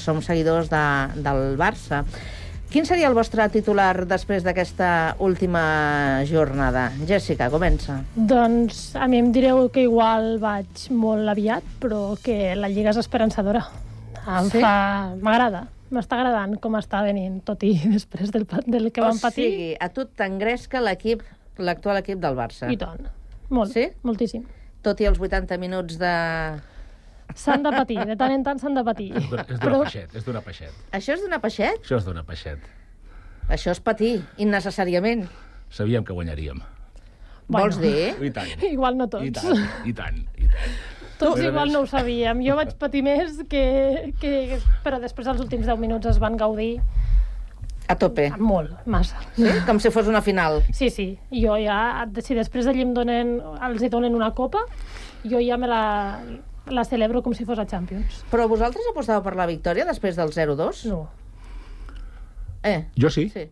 som 0.00 0.22
seguidors 0.24 0.70
de, 0.72 0.84
del 1.20 1.56
Barça. 1.60 2.04
Quin 2.70 2.86
seria 2.86 3.08
el 3.10 3.16
vostre 3.18 3.42
titular 3.50 4.04
després 4.06 4.44
d'aquesta 4.46 5.16
última 5.18 6.22
jornada? 6.30 6.92
Jessica, 7.08 7.48
comença. 7.50 7.96
Doncs 8.14 8.92
a 8.94 9.08
mi 9.10 9.18
em 9.18 9.32
direu 9.34 9.66
que 9.74 9.82
igual 9.88 10.36
vaig 10.38 10.86
molt 10.94 11.26
aviat, 11.34 11.66
però 11.82 12.14
que 12.22 12.54
la 12.54 12.70
Lliga 12.70 12.94
és 12.94 13.02
esperançadora. 13.02 13.64
Em 14.22 14.46
Sí? 14.54 14.62
fa... 14.62 15.10
M'agrada. 15.20 15.64
M'està 15.90 16.18
agradant 16.20 16.54
com 16.62 16.76
està 16.78 17.00
venint, 17.02 17.40
tot 17.44 17.62
i 17.66 17.72
després 17.96 18.30
del, 18.30 18.44
del 18.66 18.90
que 18.94 19.02
o 19.02 19.08
vam 19.08 19.18
patir. 19.18 19.46
sigui, 19.50 19.70
a 19.80 19.88
tu 19.90 20.04
t'engresca 20.06 20.80
l'equip, 20.84 21.22
l'actual 21.58 21.98
equip 22.02 22.20
del 22.22 22.36
Barça. 22.38 22.70
I 22.70 22.76
tant. 22.80 23.08
Molt, 23.50 23.72
Sí? 23.74 23.88
moltíssim. 24.06 24.44
Tot 24.82 25.00
i 25.02 25.08
els 25.10 25.18
80 25.20 25.58
minuts 25.60 25.98
de... 26.00 26.12
S'han 27.34 27.62
de 27.62 27.70
patir, 27.70 27.98
de 28.08 28.14
tant 28.18 28.32
en 28.34 28.42
tant 28.42 28.58
s'han 28.58 28.74
de 28.74 28.82
patir. 28.86 29.10
És 29.14 29.26
d'una- 29.30 29.42
és 29.44 29.58
d'una 29.58 29.64
Però 29.66 29.80
peixet, 29.84 30.14
és 30.18 30.24
d'una 30.26 30.40
peixet. 30.42 30.78
Això 30.96 31.14
és 31.14 31.20
donar 31.22 31.38
peixet? 31.42 31.76
Això 31.84 31.98
és 32.00 32.04
d'una 32.08 32.24
peixet. 32.26 32.58
Això 33.50 33.70
és 33.74 33.80
patir, 33.86 34.16
innecessàriament. 34.42 35.26
Sabíem 35.70 36.02
que 36.06 36.14
guanyaríem. 36.16 36.58
Vols 37.50 37.78
dir? 37.82 38.14
I 38.22 38.30
tant, 38.34 38.50
igual 38.74 38.96
no 38.98 39.06
tots. 39.10 39.26
i 39.26 39.30
tant, 39.34 39.62
i 39.86 39.92
tant. 39.94 40.18
I 40.38 40.46
tant. 40.50 40.74
Tots 41.20 41.36
Però 41.36 41.50
igual 41.50 41.72
no 41.74 41.82
ho 41.84 41.86
sabíem. 41.90 42.40
Jo 42.46 42.56
vaig 42.56 42.72
patir 42.80 43.02
més 43.04 43.36
que, 43.50 43.62
que... 44.20 44.58
Però 44.84 44.98
després 45.02 45.28
els 45.28 45.40
últims 45.44 45.66
10 45.68 45.78
minuts 45.82 46.08
es 46.08 46.18
van 46.22 46.38
gaudir 46.40 46.78
A 47.92 47.96
tope. 48.00 48.30
molt, 48.38 48.72
massa. 48.86 49.20
Sí? 49.36 49.48
Com 49.66 49.80
si 49.82 49.90
fos 49.92 50.08
una 50.08 50.22
final. 50.24 50.62
Sí, 50.72 50.88
sí. 50.94 51.08
Jo 51.34 51.58
ja, 51.60 52.06
si 52.24 52.36
després 52.38 52.64
d'allí 52.64 52.86
em 52.86 52.94
donen, 52.96 53.34
els 53.66 53.82
hi 53.84 53.90
donen 53.92 54.14
una 54.16 54.30
copa, 54.38 54.62
jo 55.26 55.42
ja 55.44 55.58
me 55.60 55.68
la, 55.68 55.82
la 56.70 56.84
celebro 56.88 57.20
com 57.22 57.34
si 57.36 57.44
fos 57.44 57.58
a 57.60 57.66
Champions. 57.68 58.22
Però 58.32 58.46
vosaltres 58.48 58.86
apostàveu 58.92 59.24
per 59.26 59.34
la 59.36 59.48
victòria 59.50 59.84
després 59.88 60.16
del 60.16 60.32
0-2? 60.32 60.86
No. 60.88 61.02
Eh, 62.62 62.86
Jo 62.96 63.10
sí, 63.10 63.28
sí. 63.32 63.46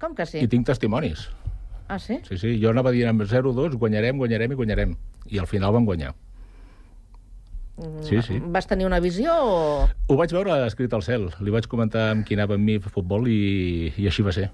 Com 0.00 0.14
que 0.16 0.26
sí? 0.28 0.42
i 0.44 0.48
tinc 0.52 0.66
testimonis. 0.68 1.30
Ah, 1.88 1.98
sí? 2.02 2.18
Sí, 2.26 2.36
sí, 2.36 2.56
jo 2.60 2.72
anava 2.74 2.90
dient 2.92 3.12
amb 3.14 3.22
0-2, 3.24 3.76
guanyarem, 3.80 4.18
guanyarem 4.18 4.52
i 4.52 4.56
guanyarem. 4.58 4.96
I 5.30 5.38
al 5.38 5.46
final 5.46 5.72
vam 5.72 5.86
guanyar. 5.86 6.12
Sí, 8.00 8.22
sí. 8.22 8.38
Vas 8.40 8.66
tenir 8.66 8.86
una 8.86 9.00
visió 9.00 9.32
o... 9.36 9.88
Ho 10.08 10.16
vaig 10.16 10.32
veure 10.32 10.54
escrit 10.66 10.92
al 10.96 11.02
cel. 11.04 11.28
Li 11.44 11.52
vaig 11.52 11.66
comentar 11.68 12.10
amb 12.14 12.24
qui 12.26 12.34
anava 12.38 12.56
amb 12.56 12.64
mi 12.64 12.78
a 12.80 12.92
futbol 12.92 13.28
i, 13.28 13.92
i 14.00 14.06
així 14.08 14.24
va 14.24 14.32
ser. 14.32 14.50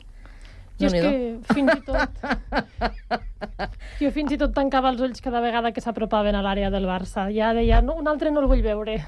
Jo 0.81 0.89
és 0.89 0.95
que 0.97 1.55
fins 1.55 1.71
i 1.77 1.81
tot... 1.87 2.11
jo 4.01 4.11
fins 4.11 4.33
i 4.35 4.39
tot 4.41 4.55
tancava 4.57 4.91
els 4.91 5.03
ulls 5.05 5.23
cada 5.23 5.43
vegada 5.45 5.71
que 5.71 5.85
s'apropaven 5.85 6.35
a 6.35 6.43
l'àrea 6.43 6.71
del 6.75 6.89
Barça. 6.91 7.29
Ja 7.35 7.53
deia, 7.55 7.83
no, 7.85 7.95
un 8.01 8.09
altre 8.11 8.33
no 8.35 8.43
el 8.43 8.49
vull 8.51 8.65
veure. 8.65 8.99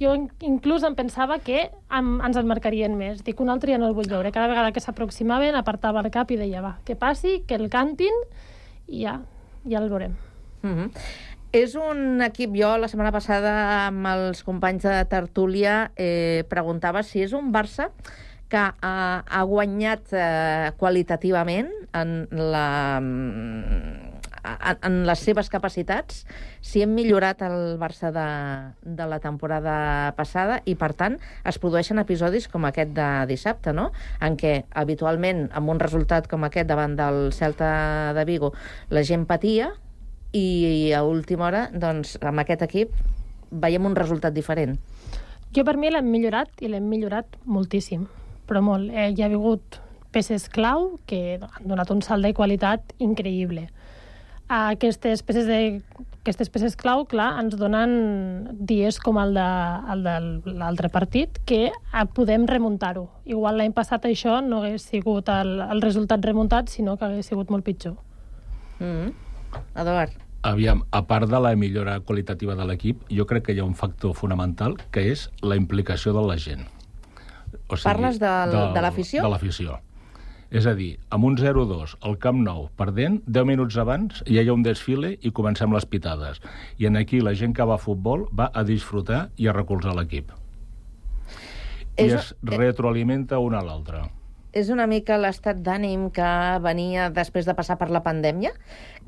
Jo 0.00 0.14
in- 0.16 0.30
inclús 0.46 0.86
em 0.86 0.94
pensava 0.96 1.40
que 1.44 1.66
em, 1.68 2.12
ens 2.24 2.38
en 2.40 2.48
marcarien 2.48 2.96
més. 2.96 3.20
Dic, 3.26 3.40
un 3.44 3.50
altre 3.52 3.74
ja 3.74 3.80
no 3.82 3.90
el 3.90 3.96
vull 3.98 4.08
veure. 4.08 4.32
Cada 4.32 4.48
vegada 4.48 4.72
que 4.72 4.80
s'aproximaven 4.80 5.58
apartava 5.58 6.00
el 6.00 6.10
cap 6.14 6.30
i 6.32 6.38
deia, 6.40 6.62
va, 6.64 6.76
que 6.88 6.96
passi, 6.96 7.42
que 7.46 7.58
el 7.58 7.68
cantin 7.68 8.14
i 8.86 9.02
ja, 9.04 9.18
ja 9.68 9.82
el 9.82 9.90
veurem. 9.90 10.16
Mm 10.62 10.74
-hmm. 10.74 10.90
És 11.56 11.72
un 11.80 12.20
equip, 12.20 12.52
jo 12.52 12.74
la 12.76 12.90
setmana 12.92 13.12
passada 13.14 13.52
amb 13.86 14.04
els 14.10 14.42
companys 14.44 14.84
de 14.84 14.98
Tertúlia 15.08 15.90
eh, 15.96 16.44
preguntava 16.50 17.00
si 17.00 17.22
és 17.24 17.32
un 17.32 17.48
Barça 17.54 17.88
que 18.52 18.60
ha, 18.60 19.22
ha 19.24 19.42
guanyat 19.48 20.12
eh, 20.12 20.68
qualitativament 20.76 21.70
en, 21.96 22.12
la, 22.32 23.00
en, 23.00 24.76
en 24.84 25.00
les 25.08 25.24
seves 25.24 25.48
capacitats, 25.48 26.26
si 26.60 26.84
hem 26.84 26.92
millorat 26.92 27.40
el 27.48 27.80
Barça 27.80 28.12
de, 28.12 28.28
de 28.84 29.08
la 29.08 29.20
temporada 29.24 30.12
passada 30.20 30.60
i, 30.68 30.76
per 30.76 30.92
tant, 31.00 31.16
es 31.48 31.60
produeixen 31.60 32.00
episodis 32.04 32.48
com 32.52 32.68
aquest 32.68 32.92
de 32.96 33.10
dissabte, 33.32 33.72
no? 33.72 33.90
en 34.20 34.36
què 34.36 34.66
habitualment, 34.76 35.46
amb 35.56 35.72
un 35.72 35.80
resultat 35.80 36.28
com 36.28 36.44
aquest 36.44 36.68
davant 36.68 36.96
del 37.00 37.30
Celta 37.32 38.12
de 38.16 38.28
Vigo, 38.28 38.52
la 38.92 39.04
gent 39.04 39.24
patia, 39.28 39.72
i 40.32 40.92
a 40.92 41.02
última 41.04 41.46
hora, 41.46 41.68
doncs, 41.72 42.18
amb 42.20 42.42
aquest 42.42 42.62
equip 42.66 42.92
veiem 43.50 43.86
un 43.88 43.96
resultat 43.96 44.34
diferent. 44.36 44.76
Jo 45.56 45.64
per 45.64 45.78
mi 45.80 45.88
l'hem 45.90 46.08
millorat 46.12 46.60
i 46.60 46.68
l'hem 46.68 46.84
millorat 46.84 47.38
moltíssim, 47.48 48.04
però 48.48 48.60
molt. 48.60 48.92
Eh, 48.92 49.12
hi 49.16 49.22
ha 49.22 49.30
hagut 49.32 49.80
peces 50.12 50.48
clau 50.52 50.98
que 51.06 51.38
han 51.40 51.68
donat 51.68 51.90
un 51.90 52.02
salt 52.02 52.24
de 52.24 52.34
qualitat 52.36 52.92
increïble. 52.98 53.68
Aquestes 54.48 55.22
peces, 55.22 55.44
de, 55.48 55.82
aquestes 56.22 56.48
peces 56.48 56.76
clau, 56.76 57.04
clar, 57.08 57.34
ens 57.40 57.56
donen 57.60 57.90
dies 58.68 58.96
com 59.00 59.18
el 59.20 59.34
de, 59.36 59.48
el 59.92 60.04
de 60.06 60.54
l'altre 60.60 60.88
partit 60.92 61.40
que 61.48 61.68
eh, 61.68 62.04
podem 62.16 62.46
remuntar-ho. 62.48 63.06
Igual 63.28 63.60
l'any 63.60 63.76
passat 63.76 64.08
això 64.08 64.40
no 64.44 64.62
hagués 64.62 64.88
sigut 64.88 65.28
el, 65.32 65.58
el 65.68 65.84
resultat 65.84 66.24
remuntat, 66.24 66.72
sinó 66.72 66.96
que 66.96 67.08
hagués 67.08 67.28
sigut 67.28 67.52
molt 67.52 67.64
pitjor. 67.64 67.96
Mm 68.80 68.92
-hmm. 68.92 69.27
Eduard. 69.76 70.12
Aviam, 70.42 70.84
a 70.92 71.02
part 71.06 71.28
de 71.28 71.40
la 71.42 71.54
millora 71.56 71.98
qualitativa 72.00 72.54
de 72.54 72.64
l'equip, 72.64 73.02
jo 73.10 73.26
crec 73.26 73.44
que 73.48 73.52
hi 73.56 73.58
ha 73.58 73.64
un 73.66 73.74
factor 73.74 74.14
fonamental, 74.14 74.76
que 74.94 75.08
és 75.10 75.28
la 75.42 75.56
implicació 75.58 76.12
de 76.14 76.22
la 76.26 76.36
gent. 76.38 76.66
O 77.68 77.76
Parles 77.82 78.18
del- 78.20 78.72
de 78.74 78.80
l'afició? 78.82 79.22
De 79.22 79.28
l'afició. 79.28 79.80
És 80.50 80.64
a 80.66 80.72
dir, 80.74 80.98
amb 81.10 81.24
un 81.24 81.36
0-2 81.36 81.96
al 82.00 82.16
Camp 82.18 82.38
Nou 82.40 82.70
perdent, 82.76 83.22
10 83.26 83.44
minuts 83.44 83.76
abans 83.76 84.22
ja 84.26 84.40
hi 84.40 84.48
ha 84.48 84.52
un 84.54 84.62
desfile 84.62 85.18
i 85.20 85.30
comencem 85.30 85.72
les 85.74 85.84
pitades. 85.84 86.40
I 86.78 86.86
en 86.86 86.96
aquí 86.96 87.20
la 87.20 87.34
gent 87.34 87.52
que 87.54 87.64
va 87.64 87.74
a 87.74 87.78
futbol 87.82 88.28
va 88.32 88.50
a 88.54 88.62
disfrutar 88.64 89.30
i 89.36 89.46
a 89.48 89.52
recolzar 89.52 89.94
l'equip. 89.94 90.30
I 91.98 92.06
es 92.14 92.34
retroalimenta 92.42 93.38
una 93.40 93.58
a 93.58 93.62
l'altra. 93.62 94.08
És 94.52 94.70
una 94.72 94.86
mica 94.88 95.18
l'estat 95.20 95.58
d'ànim 95.60 96.08
que 96.14 96.28
venia 96.64 97.08
després 97.12 97.44
de 97.44 97.54
passar 97.54 97.76
per 97.80 97.90
la 97.92 98.00
pandèmia? 98.04 98.54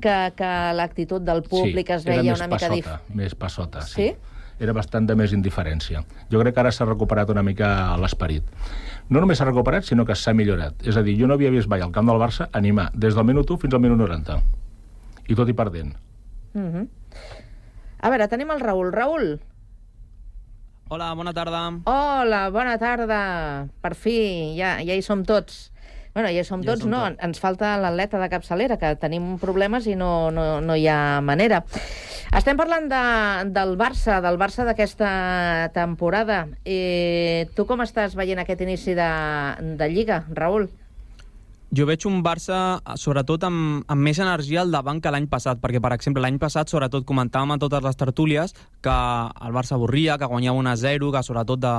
Que, 0.01 0.33
que 0.37 0.51
l'actitud 0.77 1.23
del 1.25 1.41
públic 1.43 1.89
es 1.89 2.05
era 2.05 2.19
veia 2.19 2.35
una 2.37 2.47
mica... 2.51 2.69
passota, 2.69 2.99
més 3.17 3.35
passota, 3.35 3.85
sí. 3.87 4.11
Sí? 4.11 4.39
Era 4.61 4.75
bastant 4.77 5.07
de 5.09 5.15
més 5.17 5.31
indiferència. 5.33 6.03
Jo 6.29 6.41
crec 6.43 6.53
que 6.53 6.61
ara 6.61 6.71
s'ha 6.71 6.85
recuperat 6.85 7.31
una 7.33 7.41
mica 7.41 7.67
l'esperit. 7.97 8.45
No 9.09 9.23
només 9.23 9.41
s'ha 9.41 9.47
recuperat, 9.49 9.87
sinó 9.87 10.05
que 10.05 10.13
s'ha 10.13 10.35
millorat. 10.37 10.85
És 10.85 10.97
a 10.97 11.01
dir, 11.01 11.15
jo 11.17 11.25
no 11.25 11.33
havia 11.33 11.49
vist 11.49 11.69
mai 11.71 11.81
al 11.81 11.93
camp 11.95 12.11
del 12.11 12.21
Barça 12.21 12.51
animar 12.53 12.91
des 12.93 13.17
del 13.17 13.25
minut 13.25 13.49
1 13.49 13.63
fins 13.63 13.73
al 13.73 13.81
minut 13.81 13.97
90. 13.97 14.37
I 15.33 15.37
tot 15.39 15.49
i 15.49 15.57
perdent. 15.57 15.95
Mm 16.53 16.69
-hmm. 16.69 16.87
A 18.01 18.09
veure, 18.09 18.27
tenim 18.27 18.51
el 18.51 18.59
Raül. 18.59 18.91
Raül, 18.93 19.39
Hola, 20.91 21.13
bona 21.15 21.31
tarda. 21.31 21.59
hola, 21.87 22.49
bona 22.51 22.77
tarda. 22.77 23.19
Per 23.79 23.93
fi, 23.95 24.15
ja, 24.57 24.73
ja 24.83 24.97
hi 24.97 25.01
som 25.01 25.21
tots. 25.23 25.69
Bueno, 26.11 26.27
ja 26.27 26.41
hi 26.41 26.43
som 26.43 26.65
Ja 26.65 26.73
tots, 26.73 26.83
som 26.83 26.91
no? 26.91 26.99
tots. 27.05 27.23
Ens 27.23 27.39
falta 27.39 27.77
l'atleta 27.79 28.19
de 28.19 28.27
capçalera, 28.27 28.75
que 28.77 28.89
tenim 28.99 29.37
problemes 29.39 29.87
i 29.87 29.95
no, 29.95 30.29
no, 30.35 30.59
no 30.59 30.75
hi 30.75 30.89
ha 30.91 31.21
manera. 31.23 31.61
Estem 32.35 32.59
parlant 32.59 32.89
de, 32.91 32.99
del 33.55 33.77
Barça, 33.79 34.19
del 34.19 34.35
Barça 34.37 34.67
d'aquesta 34.67 35.71
temporada. 35.71 36.49
Eh, 36.65 37.47
tu 37.55 37.63
com 37.65 37.79
estàs 37.87 38.19
veient 38.19 38.43
aquest 38.43 38.67
inici 38.67 38.91
de, 38.99 39.09
de 39.79 39.89
Lliga, 39.95 40.25
Raül? 40.35 40.67
Jo 41.71 41.85
veig 41.87 42.03
un 42.03 42.17
Barça, 42.19 42.81
sobretot, 42.99 43.45
amb, 43.47 43.85
amb 43.87 44.03
més 44.03 44.17
energia 44.19 44.59
al 44.59 44.73
davant 44.73 44.97
que 44.99 45.11
l'any 45.13 45.29
passat, 45.31 45.61
perquè, 45.63 45.79
per 45.79 45.93
exemple, 45.95 46.19
l'any 46.19 46.35
passat, 46.35 46.67
sobretot, 46.67 47.05
comentàvem 47.07 47.53
a 47.53 47.57
totes 47.63 47.85
les 47.85 47.95
tertúlies 47.95 48.51
que 48.83 48.91
el 48.91 49.55
Barça 49.55 49.77
avorria, 49.77 50.17
que 50.19 50.27
guanyava 50.27 50.59
1 50.59 50.67
a 50.67 50.73
0, 50.81 51.11
que 51.15 51.21
sobretot 51.23 51.61
de, 51.63 51.71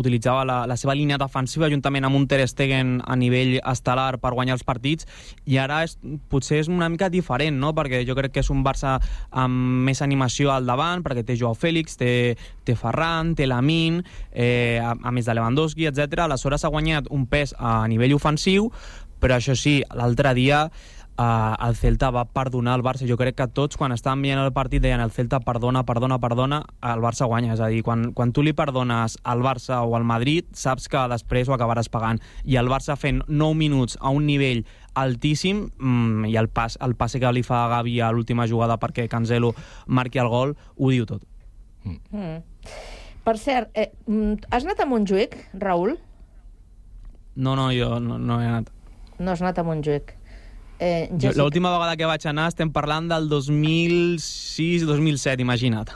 utilitzava 0.00 0.46
la, 0.48 0.56
la 0.64 0.78
seva 0.80 0.94
línia 0.96 1.18
defensiva 1.20 1.68
juntament 1.68 2.08
amb 2.08 2.16
un 2.16 2.24
Ter 2.24 2.40
Stegen 2.48 2.94
a 3.04 3.18
nivell 3.20 3.58
estel·lar 3.58 4.16
per 4.22 4.32
guanyar 4.32 4.56
els 4.56 4.64
partits, 4.64 5.04
i 5.44 5.60
ara 5.60 5.82
és, 5.84 5.98
potser 6.32 6.62
és 6.62 6.72
una 6.72 6.88
mica 6.88 7.10
diferent, 7.12 7.60
no? 7.60 7.74
perquè 7.76 8.00
jo 8.08 8.16
crec 8.16 8.32
que 8.38 8.40
és 8.46 8.48
un 8.48 8.64
Barça 8.64 8.96
amb 9.28 9.84
més 9.84 10.00
animació 10.00 10.54
al 10.56 10.64
davant, 10.64 11.04
perquè 11.04 11.20
té 11.20 11.36
Joao 11.36 11.52
Fèlix, 11.52 12.00
té, 12.00 12.14
té 12.64 12.78
Ferran, 12.80 13.36
té 13.36 13.44
Lamin, 13.44 14.00
eh, 14.32 14.80
a, 14.80 14.96
a 14.96 15.12
més 15.12 15.28
de 15.28 15.36
Lewandowski, 15.36 15.90
etc. 15.92 16.24
Aleshores 16.24 16.64
ha 16.64 16.72
guanyat 16.72 17.12
un 17.12 17.28
pes 17.28 17.52
a 17.60 17.82
nivell 17.92 18.16
ofensiu, 18.16 18.72
però 19.24 19.38
això 19.40 19.56
sí, 19.56 19.78
l'altre 19.96 20.34
dia 20.36 20.66
eh, 21.16 21.66
el 21.66 21.76
Celta 21.76 22.10
va 22.12 22.26
perdonar 22.28 22.74
el 22.76 22.82
Barça. 22.84 23.06
Jo 23.08 23.16
crec 23.16 23.38
que 23.38 23.46
tots, 23.56 23.78
quan 23.80 23.94
estàvem 23.94 24.26
veient 24.26 24.42
el 24.42 24.52
partit, 24.52 24.82
deien 24.84 25.00
el 25.00 25.12
Celta 25.14 25.40
perdona, 25.40 25.84
perdona, 25.88 26.18
perdona, 26.20 26.60
el 26.92 27.00
Barça 27.00 27.28
guanya. 27.30 27.54
És 27.54 27.62
a 27.64 27.70
dir, 27.72 27.80
quan, 27.86 28.10
quan 28.12 28.34
tu 28.36 28.44
li 28.44 28.52
perdones 28.52 29.16
al 29.24 29.40
Barça 29.40 29.80
o 29.80 29.96
al 29.96 30.04
Madrid, 30.04 30.50
saps 30.52 30.90
que 30.92 31.06
després 31.08 31.48
ho 31.48 31.56
acabaràs 31.56 31.88
pagant. 31.88 32.20
I 32.44 32.58
el 32.60 32.68
Barça 32.68 32.98
fent 33.00 33.22
9 33.28 33.56
minuts 33.56 33.96
a 34.00 34.12
un 34.12 34.28
nivell 34.28 34.64
altíssim 34.94 35.64
mm, 35.72 36.28
i 36.28 36.36
el, 36.36 36.50
pas, 36.52 36.76
el 36.84 36.94
passe 36.94 37.18
que 37.22 37.32
li 37.32 37.42
fa 37.42 37.64
a 37.64 37.70
Gavi 37.78 37.96
a 38.04 38.12
l'última 38.12 38.46
jugada 38.50 38.76
perquè 38.78 39.08
Cancelo 39.08 39.54
marqui 39.86 40.20
el 40.20 40.28
gol, 40.28 40.56
ho 40.76 40.92
diu 40.92 41.08
tot. 41.08 41.24
Mm. 41.88 42.38
Per 43.24 43.38
cert, 43.40 43.72
eh, 43.72 43.90
mm, 44.04 44.52
has 44.52 44.68
anat 44.68 44.84
a 44.84 44.90
Montjuïc, 44.92 45.40
Raül? 45.64 45.96
No, 47.34 47.56
no, 47.56 47.70
jo 47.72 47.96
no, 47.98 48.20
no 48.20 48.42
he 48.42 48.46
anat. 48.52 48.74
No 49.18 49.32
has 49.32 49.42
anat 49.42 49.58
a 49.58 49.66
Montjuïc. 49.66 50.14
Eh, 50.78 51.08
Jo, 51.10 51.18
Jessica, 51.28 51.42
L'última 51.42 51.70
vegada 51.70 51.96
que 51.96 52.06
vaig 52.06 52.26
anar 52.26 52.48
estem 52.50 52.70
parlant 52.74 53.08
del 53.08 53.28
2006-2007, 53.30 55.40
imagina't. 55.40 55.90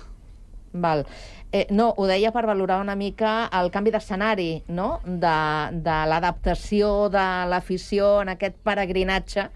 Val. 0.72 1.06
Eh, 1.50 1.66
no, 1.72 1.94
ho 1.96 2.06
deia 2.06 2.30
per 2.30 2.46
valorar 2.46 2.80
una 2.82 2.94
mica 2.94 3.48
el 3.56 3.70
canvi 3.72 3.90
d'escenari, 3.94 4.64
no? 4.68 5.00
de, 5.04 5.36
de 5.72 6.06
l'adaptació 6.10 7.08
de 7.08 7.46
l'afició 7.48 8.20
en 8.22 8.28
aquest 8.34 8.56
peregrinatge 8.62 9.48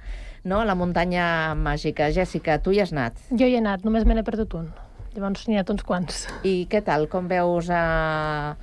no? 0.48 0.60
a 0.60 0.64
la 0.64 0.74
muntanya 0.74 1.54
màgica. 1.54 2.10
Jessica, 2.10 2.58
tu 2.64 2.72
hi 2.72 2.80
has 2.80 2.92
anat. 2.96 3.20
Jo 3.30 3.46
hi 3.46 3.54
he 3.58 3.60
anat, 3.60 3.84
només 3.84 4.04
me 4.08 4.14
n'he 4.16 4.24
perdut 4.24 4.54
un. 4.56 4.70
Llavors 5.12 5.44
n'hi 5.48 5.58
ha 5.60 5.64
uns 5.68 5.84
quants. 5.84 6.26
I 6.48 6.66
què 6.72 6.80
tal? 6.84 7.08
Com 7.12 7.28
veus 7.28 7.68
a... 7.68 8.56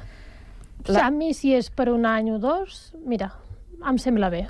La... 0.90 1.06
A 1.06 1.12
mi, 1.14 1.34
si 1.38 1.54
és 1.54 1.70
per 1.70 1.90
un 1.94 2.06
any 2.10 2.32
o 2.34 2.40
dos, 2.42 2.90
mira, 3.06 3.30
em 3.86 4.02
sembla 4.02 4.34
bé. 4.34 4.48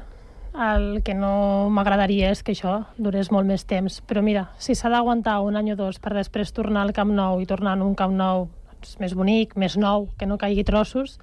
El 0.59 1.01
que 1.07 1.13
no 1.15 1.69
m'agradaria 1.71 2.33
és 2.33 2.41
que 2.43 2.51
això 2.51 2.81
durés 2.99 3.29
molt 3.31 3.47
més 3.47 3.63
temps. 3.63 4.01
Però 4.03 4.19
mira, 4.25 4.49
si 4.59 4.75
s'ha 4.75 4.91
d'aguantar 4.91 5.37
un 5.47 5.55
any 5.55 5.71
o 5.71 5.77
dos 5.79 6.01
per 6.03 6.11
després 6.17 6.51
tornar 6.51 6.83
al 6.83 6.91
Camp 6.95 7.13
Nou 7.15 7.39
i 7.39 7.47
tornar 7.47 7.77
en 7.77 7.85
un 7.85 7.95
Camp 7.95 8.17
Nou 8.19 8.49
doncs, 8.73 8.97
més 8.99 9.15
bonic, 9.15 9.55
més 9.55 9.77
nou, 9.79 10.09
que 10.19 10.27
no 10.27 10.37
caigui 10.37 10.65
trossos, 10.67 11.17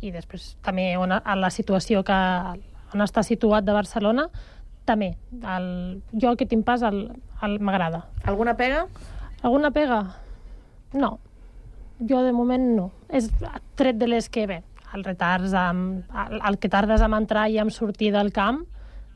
i 0.00 0.12
després 0.14 0.54
també 0.64 0.94
on, 0.96 1.12
a 1.12 1.36
la 1.36 1.50
situació 1.50 2.04
que, 2.06 2.18
on 2.94 3.04
està 3.04 3.24
situat 3.26 3.66
de 3.66 3.76
Barcelona, 3.76 4.28
també. 4.88 5.12
El, 5.42 5.68
jo 6.14 6.30
el 6.30 6.38
que 6.40 6.48
tinc 6.48 6.64
pas 6.64 6.82
el, 6.86 7.10
el, 7.44 7.58
m'agrada. 7.60 8.06
Alguna 8.24 8.56
pega? 8.56 8.86
Alguna 9.42 9.70
pega? 9.70 10.00
No. 10.96 11.18
Jo 12.08 12.22
de 12.24 12.32
moment 12.32 12.64
no. 12.76 12.90
És 13.12 13.28
tret 13.76 13.98
de 14.00 14.08
les 14.08 14.30
que, 14.32 14.46
bé, 14.48 14.62
el 14.94 15.04
retards, 15.04 15.52
amb, 15.52 16.08
el, 16.24 16.40
el 16.40 16.58
que 16.62 16.72
tardes 16.72 17.04
en 17.04 17.16
entrar 17.16 17.48
i 17.52 17.58
en 17.60 17.72
sortir 17.74 18.14
del 18.14 18.32
camp, 18.32 18.64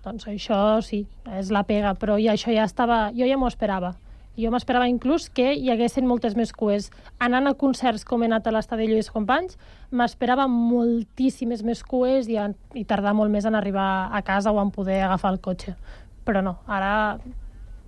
doncs 0.03 0.27
això 0.31 0.81
sí, 0.83 1.05
és 1.39 1.53
la 1.55 1.63
pega, 1.69 1.95
però 1.99 2.19
ja, 2.21 2.35
això 2.35 2.55
ja 2.55 2.67
estava... 2.67 3.11
Jo 3.17 3.29
ja 3.29 3.39
m'ho 3.39 3.51
esperava. 3.51 3.95
Jo 4.33 4.49
m'esperava 4.49 4.89
inclús 4.89 5.27
que 5.29 5.51
hi 5.53 5.69
haguessin 5.71 6.07
moltes 6.09 6.35
més 6.39 6.55
cues. 6.57 6.89
Anant 7.21 7.51
a 7.51 7.53
concerts 7.59 8.07
com 8.09 8.23
he 8.23 8.29
anat 8.31 8.47
a 8.49 8.55
l'estadi 8.55 8.87
Lluís 8.89 9.11
Companys, 9.13 9.59
m'esperava 9.93 10.47
moltíssimes 10.49 11.61
més 11.69 11.83
cues 11.85 12.31
i, 12.33 12.39
i 12.41 12.85
tardar 12.89 13.13
molt 13.19 13.31
més 13.31 13.45
en 13.45 13.59
arribar 13.59 14.09
a 14.09 14.23
casa 14.25 14.55
o 14.55 14.61
en 14.63 14.73
poder 14.73 15.03
agafar 15.05 15.35
el 15.35 15.43
cotxe. 15.45 15.77
Però 16.25 16.41
no, 16.41 16.57
ara 16.67 17.19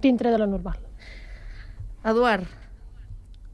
dintre 0.05 0.35
de 0.35 0.43
lo 0.43 0.47
normal. 0.51 0.77
Eduard. 2.05 2.45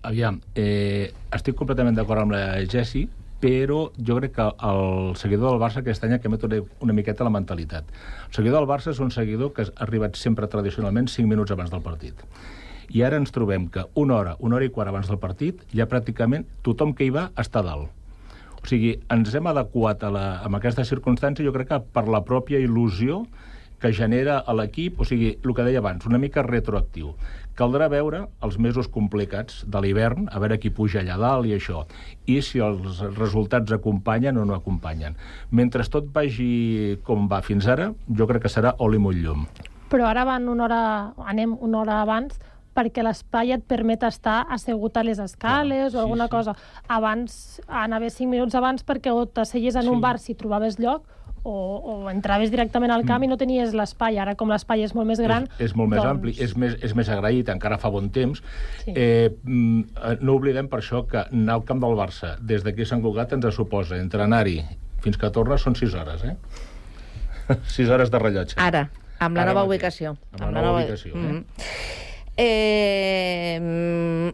Aviam, 0.02 0.40
eh, 0.58 1.12
estic 1.36 1.54
completament 1.54 1.94
d'acord 1.94 2.24
amb 2.24 2.34
la 2.34 2.44
Jessi, 2.66 3.04
però 3.40 3.90
jo 3.96 4.16
crec 4.18 4.34
que 4.36 4.46
el 4.68 5.16
seguidor 5.16 5.54
del 5.54 5.60
Barça 5.62 5.80
aquest 5.80 6.04
any 6.04 6.14
ha 6.14 6.20
canviat 6.20 6.44
una, 6.84 6.92
miqueta 6.92 7.24
la 7.24 7.32
mentalitat. 7.32 7.88
El 8.28 8.34
seguidor 8.36 8.60
del 8.60 8.68
Barça 8.68 8.92
és 8.92 9.00
un 9.00 9.10
seguidor 9.10 9.54
que 9.56 9.64
ha 9.64 9.84
arribat 9.86 10.18
sempre 10.20 10.48
tradicionalment 10.52 11.08
5 11.08 11.28
minuts 11.28 11.54
abans 11.56 11.72
del 11.72 11.82
partit. 11.82 12.20
I 12.90 13.04
ara 13.06 13.16
ens 13.16 13.32
trobem 13.32 13.68
que 13.72 13.86
una 13.94 14.18
hora, 14.18 14.36
una 14.40 14.58
hora 14.58 14.66
i 14.66 14.72
quart 14.74 14.90
abans 14.92 15.08
del 15.08 15.20
partit, 15.22 15.62
ja 15.72 15.88
pràcticament 15.88 16.44
tothom 16.66 16.92
que 16.92 17.06
hi 17.06 17.14
va 17.14 17.30
està 17.38 17.62
dalt. 17.64 17.88
O 18.60 18.66
sigui, 18.68 18.98
ens 19.08 19.32
hem 19.34 19.46
adequat 19.48 20.02
a, 20.04 20.10
la, 20.12 20.24
a 20.44 20.50
aquesta 20.58 20.84
circumstància, 20.84 21.46
jo 21.46 21.54
crec 21.54 21.70
que 21.70 21.80
per 21.94 22.04
la 22.12 22.20
pròpia 22.26 22.60
il·lusió 22.60 23.22
que 23.80 23.92
genera 23.96 24.38
a 24.38 24.54
l'equip, 24.56 25.00
o 25.00 25.06
sigui, 25.08 25.34
el 25.40 25.54
que 25.56 25.66
deia 25.66 25.80
abans, 25.80 26.06
una 26.06 26.20
mica 26.20 26.44
retroactiu. 26.46 27.14
Caldrà 27.58 27.90
veure 27.92 28.22
els 28.46 28.56
mesos 28.62 28.88
complicats 28.88 29.64
de 29.68 29.80
l'hivern, 29.82 30.28
a 30.32 30.38
veure 30.40 30.60
qui 30.60 30.70
puja 30.72 31.00
allà 31.02 31.16
dalt 31.20 31.48
i 31.48 31.56
això, 31.56 31.82
i 32.30 32.38
si 32.44 32.62
els 32.64 33.02
resultats 33.18 33.72
acompanyen 33.76 34.38
o 34.40 34.46
no 34.48 34.56
acompanyen. 34.56 35.16
Mentre 35.50 35.84
tot 35.90 36.08
vagi 36.14 37.00
com 37.04 37.26
va 37.28 37.42
fins 37.44 37.68
ara, 37.68 37.90
jo 38.08 38.28
crec 38.30 38.46
que 38.46 38.52
serà 38.52 38.76
oli 38.78 39.00
molt 39.02 39.20
llum. 39.20 39.44
Però 39.90 40.06
ara 40.06 40.24
van 40.24 40.48
una 40.48 40.68
hora, 40.68 40.82
anem 41.26 41.56
una 41.58 41.82
hora 41.82 42.00
abans 42.04 42.38
perquè 42.76 43.02
l'espai 43.02 43.50
et 43.56 43.64
permet 43.66 44.04
estar 44.06 44.44
assegut 44.54 44.96
a 44.96 45.02
les 45.04 45.18
escales 45.18 45.90
Clar, 45.90 45.98
o 45.98 46.04
alguna 46.04 46.28
sí. 46.28 46.32
cosa. 46.36 46.54
Abans, 46.88 47.60
anaves 47.66 48.20
5 48.20 48.30
minuts 48.30 48.54
abans 48.54 48.86
perquè 48.86 49.12
o 49.12 49.26
t'asseies 49.26 49.76
en 49.76 49.88
sí. 49.88 49.90
un 49.90 50.00
bar 50.00 50.18
si 50.22 50.36
trobaves 50.38 50.78
lloc 50.78 51.04
o, 51.42 51.52
o 51.52 51.94
entraves 52.10 52.50
directament 52.52 52.92
al 52.92 53.04
camp 53.06 53.22
mm. 53.22 53.28
i 53.28 53.30
no 53.30 53.38
tenies 53.40 53.74
l'espai. 53.76 54.18
Ara, 54.20 54.34
com 54.38 54.50
l'espai 54.52 54.84
és 54.86 54.94
molt 54.96 55.08
més 55.08 55.22
gran... 55.22 55.48
És, 55.58 55.70
és 55.70 55.76
molt 55.78 55.92
més 55.92 56.02
doncs... 56.02 56.10
ampli, 56.12 56.34
és 56.38 56.56
més, 56.56 56.76
és 56.84 56.94
més 56.98 57.10
agraït, 57.12 57.48
encara 57.52 57.78
fa 57.80 57.90
bon 57.92 58.10
temps. 58.14 58.42
Sí. 58.84 58.94
Eh, 58.96 59.30
no 60.20 60.36
oblidem 60.36 60.70
per 60.70 60.82
això 60.82 61.04
que 61.08 61.24
anar 61.26 61.60
al 61.60 61.66
camp 61.68 61.82
del 61.84 61.96
Barça 61.98 62.36
des 62.40 62.66
d'aquí 62.66 62.86
a 62.86 62.92
Sant 62.92 63.04
Cugat 63.04 63.36
ens 63.36 63.48
suposa 63.54 63.98
entre 63.98 64.24
anar-hi 64.26 64.60
fins 65.04 65.16
que 65.20 65.30
torna 65.32 65.56
són 65.58 65.76
6 65.78 65.96
hores, 65.96 66.26
eh? 66.28 66.36
6 67.76 67.88
hores 67.90 68.12
de 68.12 68.20
rellotge. 68.20 68.58
Ara, 68.60 68.86
amb 69.18 69.36
la 69.36 69.46
Ara 69.46 69.54
nova 69.54 69.64
mateix. 69.64 69.70
ubicació. 69.70 70.14
Amb 70.38 70.50
la 70.50 70.52
nova 70.60 70.76
ubicació, 70.78 71.14
eh? 71.14 71.18
Mm 71.18 71.30
-hmm. 71.30 71.99
Eh, 72.40 73.60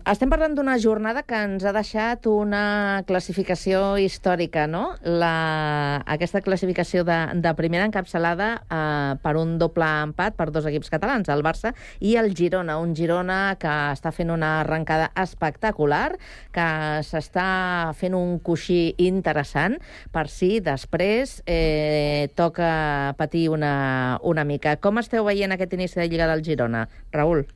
estem 0.07 0.31
parlant 0.31 0.53
d'una 0.55 0.77
jornada 0.79 1.25
que 1.27 1.39
ens 1.43 1.65
ha 1.67 1.73
deixat 1.75 2.29
una 2.31 3.03
classificació 3.09 3.97
històrica, 3.99 4.69
no? 4.71 4.93
La, 5.03 6.05
aquesta 6.15 6.39
classificació 6.45 7.03
de, 7.09 7.17
de 7.43 7.55
primera 7.59 7.89
encapçalada 7.89 8.49
eh, 8.63 9.17
per 9.25 9.35
un 9.41 9.57
doble 9.59 9.89
empat 10.05 10.39
per 10.39 10.53
dos 10.55 10.71
equips 10.71 10.93
catalans, 10.95 11.33
el 11.35 11.43
Barça 11.43 11.75
i 11.99 12.15
el 12.23 12.31
Girona. 12.39 12.79
Un 12.79 12.95
Girona 12.95 13.57
que 13.59 13.75
està 13.97 14.15
fent 14.15 14.31
una 14.31 14.61
arrencada 14.61 15.11
espectacular, 15.27 16.15
que 16.55 16.71
s'està 17.11 17.51
fent 17.99 18.15
un 18.15 18.39
coixí 18.39 18.95
interessant 19.03 19.81
per 20.15 20.29
si 20.31 20.61
després 20.63 21.41
eh, 21.43 22.31
toca 22.39 23.19
patir 23.19 23.49
una, 23.51 23.77
una 24.23 24.47
mica. 24.47 24.79
Com 24.79 25.03
esteu 25.03 25.27
veient 25.27 25.59
aquest 25.59 25.75
inici 25.75 25.99
de 25.99 26.07
Lliga 26.07 26.31
del 26.31 26.47
Girona, 26.47 26.87
Raül? 27.11 27.49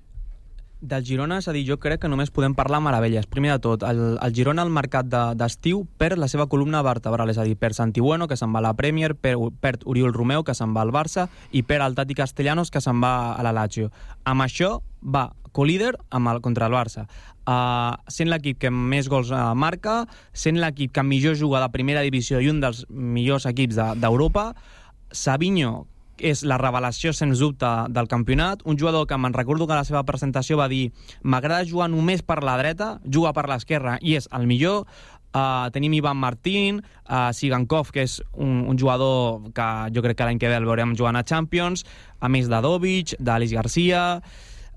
Del 0.80 1.04
Girona, 1.04 1.36
és 1.42 1.48
a 1.48 1.52
dir, 1.52 1.66
jo 1.68 1.76
crec 1.76 2.00
que 2.00 2.08
només 2.08 2.30
podem 2.32 2.54
parlar 2.56 2.78
meravelles. 2.80 3.26
Primer 3.28 3.50
de 3.52 3.58
tot, 3.66 3.82
el, 3.84 3.98
el 4.16 4.32
Girona 4.32 4.64
al 4.64 4.70
mercat 4.72 5.10
d'estiu 5.36 5.82
de, 5.84 5.88
perd 6.00 6.16
la 6.16 6.28
seva 6.32 6.46
columna 6.48 6.80
vertebral, 6.80 7.28
és 7.28 7.36
a 7.36 7.44
dir, 7.44 7.58
perd 7.60 7.76
Santi 7.76 8.00
Bueno, 8.00 8.28
que 8.30 8.38
se'n 8.40 8.54
va 8.54 8.62
a 8.62 8.64
la 8.70 8.72
Premier, 8.78 9.12
perd, 9.12 9.58
perd 9.60 9.84
Oriol 9.84 10.14
Romeu, 10.16 10.40
que 10.40 10.56
se'n 10.56 10.72
va 10.72 10.80
al 10.86 10.94
Barça, 10.96 11.28
i 11.52 11.60
perd 11.68 11.84
el 11.84 11.98
Tati 11.98 12.16
Castellanos, 12.16 12.72
que 12.72 12.80
se'n 12.80 13.04
va 13.04 13.34
a 13.34 13.44
la 13.44 13.52
Lazio. 13.52 13.92
Amb 14.24 14.46
això 14.46 14.78
va 15.04 15.28
co-líder 15.52 15.92
amb 16.08 16.32
el, 16.32 16.40
contra 16.40 16.70
el 16.70 16.78
Barça. 16.78 17.04
Uh, 17.44 18.00
sent 18.08 18.30
l'equip 18.32 18.60
que 18.62 18.72
més 18.72 19.08
gols 19.12 19.34
uh, 19.34 19.50
marca, 19.52 20.04
sent 20.32 20.60
l'equip 20.62 20.94
que 20.96 21.04
millor 21.04 21.36
juga 21.36 21.60
de 21.60 21.72
primera 21.74 22.04
divisió 22.06 22.40
i 22.40 22.48
un 22.48 22.60
dels 22.64 22.86
millors 22.88 23.44
equips 23.50 23.76
d'Europa, 24.00 24.52
de, 24.54 24.78
Savinho, 25.10 25.88
és 26.20 26.42
la 26.46 26.58
revelació, 26.60 27.12
sens 27.16 27.40
dubte, 27.42 27.68
del 27.90 28.08
campionat. 28.08 28.64
Un 28.64 28.78
jugador 28.78 29.06
que 29.06 29.18
me'n 29.18 29.36
recordo 29.36 29.66
que 29.66 29.74
a 29.76 29.80
la 29.80 29.88
seva 29.88 30.04
presentació 30.08 30.58
va 30.60 30.68
dir 30.68 30.90
m'agrada 31.22 31.68
jugar 31.68 31.90
només 31.92 32.22
per 32.22 32.42
la 32.44 32.58
dreta, 32.60 32.98
juga 33.04 33.32
per 33.36 33.48
l'esquerra 33.50 33.98
i 34.00 34.16
és 34.20 34.28
el 34.36 34.46
millor. 34.50 34.86
Uh, 35.30 35.70
tenim 35.70 35.92
Ivan 35.94 36.18
Martín, 36.18 36.80
uh, 37.06 37.30
Sigankov, 37.30 37.92
que 37.94 38.02
és 38.02 38.16
un, 38.34 38.64
un 38.66 38.78
jugador 38.78 39.52
que 39.54 39.66
jo 39.94 40.02
crec 40.02 40.18
que 40.18 40.26
l'any 40.26 40.40
que 40.42 40.50
ve 40.50 40.58
el 40.58 40.66
veurem 40.66 40.96
jugant 40.98 41.14
a 41.14 41.22
Champions, 41.22 41.84
a 42.18 42.28
més 42.28 42.50
de 42.50 42.58
Dovic, 42.64 43.14
d'Alice 43.22 43.54
Garcia 43.54 44.00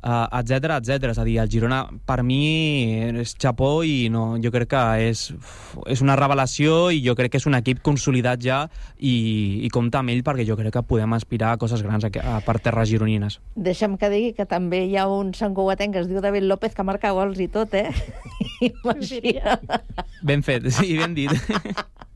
etc 0.04 0.78
etc. 0.78 1.10
És 1.12 1.20
a 1.20 1.26
dir, 1.28 1.38
el 1.42 1.50
Girona 1.52 1.84
per 2.08 2.22
mi 2.26 2.42
és 3.24 3.36
xapó 3.40 3.84
i 3.88 4.10
no, 4.14 4.38
jo 4.44 4.52
crec 4.54 4.74
que 4.74 4.84
és, 5.10 5.26
és 5.90 6.04
una 6.04 6.18
revelació 6.20 6.92
i 6.92 7.02
jo 7.06 7.16
crec 7.16 7.34
que 7.34 7.42
és 7.42 7.48
un 7.50 7.58
equip 7.58 7.82
consolidat 7.86 8.44
ja 8.44 8.60
i, 9.00 9.16
i 9.64 9.72
compta 9.74 10.04
amb 10.04 10.14
ell 10.14 10.24
perquè 10.26 10.46
jo 10.48 10.58
crec 10.60 10.74
que 10.76 10.86
podem 10.88 11.16
aspirar 11.16 11.54
a 11.54 11.62
coses 11.62 11.84
grans 11.86 12.08
a, 12.08 12.12
a, 12.22 12.38
per 12.46 12.60
terres 12.64 12.92
gironines. 12.92 13.40
Deixa'm 13.56 13.98
que 14.02 14.12
digui 14.14 14.34
que 14.38 14.48
també 14.50 14.84
hi 14.88 14.98
ha 15.00 15.08
un 15.10 15.34
Sant 15.38 15.56
Cugatenc 15.58 15.96
que 15.96 16.04
es 16.04 16.10
diu 16.12 16.22
David 16.24 16.48
López 16.50 16.76
que 16.76 16.88
marca 16.88 17.14
gols 17.16 17.40
i 17.40 17.50
tot, 17.52 17.74
eh? 17.78 17.90
Imagina. 18.72 19.60
Ben 20.24 20.44
fet, 20.44 20.70
sí, 20.72 20.98
ben 20.98 21.16
dit. 21.18 21.32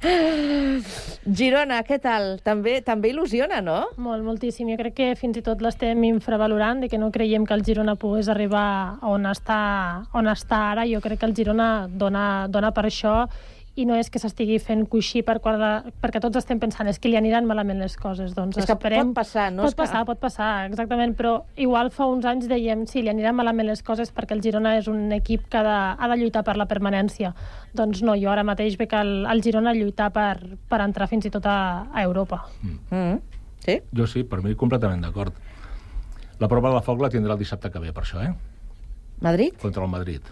Girona, 1.40 1.82
què 1.84 1.98
tal? 2.00 2.38
També 2.44 2.78
també 2.84 3.10
il·lusiona, 3.12 3.60
no? 3.60 3.90
Molt, 4.00 4.24
moltíssim. 4.24 4.70
Jo 4.72 4.78
crec 4.80 4.96
que 4.96 5.08
fins 5.20 5.36
i 5.36 5.44
tot 5.44 5.60
l'estem 5.60 6.00
infravalorant, 6.08 6.80
de 6.80 6.88
que 6.88 6.98
no 6.98 7.10
creiem 7.12 7.44
que 7.44 7.56
el 7.56 7.64
Girona 7.66 7.98
pogués 8.00 8.30
arribar 8.32 8.96
on 9.04 9.28
està, 9.28 9.60
on 10.16 10.30
està 10.32 10.62
ara. 10.72 10.88
Jo 10.88 11.02
crec 11.04 11.20
que 11.20 11.28
el 11.28 11.36
Girona 11.36 11.70
dona, 11.90 12.46
dona 12.48 12.72
per 12.72 12.86
això 12.88 13.26
i 13.78 13.84
no 13.86 13.94
és 13.94 14.10
que 14.10 14.18
s'estigui 14.18 14.58
fent 14.58 14.82
coixí 14.90 15.22
per 15.26 15.38
quadra, 15.42 15.84
perquè 16.02 16.20
tots 16.22 16.40
estem 16.40 16.58
pensant 16.60 16.88
és 16.90 16.98
que 16.98 17.10
li 17.10 17.16
aniran 17.18 17.46
malament 17.46 17.78
les 17.80 17.94
coses. 17.96 18.34
Doncs 18.34 18.58
és 18.58 18.66
que 18.66 18.74
esperem... 18.74 19.12
pot 19.12 19.20
passar, 19.22 19.46
no? 19.54 19.62
Pot 19.68 19.78
passar, 19.78 20.02
pot 20.08 20.20
passar, 20.20 20.50
exactament, 20.68 21.14
però 21.18 21.36
igual 21.60 21.92
fa 21.94 22.08
uns 22.10 22.26
anys 22.28 22.48
dèiem 22.50 22.82
sí, 22.90 23.04
li 23.04 23.12
aniran 23.12 23.38
malament 23.38 23.70
les 23.70 23.84
coses 23.86 24.10
perquè 24.14 24.34
el 24.36 24.42
Girona 24.44 24.74
és 24.80 24.90
un 24.90 25.12
equip 25.16 25.46
que 25.50 25.60
ha 25.60 25.64
de, 25.66 25.78
ha 25.96 26.10
de 26.12 26.18
lluitar 26.20 26.42
per 26.46 26.56
la 26.58 26.66
permanència. 26.70 27.32
Doncs 27.78 28.02
no, 28.06 28.18
jo 28.18 28.32
ara 28.34 28.44
mateix 28.46 28.76
veig 28.80 28.96
el, 28.98 29.14
el 29.30 29.44
Girona 29.46 29.74
lluitar 29.76 30.10
per, 30.14 30.34
per 30.68 30.82
entrar 30.84 31.08
fins 31.10 31.30
i 31.30 31.32
tot 31.32 31.46
a, 31.46 31.60
a 31.94 32.04
Europa. 32.04 32.42
Mm. 32.62 32.78
Mm. 32.90 33.40
Sí? 33.64 33.80
Jo 33.96 34.10
sí, 34.10 34.26
per 34.26 34.42
mi 34.42 34.56
completament 34.58 35.06
d'acord. 35.06 35.36
La 36.40 36.48
prova 36.48 36.72
de 36.72 36.80
la 36.80 36.84
foc 36.84 37.02
la 37.02 37.10
tindrà 37.12 37.36
el 37.36 37.42
dissabte 37.42 37.70
que 37.70 37.82
ve, 37.82 37.92
per 37.92 38.02
això, 38.02 38.22
eh? 38.24 38.32
Madrid? 39.20 39.56
Contra 39.60 39.84
el 39.84 39.92
Madrid. 39.92 40.24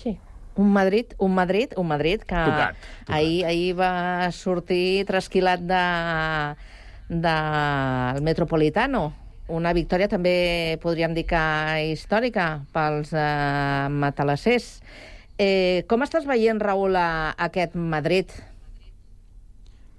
Sí. 0.00 0.16
Un 0.58 0.72
Madrid, 0.74 1.14
un 1.22 1.34
Madrid, 1.38 1.74
un 1.78 1.86
Madrid 1.86 2.24
que 2.26 2.34
Tocat, 2.34 2.74
tocat. 2.74 3.14
Ahir, 3.14 3.44
ahir 3.46 3.74
va 3.78 4.30
sortir 4.34 5.06
trasquilat 5.06 5.62
de, 5.62 5.84
del 7.08 8.22
Metropolitano. 8.26 9.12
Una 9.48 9.72
victòria 9.72 10.10
també 10.10 10.76
podríem 10.82 11.14
dir 11.16 11.24
que 11.30 11.44
històrica 11.92 12.48
pels 12.74 13.14
eh, 13.14 13.86
matalassers. 14.02 14.82
Eh, 15.38 15.86
com 15.86 16.02
estàs 16.02 16.26
veient, 16.26 16.58
Raül, 16.58 16.98
a, 16.98 17.32
aquest 17.46 17.78
Madrid? 17.78 18.34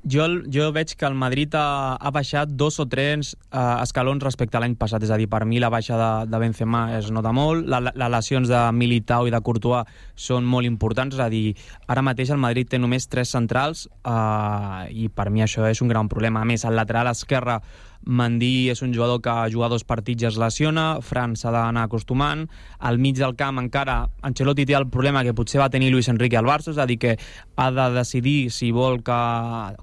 Jo, 0.10 0.26
jo 0.50 0.70
veig 0.74 0.96
que 0.98 1.06
el 1.06 1.14
Madrid 1.14 1.54
ha, 1.60 1.96
ha 2.00 2.12
baixat 2.16 2.50
dos 2.58 2.80
o 2.82 2.86
tres 2.90 3.36
uh, 3.52 3.82
escalons 3.84 4.24
respecte 4.24 4.58
a 4.58 4.62
l'any 4.64 4.74
passat. 4.80 5.04
És 5.06 5.12
a 5.14 5.18
dir, 5.20 5.28
per 5.30 5.44
mi 5.46 5.60
la 5.62 5.70
baixa 5.70 5.98
de, 6.00 6.10
de 6.32 6.40
Benzema 6.42 6.86
es 6.98 7.12
nota 7.14 7.34
molt, 7.36 7.68
la, 7.70 7.82
la, 7.84 7.94
les 7.94 8.14
lesions 8.16 8.50
de 8.50 8.62
Militao 8.74 9.28
i 9.30 9.34
de 9.34 9.42
Courtois 9.46 9.92
són 10.16 10.48
molt 10.50 10.66
importants. 10.70 11.18
És 11.18 11.22
a 11.22 11.30
dir, 11.30 11.54
ara 11.88 12.06
mateix 12.06 12.32
el 12.34 12.42
Madrid 12.42 12.72
té 12.72 12.80
només 12.82 13.06
tres 13.12 13.36
centrals 13.36 13.86
uh, 14.02 14.88
i 14.90 15.12
per 15.14 15.30
mi 15.30 15.46
això 15.46 15.68
és 15.70 15.84
un 15.86 15.92
gran 15.92 16.10
problema. 16.10 16.42
A 16.42 16.50
més, 16.50 16.66
el 16.66 16.80
lateral 16.80 17.12
esquerre 17.12 17.60
Mandí 18.06 18.70
és 18.72 18.82
un 18.82 18.94
jugador 18.96 19.20
que 19.22 19.30
a 19.30 19.50
jugar 19.52 19.70
dos 19.70 19.84
partits 19.84 20.24
ja 20.24 20.30
es 20.32 20.38
lesiona, 20.40 21.02
Fran 21.06 21.36
s'ha 21.36 21.52
d'anar 21.52 21.84
acostumant, 21.86 22.46
al 22.80 22.98
mig 22.98 23.18
del 23.20 23.36
camp 23.36 23.60
encara 23.60 24.00
Ancelotti 24.26 24.66
té 24.66 24.78
el 24.78 24.88
problema 24.90 25.24
que 25.24 25.36
potser 25.36 25.60
va 25.62 25.70
tenir 25.70 25.92
Luis 25.92 26.10
Enrique 26.10 26.40
al 26.40 26.48
Barça, 26.48 26.72
és 26.72 26.80
a 26.80 26.88
dir, 26.90 26.98
que 26.98 27.18
ha 27.56 27.70
de 27.72 27.90
decidir 27.98 28.52
si 28.56 28.72
vol 28.72 29.04
que 29.04 29.20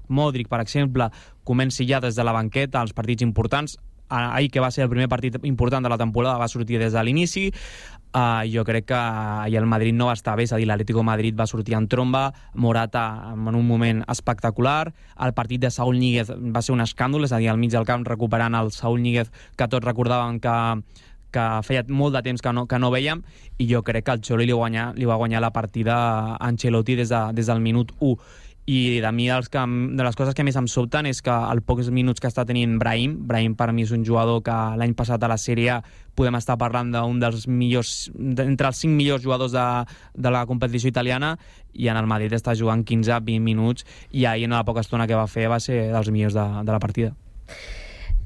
Modric, 0.09 0.49
per 0.49 0.61
exemple, 0.63 1.11
comenci 1.47 1.87
ja 1.87 2.01
des 2.03 2.15
de 2.15 2.25
la 2.27 2.35
banqueta 2.35 2.81
als 2.81 2.93
partits 2.97 3.23
importants, 3.23 3.77
ahir 4.09 4.51
que 4.51 4.59
va 4.59 4.71
ser 4.71 4.83
el 4.83 4.89
primer 4.89 5.09
partit 5.09 5.37
important 5.43 5.83
de 5.83 5.89
la 5.89 5.97
temporada 5.97 6.37
va 6.37 6.47
sortir 6.47 6.79
des 6.79 6.93
de 6.93 7.03
l'inici. 7.03 7.51
Uh, 8.15 8.47
jo 8.49 8.63
crec 8.63 8.85
que 8.87 8.95
ahir 8.95 9.57
el 9.59 9.65
Madrid 9.67 9.93
no 9.93 10.07
va 10.07 10.13
estar 10.13 10.37
bé 10.37 10.45
és 10.47 10.53
a 10.53 10.57
dir, 10.57 10.65
l'Atlético 10.65 11.03
Madrid 11.03 11.35
va 11.37 11.45
sortir 11.45 11.75
en 11.75 11.87
tromba 11.87 12.33
Morata 12.53 13.33
en 13.33 13.55
un 13.55 13.67
moment 13.67 14.03
espectacular. 14.07 14.93
El 15.19 15.33
partit 15.33 15.61
de 15.61 15.71
Saúl 15.71 15.99
Níguez 15.99 16.31
va 16.31 16.61
ser 16.61 16.73
un 16.73 16.81
escàndol, 16.81 17.25
és 17.27 17.33
a 17.35 17.37
dir, 17.37 17.49
al 17.51 17.59
mig 17.59 17.71
del 17.71 17.85
camp 17.85 18.07
recuperant 18.07 18.55
el 18.55 18.71
Saúl 18.71 19.03
Níguez 19.03 19.29
que 19.57 19.67
tots 19.67 19.85
recordaven 19.85 20.39
que 20.39 20.57
que 21.31 21.45
feia 21.67 21.83
molt 21.91 22.15
de 22.15 22.23
temps 22.23 22.41
que 22.41 22.53
no, 22.55 22.65
que 22.71 22.79
no 22.79 22.89
veiem 22.89 23.21
i 23.59 23.67
jo 23.69 23.83
crec 23.83 24.05
que 24.07 24.15
el 24.15 24.21
Xolo 24.23 24.45
li, 24.45 24.53
guanyar, 24.55 24.93
li 24.95 25.05
va 25.05 25.17
guanyar 25.19 25.41
la 25.43 25.51
partida 25.51 25.97
a 25.97 26.37
Ancelotti 26.47 26.95
des, 26.95 27.11
de, 27.11 27.21
des 27.35 27.49
del 27.51 27.59
minut 27.61 27.91
1 27.99 28.15
i 28.67 28.99
de 28.99 29.11
mi 29.15 29.29
els 29.31 29.47
que, 29.47 29.61
de 29.63 30.03
les 30.03 30.17
coses 30.19 30.35
que 30.35 30.43
més 30.43 30.57
em 30.59 30.65
sobten 30.67 31.07
és 31.07 31.21
que 31.23 31.31
al 31.31 31.61
pocs 31.63 31.87
minuts 31.87 32.19
que 32.19 32.27
està 32.27 32.43
tenint 32.45 32.75
Brahim, 32.81 33.13
Brahim 33.29 33.55
per 33.55 33.69
mi 33.71 33.85
és 33.87 33.93
un 33.95 34.03
jugador 34.03 34.41
que 34.43 34.55
l'any 34.75 34.91
passat 34.97 35.23
a 35.23 35.29
la 35.31 35.39
Sèrie 35.39 35.79
podem 36.19 36.35
estar 36.35 36.57
parlant 36.59 36.91
d'un 36.91 37.21
dels 37.21 37.47
millors, 37.47 38.11
entre 38.17 38.67
els 38.67 38.83
5 38.83 38.91
millors 38.91 39.23
jugadors 39.23 39.55
de, 39.55 39.65
de 40.19 40.35
la 40.35 40.43
competició 40.49 40.91
italiana 40.91 41.37
i 41.71 41.87
en 41.87 41.95
el 41.95 42.11
Madrid 42.11 42.35
està 42.35 42.57
jugant 42.59 42.83
15-20 42.83 43.39
minuts 43.39 43.87
i 44.11 44.27
ahir 44.27 44.49
en 44.49 44.57
la 44.57 44.65
poca 44.67 44.83
estona 44.83 45.07
que 45.07 45.15
va 45.15 45.29
fer 45.31 45.47
va 45.47 45.61
ser 45.63 45.85
dels 45.93 46.11
millors 46.11 46.35
de, 46.35 46.47
de 46.67 46.75
la 46.75 46.83
partida. 46.83 47.15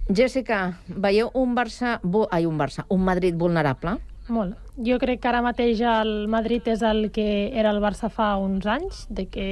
Jessica, 0.10 0.80
veieu 0.90 1.30
un 1.38 1.54
Barça... 1.56 2.00
Ai, 2.32 2.48
un 2.50 2.58
Barça, 2.58 2.88
un 2.90 3.06
Madrid 3.06 3.38
vulnerable? 3.38 4.00
Molt. 4.32 4.56
Jo 4.80 4.96
crec 5.02 5.20
que 5.20 5.28
ara 5.28 5.42
mateix 5.44 5.82
el 5.84 6.12
Madrid 6.32 6.68
és 6.72 6.84
el 6.88 7.10
que 7.12 7.26
era 7.52 7.74
el 7.74 7.82
Barça 7.84 8.08
fa 8.10 8.30
uns 8.40 8.68
anys, 8.70 9.04
de 9.12 9.26
que 9.28 9.48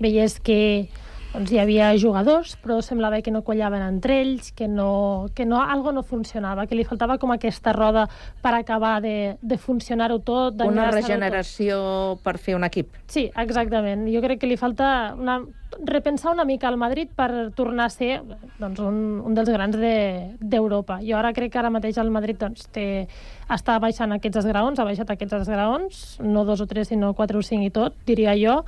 veies 0.00 0.38
que 0.40 0.88
doncs, 1.34 1.50
hi 1.52 1.58
havia 1.58 1.90
jugadors, 1.98 2.54
però 2.62 2.78
semblava 2.82 3.20
que 3.22 3.32
no 3.34 3.42
collaven 3.46 3.82
entre 3.82 4.20
ells, 4.22 4.52
que 4.54 4.68
no, 4.70 5.26
que 5.34 5.44
no, 5.44 5.60
algo 5.60 5.92
no 5.92 6.04
funcionava, 6.06 6.68
que 6.70 6.78
li 6.78 6.86
faltava 6.86 7.18
com 7.18 7.34
aquesta 7.34 7.74
roda 7.74 8.06
per 8.42 8.54
acabar 8.54 9.00
de, 9.02 9.34
de 9.42 9.58
funcionar-ho 9.58 10.20
tot. 10.22 10.62
Una 10.64 10.90
regeneració 10.94 11.80
tot. 12.14 12.24
per 12.24 12.38
fer 12.38 12.56
un 12.56 12.64
equip. 12.64 12.94
Sí, 13.10 13.26
exactament. 13.34 14.06
Jo 14.14 14.22
crec 14.24 14.40
que 14.42 14.50
li 14.50 14.58
falta 14.60 14.86
una, 15.18 15.40
repensar 15.82 16.32
una 16.32 16.44
mica 16.44 16.68
el 16.70 16.78
Madrid 16.78 17.10
per 17.14 17.50
tornar 17.56 17.88
a 17.88 17.92
ser 17.92 18.22
doncs, 18.58 18.80
un, 18.80 19.20
un 19.24 19.34
dels 19.34 19.50
grans 19.50 19.76
d'Europa. 19.76 21.00
De, 21.00 21.10
jo 21.10 21.18
ara 21.18 21.34
crec 21.34 21.52
que 21.52 21.60
ara 21.60 21.72
mateix 21.74 21.98
el 21.98 22.12
Madrid 22.14 22.38
doncs, 22.40 22.68
té, 22.74 23.06
està 23.50 23.78
baixant 23.82 24.14
aquests 24.14 24.44
esgraons, 24.44 24.78
ha 24.78 24.86
baixat 24.86 25.10
aquests 25.14 25.40
esgraons, 25.42 26.04
no 26.22 26.44
dos 26.46 26.62
o 26.62 26.68
tres, 26.70 26.88
sinó 26.92 27.12
quatre 27.14 27.38
o 27.38 27.44
cinc 27.44 27.66
i 27.66 27.72
tot, 27.74 27.96
diria 28.06 28.36
jo, 28.38 28.60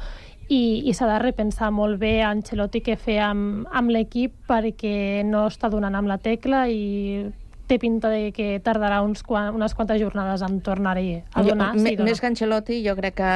i, 0.48 0.82
i 0.86 0.94
s'ha 0.94 1.08
de 1.10 1.18
repensar 1.22 1.72
molt 1.74 1.98
bé 2.02 2.20
Ancelotti 2.26 2.82
què 2.86 2.94
fer 3.00 3.18
amb, 3.24 3.66
amb 3.74 3.90
l'equip 3.90 4.36
perquè 4.46 5.24
no 5.26 5.46
està 5.50 5.70
donant 5.72 5.94
amb 5.98 6.10
la 6.10 6.20
tecla 6.22 6.66
i 6.70 7.26
té 7.66 7.78
pinta 7.82 8.10
de 8.12 8.30
que 8.30 8.60
tardarà 8.62 9.00
uns 9.02 9.24
quan, 9.26 9.50
unes 9.56 9.74
quantes 9.74 9.98
jornades 10.00 10.42
en 10.46 10.60
tornar-hi 10.62 11.16
a 11.34 11.42
donar. 11.42 11.72
Jo, 11.74 11.82
sí, 11.82 11.96
més 12.06 12.20
que 12.22 12.28
Ancelotti, 12.30 12.76
jo 12.84 12.94
crec 12.98 13.16
que 13.18 13.30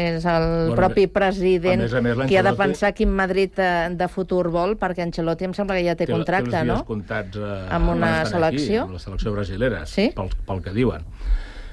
és 0.00 0.26
el 0.26 0.46
bueno, 0.72 0.78
propi 0.80 1.06
president 1.12 1.78
a 1.78 1.84
més 1.84 1.94
a 1.94 2.02
més, 2.02 2.24
qui 2.26 2.40
ha 2.40 2.42
de 2.46 2.54
pensar 2.58 2.92
quin 2.98 3.12
Madrid 3.14 3.54
de, 3.58 3.70
de 4.00 4.08
futur 4.10 4.48
vol, 4.50 4.74
perquè 4.80 5.06
Ancelotti 5.06 5.46
em 5.46 5.54
sembla 5.56 5.78
que 5.78 5.86
ja 5.86 5.94
té, 5.94 6.08
té 6.08 6.16
contracte, 6.16 6.56
té 6.56 6.64
no? 6.66 6.80
comptats 6.88 7.38
eh, 7.38 7.60
amb 7.76 7.94
una 7.94 8.16
selecció. 8.26 8.66
Aquí, 8.66 8.82
amb 8.88 8.98
la 8.98 9.04
selecció 9.06 9.36
brasilera, 9.38 9.84
sí? 9.86 10.10
pel, 10.18 10.34
pel 10.50 10.66
que 10.66 10.74
diuen. 10.74 11.06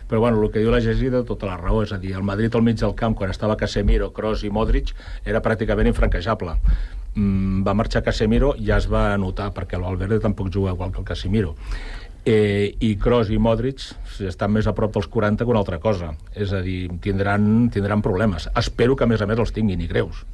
Però 0.07 0.21
bueno, 0.23 0.39
el 0.41 0.51
que 0.51 0.61
diu 0.63 0.71
la 0.71 0.79
Gesi 0.83 1.09
de 1.11 1.23
tota 1.27 1.49
la 1.49 1.57
raó, 1.59 1.81
és 1.83 1.91
a 1.91 1.99
dir, 1.99 2.13
el 2.15 2.23
Madrid 2.23 2.53
al 2.55 2.63
mig 2.63 2.79
del 2.79 2.95
camp, 2.95 3.15
quan 3.17 3.31
estava 3.33 3.57
Casemiro, 3.59 4.13
Kroos 4.15 4.45
i 4.47 4.51
Modric, 4.53 4.93
era 5.27 5.41
pràcticament 5.43 5.89
infranquejable. 5.91 6.55
Mm, 7.17 7.63
va 7.67 7.75
marxar 7.75 8.03
Casemiro 8.05 8.53
i 8.55 8.69
ja 8.69 8.77
es 8.79 8.87
va 8.91 9.09
notar, 9.19 9.49
perquè 9.55 9.79
l'Alverde 9.81 10.21
tampoc 10.23 10.51
juga 10.53 10.71
igual 10.71 10.93
que 10.93 11.03
el 11.03 11.07
Casemiro. 11.07 11.55
Eh, 12.27 12.75
I 12.83 12.95
Kroos 12.99 13.29
i 13.31 13.37
Modric 13.39 13.83
estan 14.27 14.51
més 14.51 14.67
a 14.67 14.73
prop 14.75 14.95
dels 14.95 15.07
40 15.11 15.43
que 15.43 15.51
una 15.51 15.61
altra 15.63 15.79
cosa. 15.83 16.13
És 16.35 16.51
a 16.55 16.63
dir, 16.63 16.87
tindran, 17.03 17.69
tindran 17.71 18.03
problemes. 18.03 18.49
Espero 18.55 18.95
que, 18.95 19.03
a 19.03 19.11
més 19.11 19.23
a 19.23 19.27
més, 19.27 19.39
els 19.39 19.55
tinguin 19.55 19.83
i 19.83 19.87
greus. 19.91 20.25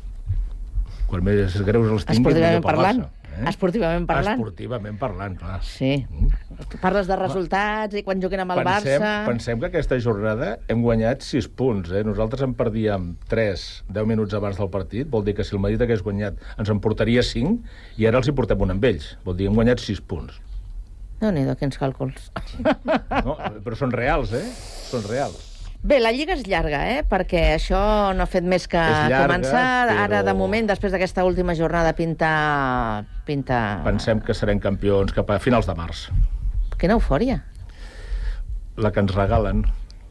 Quan 1.09 1.25
més 1.25 1.59
greus 1.61 1.91
els 1.93 2.07
tinguin, 2.09 2.33
millor 2.33 2.61
pel 2.61 2.65
parlant. 2.65 3.03
Barça. 3.05 3.22
Eh? 3.33 3.47
Esportivament 3.49 4.05
parlant. 4.09 4.37
Esportivament 4.37 4.97
parlant, 5.01 5.35
clar. 5.39 5.59
Sí. 5.65 6.05
Tu 6.71 6.79
parles 6.81 7.09
de 7.09 7.17
resultats 7.19 7.97
i 7.97 8.03
quan 8.05 8.21
juguen 8.23 8.43
amb 8.43 8.55
el 8.55 8.61
pensem, 8.61 9.01
Barça... 9.01 9.13
Pensem 9.27 9.61
que 9.61 9.69
aquesta 9.71 9.99
jornada 10.03 10.53
hem 10.71 10.83
guanyat 10.85 11.25
6 11.25 11.49
punts. 11.57 11.93
Eh? 11.93 12.03
Nosaltres 12.07 12.45
en 12.45 12.55
perdíem 12.59 13.13
3 13.31 13.67
10 13.89 14.09
minuts 14.09 14.37
abans 14.37 14.59
del 14.59 14.71
partit. 14.73 15.09
Vol 15.09 15.25
dir 15.27 15.37
que 15.37 15.45
si 15.47 15.55
el 15.57 15.63
Madrid 15.63 15.81
hagués 15.85 16.03
guanyat 16.05 16.39
ens 16.57 16.73
en 16.73 16.81
portaria 16.83 17.23
5 17.25 18.01
i 18.01 18.09
ara 18.09 18.21
els 18.21 18.29
hi 18.29 18.35
portem 18.37 18.61
un 18.65 18.75
amb 18.75 18.89
ells. 18.91 19.13
Vol 19.25 19.39
dir, 19.39 19.49
hem 19.49 19.57
guanyat 19.57 19.83
6 19.83 20.03
punts. 20.07 20.41
no 21.23 21.31
n'hi 21.31 21.47
quins 21.55 21.79
càlculs. 21.79 22.29
No, 23.23 23.37
però 23.63 23.77
són 23.79 23.93
reals, 23.95 24.33
eh? 24.35 24.45
Són 24.89 25.05
reals. 25.07 25.52
Bé, 25.83 25.97
la 25.99 26.13
Lliga 26.15 26.31
és 26.37 26.45
llarga, 26.47 26.79
eh? 26.87 27.01
perquè 27.03 27.41
això 27.57 27.77
no 28.15 28.23
ha 28.23 28.29
fet 28.31 28.45
més 28.47 28.69
que 28.71 28.79
llarga, 28.79 29.25
començar. 29.25 29.63
però... 29.89 30.03
Ara, 30.05 30.21
de 30.23 30.33
moment, 30.39 30.69
després 30.69 30.93
d'aquesta 30.95 31.25
última 31.27 31.57
jornada, 31.59 31.91
pinta... 31.97 33.03
pinta... 33.27 33.57
Pensem 33.83 34.21
que 34.23 34.31
serem 34.31 34.61
campions 34.63 35.11
cap 35.11 35.33
a 35.35 35.41
finals 35.43 35.67
de 35.67 35.75
març. 35.75 36.05
Quina 36.79 36.95
eufòria. 36.95 37.41
La 38.79 38.93
que 38.95 39.03
ens 39.03 39.11
regalen. 39.11 39.65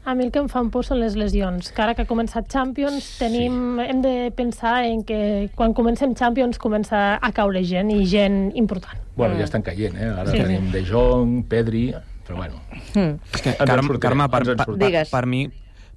A 0.05 0.13
mi 0.13 0.27
el 0.27 0.29
que 0.35 0.43
em 0.43 0.51
fan 0.51 0.69
por 0.69 0.85
són 0.85 0.99
les 1.01 1.15
lesions, 1.17 1.71
que 1.73 1.81
ara 1.81 1.97
que 1.97 2.05
ha 2.05 2.09
començat 2.09 2.45
Champions 2.53 3.07
tenim, 3.17 3.57
sí. 3.79 3.87
hem 3.89 4.05
de 4.05 4.13
pensar 4.37 4.75
en 4.85 5.01
que 5.07 5.19
quan 5.57 5.73
comencem 5.73 6.13
Champions 6.13 6.61
comença 6.61 7.01
a 7.17 7.33
caure 7.33 7.65
gent 7.65 7.89
i 7.95 8.03
gent 8.05 8.51
important. 8.59 9.01
Bueno, 9.15 9.33
mm. 9.33 9.41
ja 9.41 9.49
estan 9.49 9.65
caient, 9.65 9.97
eh? 9.97 10.11
Ara 10.11 10.29
sí. 10.29 10.43
tenim 10.43 10.69
De 10.75 10.85
Jong, 10.85 11.47
Pedri, 11.49 11.87
però 12.27 12.43
bueno. 12.43 12.61
Mm. 12.93 13.17
És 13.33 13.41
que, 13.47 13.57
Carme, 13.63 13.97
Carme 14.03 14.29
per, 14.29 14.43
per, 14.53 14.67
per, 14.75 15.05
per 15.09 15.25
mi, 15.25 15.47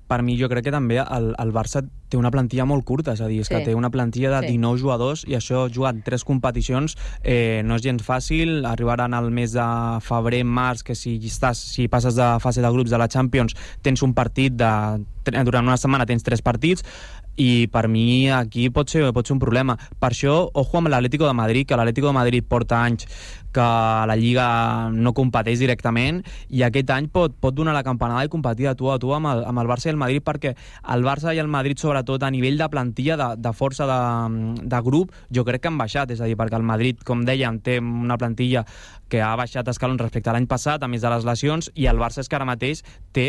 per 0.07 0.23
mi 0.23 0.37
jo 0.39 0.49
crec 0.49 0.69
que 0.69 0.75
també 0.75 1.01
el, 1.03 1.33
el 1.39 1.53
Barça 1.55 1.83
té 2.09 2.19
una 2.19 2.31
plantilla 2.31 2.67
molt 2.69 2.87
curta, 2.87 3.17
és 3.17 3.23
a 3.23 3.29
dir, 3.31 3.41
és 3.43 3.51
sí. 3.51 3.55
que 3.55 3.65
té 3.67 3.75
una 3.75 3.91
plantilla 3.91 4.31
de 4.37 4.47
sí. 4.47 4.55
19 4.55 4.81
jugadors 4.83 5.25
i 5.27 5.35
això 5.39 5.67
jugant 5.73 6.03
tres 6.07 6.25
competicions 6.27 6.97
eh, 7.23 7.63
no 7.67 7.79
és 7.79 7.85
gens 7.87 8.05
fàcil, 8.07 8.61
arribaran 8.69 9.17
al 9.17 9.33
mes 9.35 9.57
de 9.57 9.67
febrer, 10.07 10.45
març, 10.47 10.85
que 10.87 10.95
si 10.95 11.17
estàs 11.27 11.61
si 11.75 11.89
passes 11.91 12.19
de 12.19 12.31
fase 12.43 12.63
de 12.63 12.73
grups 12.73 12.95
de 12.95 13.03
la 13.03 13.11
Champions 13.11 13.57
tens 13.83 14.03
un 14.07 14.15
partit 14.15 14.55
de 14.55 14.73
durant 15.27 15.67
una 15.67 15.79
setmana 15.81 16.07
tens 16.07 16.23
tres 16.23 16.43
partits 16.45 16.85
i 17.37 17.67
per 17.73 17.87
mi 17.89 18.31
aquí 18.33 18.69
pot 18.73 18.91
ser, 18.91 19.05
pot 19.13 19.27
ser 19.29 19.35
un 19.37 19.43
problema. 19.43 19.77
Per 20.01 20.11
això, 20.11 20.37
ojo 20.55 20.79
amb 20.81 20.89
l'Atlético 20.89 21.27
de 21.29 21.35
Madrid, 21.37 21.67
que 21.69 21.77
l'Atlético 21.77 22.09
de 22.09 22.17
Madrid 22.17 22.47
porta 22.49 22.81
anys 22.83 23.07
que 23.57 23.67
la 24.11 24.17
Lliga 24.21 24.47
no 24.93 25.15
competeix 25.17 25.61
directament 25.63 26.21
i 26.53 26.63
aquest 26.67 26.91
any 26.93 27.09
pot, 27.13 27.35
pot 27.41 27.57
donar 27.57 27.73
la 27.77 27.85
campanada 27.87 28.27
i 28.27 28.33
competir 28.33 28.69
a 28.69 28.75
tu 28.77 28.91
a 28.93 28.99
tu 29.01 29.15
amb 29.17 29.31
el, 29.31 29.45
amb 29.49 29.63
el 29.63 29.71
Barça 29.71 29.89
i 29.89 29.95
el 29.95 30.01
Madrid 30.01 30.25
perquè 30.27 30.53
el 30.93 31.07
Barça 31.07 31.33
i 31.33 31.41
el 31.41 31.49
Madrid, 31.49 31.81
sobretot 31.81 32.23
a 32.23 32.31
nivell 32.33 32.61
de 32.61 32.69
plantilla, 32.73 33.17
de, 33.17 33.29
de 33.41 33.53
força 33.57 33.89
de, 33.89 34.61
de 34.63 34.83
grup, 34.85 35.15
jo 35.33 35.47
crec 35.49 35.65
que 35.65 35.73
han 35.73 35.81
baixat, 35.81 36.13
és 36.13 36.21
a 36.21 36.29
dir, 36.29 36.37
perquè 36.39 36.59
el 36.59 36.67
Madrid, 36.67 37.01
com 37.07 37.25
dèiem, 37.27 37.61
té 37.65 37.79
una 37.81 38.19
plantilla 38.21 38.67
que 39.09 39.23
ha 39.23 39.33
baixat 39.39 39.69
escalons 39.71 40.03
respecte 40.03 40.31
a 40.31 40.37
l'any 40.37 40.49
passat, 40.51 40.83
a 40.83 40.91
més 40.91 41.05
de 41.05 41.13
les 41.13 41.27
lesions, 41.27 41.71
i 41.75 41.89
el 41.91 42.01
Barça 42.03 42.23
és 42.23 42.29
que 42.31 42.39
ara 42.39 42.49
mateix 42.49 42.83
té, 43.17 43.29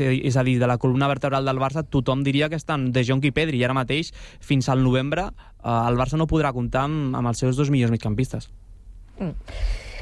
és 0.00 0.36
a 0.36 0.46
dir, 0.46 0.58
de 0.62 0.70
la 0.70 0.78
columna 0.82 1.10
vertebral 1.12 1.46
del 1.46 1.62
Barça, 1.62 1.84
tothom 1.84 2.24
diria 2.26 2.50
que 2.50 2.58
estan 2.58 2.90
De 2.96 3.04
Jong 3.06 3.24
i 3.28 3.34
Pedri, 3.36 3.60
i 3.60 3.66
ara 3.66 3.76
mateix, 3.76 4.12
fins 4.40 4.70
al 4.72 4.82
novembre, 4.84 5.28
eh, 5.30 5.80
el 5.86 6.00
Barça 6.00 6.18
no 6.18 6.30
podrà 6.30 6.54
comptar 6.56 6.88
amb, 6.88 7.14
amb 7.16 7.34
els 7.34 7.44
seus 7.44 7.60
dos 7.60 7.70
millors 7.70 7.94
migcampistes. 7.94 8.50
Mm. 9.20 9.34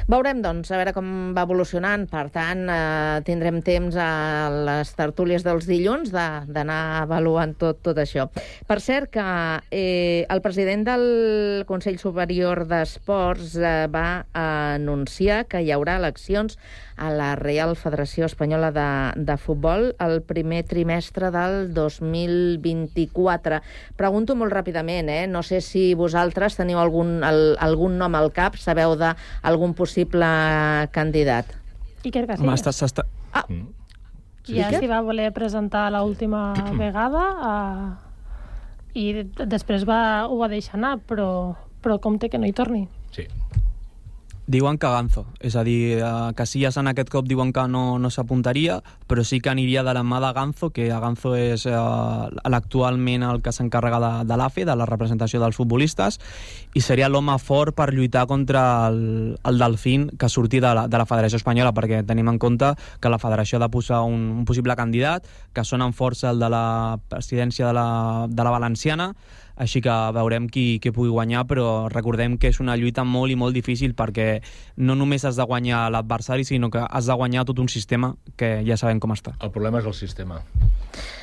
Veurem, 0.05 0.37
doncs, 0.45 0.69
a 0.69 0.77
veure 0.77 0.91
com 0.93 1.07
va 1.33 1.47
evolucionant. 1.47 2.03
Per 2.05 2.27
tant, 2.29 2.59
eh, 2.69 3.21
tindrem 3.25 3.57
temps 3.65 3.95
a 3.97 4.51
les 4.67 4.91
tertúlies 4.93 5.41
dels 5.41 5.65
dilluns 5.65 6.11
de- 6.13 6.45
d'anar 6.45 7.01
avaluant 7.01 7.55
tot, 7.57 7.79
tot 7.81 7.97
això. 7.97 8.27
Per 8.67 8.79
cert, 8.79 9.09
que 9.09 9.25
eh, 9.71 10.27
el 10.29 10.41
president 10.41 10.83
del 10.85 11.63
Consell 11.65 11.97
Superior 11.97 12.67
d'Esports 12.67 13.55
eh, 13.57 13.87
va 13.89 14.27
anunciar 14.31 15.45
que 15.49 15.63
hi 15.65 15.71
haurà 15.73 15.97
eleccions 15.97 16.59
a 16.97 17.09
la 17.09 17.35
Real 17.35 17.75
Federació 17.75 18.25
Espanyola 18.29 18.69
de, 18.71 18.85
de 19.25 19.37
Futbol 19.37 19.95
el 19.99 20.21
primer 20.21 20.63
trimestre 20.69 21.31
del 21.33 21.73
2024. 21.73 23.59
Pregunto 23.97 24.35
molt 24.35 24.53
ràpidament, 24.53 25.09
eh? 25.09 25.25
no 25.27 25.41
sé 25.41 25.61
si 25.61 25.95
vosaltres 25.95 26.55
teniu 26.55 26.77
algun, 26.77 27.23
el, 27.25 27.57
algun 27.59 27.97
nom 27.97 28.13
al 28.15 28.31
cap, 28.31 28.55
sabeu 28.55 28.95
d'algun 28.95 29.73
possible 29.73 29.94
candidat. 30.95 31.49
Iker 32.05 32.25
Casillas. 32.27 32.61
estàs, 32.61 32.81
està... 32.85 33.05
Ah. 33.33 33.45
Ja 34.45 34.67
Iker? 34.69 34.79
s'hi 34.83 34.89
va 34.91 34.99
voler 35.01 35.31
presentar 35.33 35.87
l'última 35.93 36.53
vegada 36.81 37.23
eh, 37.49 37.87
i 38.99 39.05
després 39.25 39.87
va, 39.89 40.27
ho 40.29 40.37
va 40.37 40.51
deixar 40.51 40.77
anar, 40.77 40.97
però, 41.09 41.55
però 41.81 41.97
compte 42.03 42.29
que 42.29 42.37
no 42.37 42.45
hi 42.47 42.53
torni. 42.55 42.85
Sí. 43.15 43.25
Diuen 44.45 44.77
que 44.77 44.85
Ganzo, 44.85 45.23
és 45.41 45.55
a 45.57 45.63
dir, 45.65 45.97
eh, 45.97 46.31
Casillas 46.37 46.75
en 46.77 46.85
aquest 46.85 47.09
cop 47.09 47.25
diuen 47.25 47.49
que 47.49 47.63
no, 47.65 47.97
no 47.97 48.11
s'apuntaria, 48.13 48.75
però 49.09 49.23
sí 49.25 49.39
que 49.41 49.49
aniria 49.49 49.81
de 49.81 49.95
la 49.97 50.03
mà 50.05 50.19
de 50.21 50.29
Ganzo, 50.37 50.69
que 50.69 50.85
Ganzo 50.85 51.31
és 51.33 51.63
eh, 51.65 51.73
l'actualment 51.73 53.25
el 53.25 53.41
que 53.41 53.49
s'encarrega 53.55 53.97
de, 54.03 54.11
de 54.29 54.37
l'AFE, 54.37 54.67
de 54.69 54.75
la 54.77 54.85
representació 54.85 55.41
dels 55.41 55.57
futbolistes, 55.57 56.19
i 56.77 56.83
seria 56.85 57.09
l'home 57.09 57.33
fort 57.41 57.73
per 57.73 57.89
lluitar 57.89 58.27
contra 58.29 58.85
el, 58.91 59.33
el 59.41 59.57
Delfín 59.57 60.11
que 60.13 60.29
surti 60.29 60.61
de 60.61 60.75
la, 60.77 60.85
de 60.87 61.01
la 61.01 61.07
Federació 61.09 61.41
Espanyola, 61.41 61.73
perquè 61.73 62.03
tenim 62.05 62.29
en 62.29 62.37
compte 62.37 62.75
que 63.01 63.09
la 63.09 63.17
Federació 63.17 63.57
ha 63.57 63.63
de 63.65 63.71
posar 63.73 64.03
un, 64.05 64.29
un 64.43 64.45
possible 64.45 64.77
candidat, 64.77 65.25
que 65.57 65.65
sona 65.65 65.89
amb 65.89 65.97
força 65.97 66.29
el 66.29 66.45
de 66.45 66.51
la 66.53 66.99
presidència 67.09 67.65
de 67.65 67.73
la, 67.73 67.89
de 68.29 68.45
la 68.45 68.53
Valenciana, 68.53 69.09
així 69.55 69.81
que 69.81 69.93
veurem 70.15 70.49
qui, 70.51 70.79
qui 70.83 70.91
pugui 70.91 71.11
guanyar, 71.13 71.45
però 71.47 71.87
recordem 71.91 72.37
que 72.37 72.51
és 72.51 72.59
una 72.59 72.75
lluita 72.79 73.05
molt 73.07 73.31
i 73.31 73.37
molt 73.39 73.55
difícil 73.55 73.95
perquè 73.95 74.41
no 74.77 74.95
només 74.99 75.25
has 75.25 75.39
de 75.39 75.45
guanyar 75.47 75.85
l'adversari, 75.93 76.45
sinó 76.47 76.69
que 76.71 76.83
has 76.83 77.07
de 77.07 77.15
guanyar 77.15 77.45
tot 77.47 77.59
un 77.63 77.69
sistema 77.71 78.13
que 78.35 78.59
ja 78.67 78.77
sabem 78.77 78.99
com 78.99 79.15
està. 79.15 79.35
El 79.41 79.53
problema 79.55 79.79
és 79.79 79.87
el 79.87 79.95
sistema. 79.95 80.41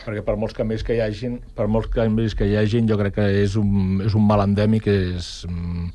Perquè 0.07 0.25
per 0.25 0.37
molts 0.41 0.57
canvis 0.57 0.85
que 0.85 0.97
hi 0.97 1.03
hagin, 1.05 1.41
per 1.57 1.69
molts 1.69 1.93
canvis 1.93 2.37
que 2.39 2.49
hi 2.49 2.57
hagin, 2.57 2.89
jo 2.89 2.99
crec 3.01 3.19
que 3.21 3.29
és 3.43 3.57
un, 3.61 4.01
és 4.05 4.17
un 4.17 4.25
mal 4.27 4.45
endèmic, 4.45 4.89
és, 4.89 5.31
mm, 5.49 5.91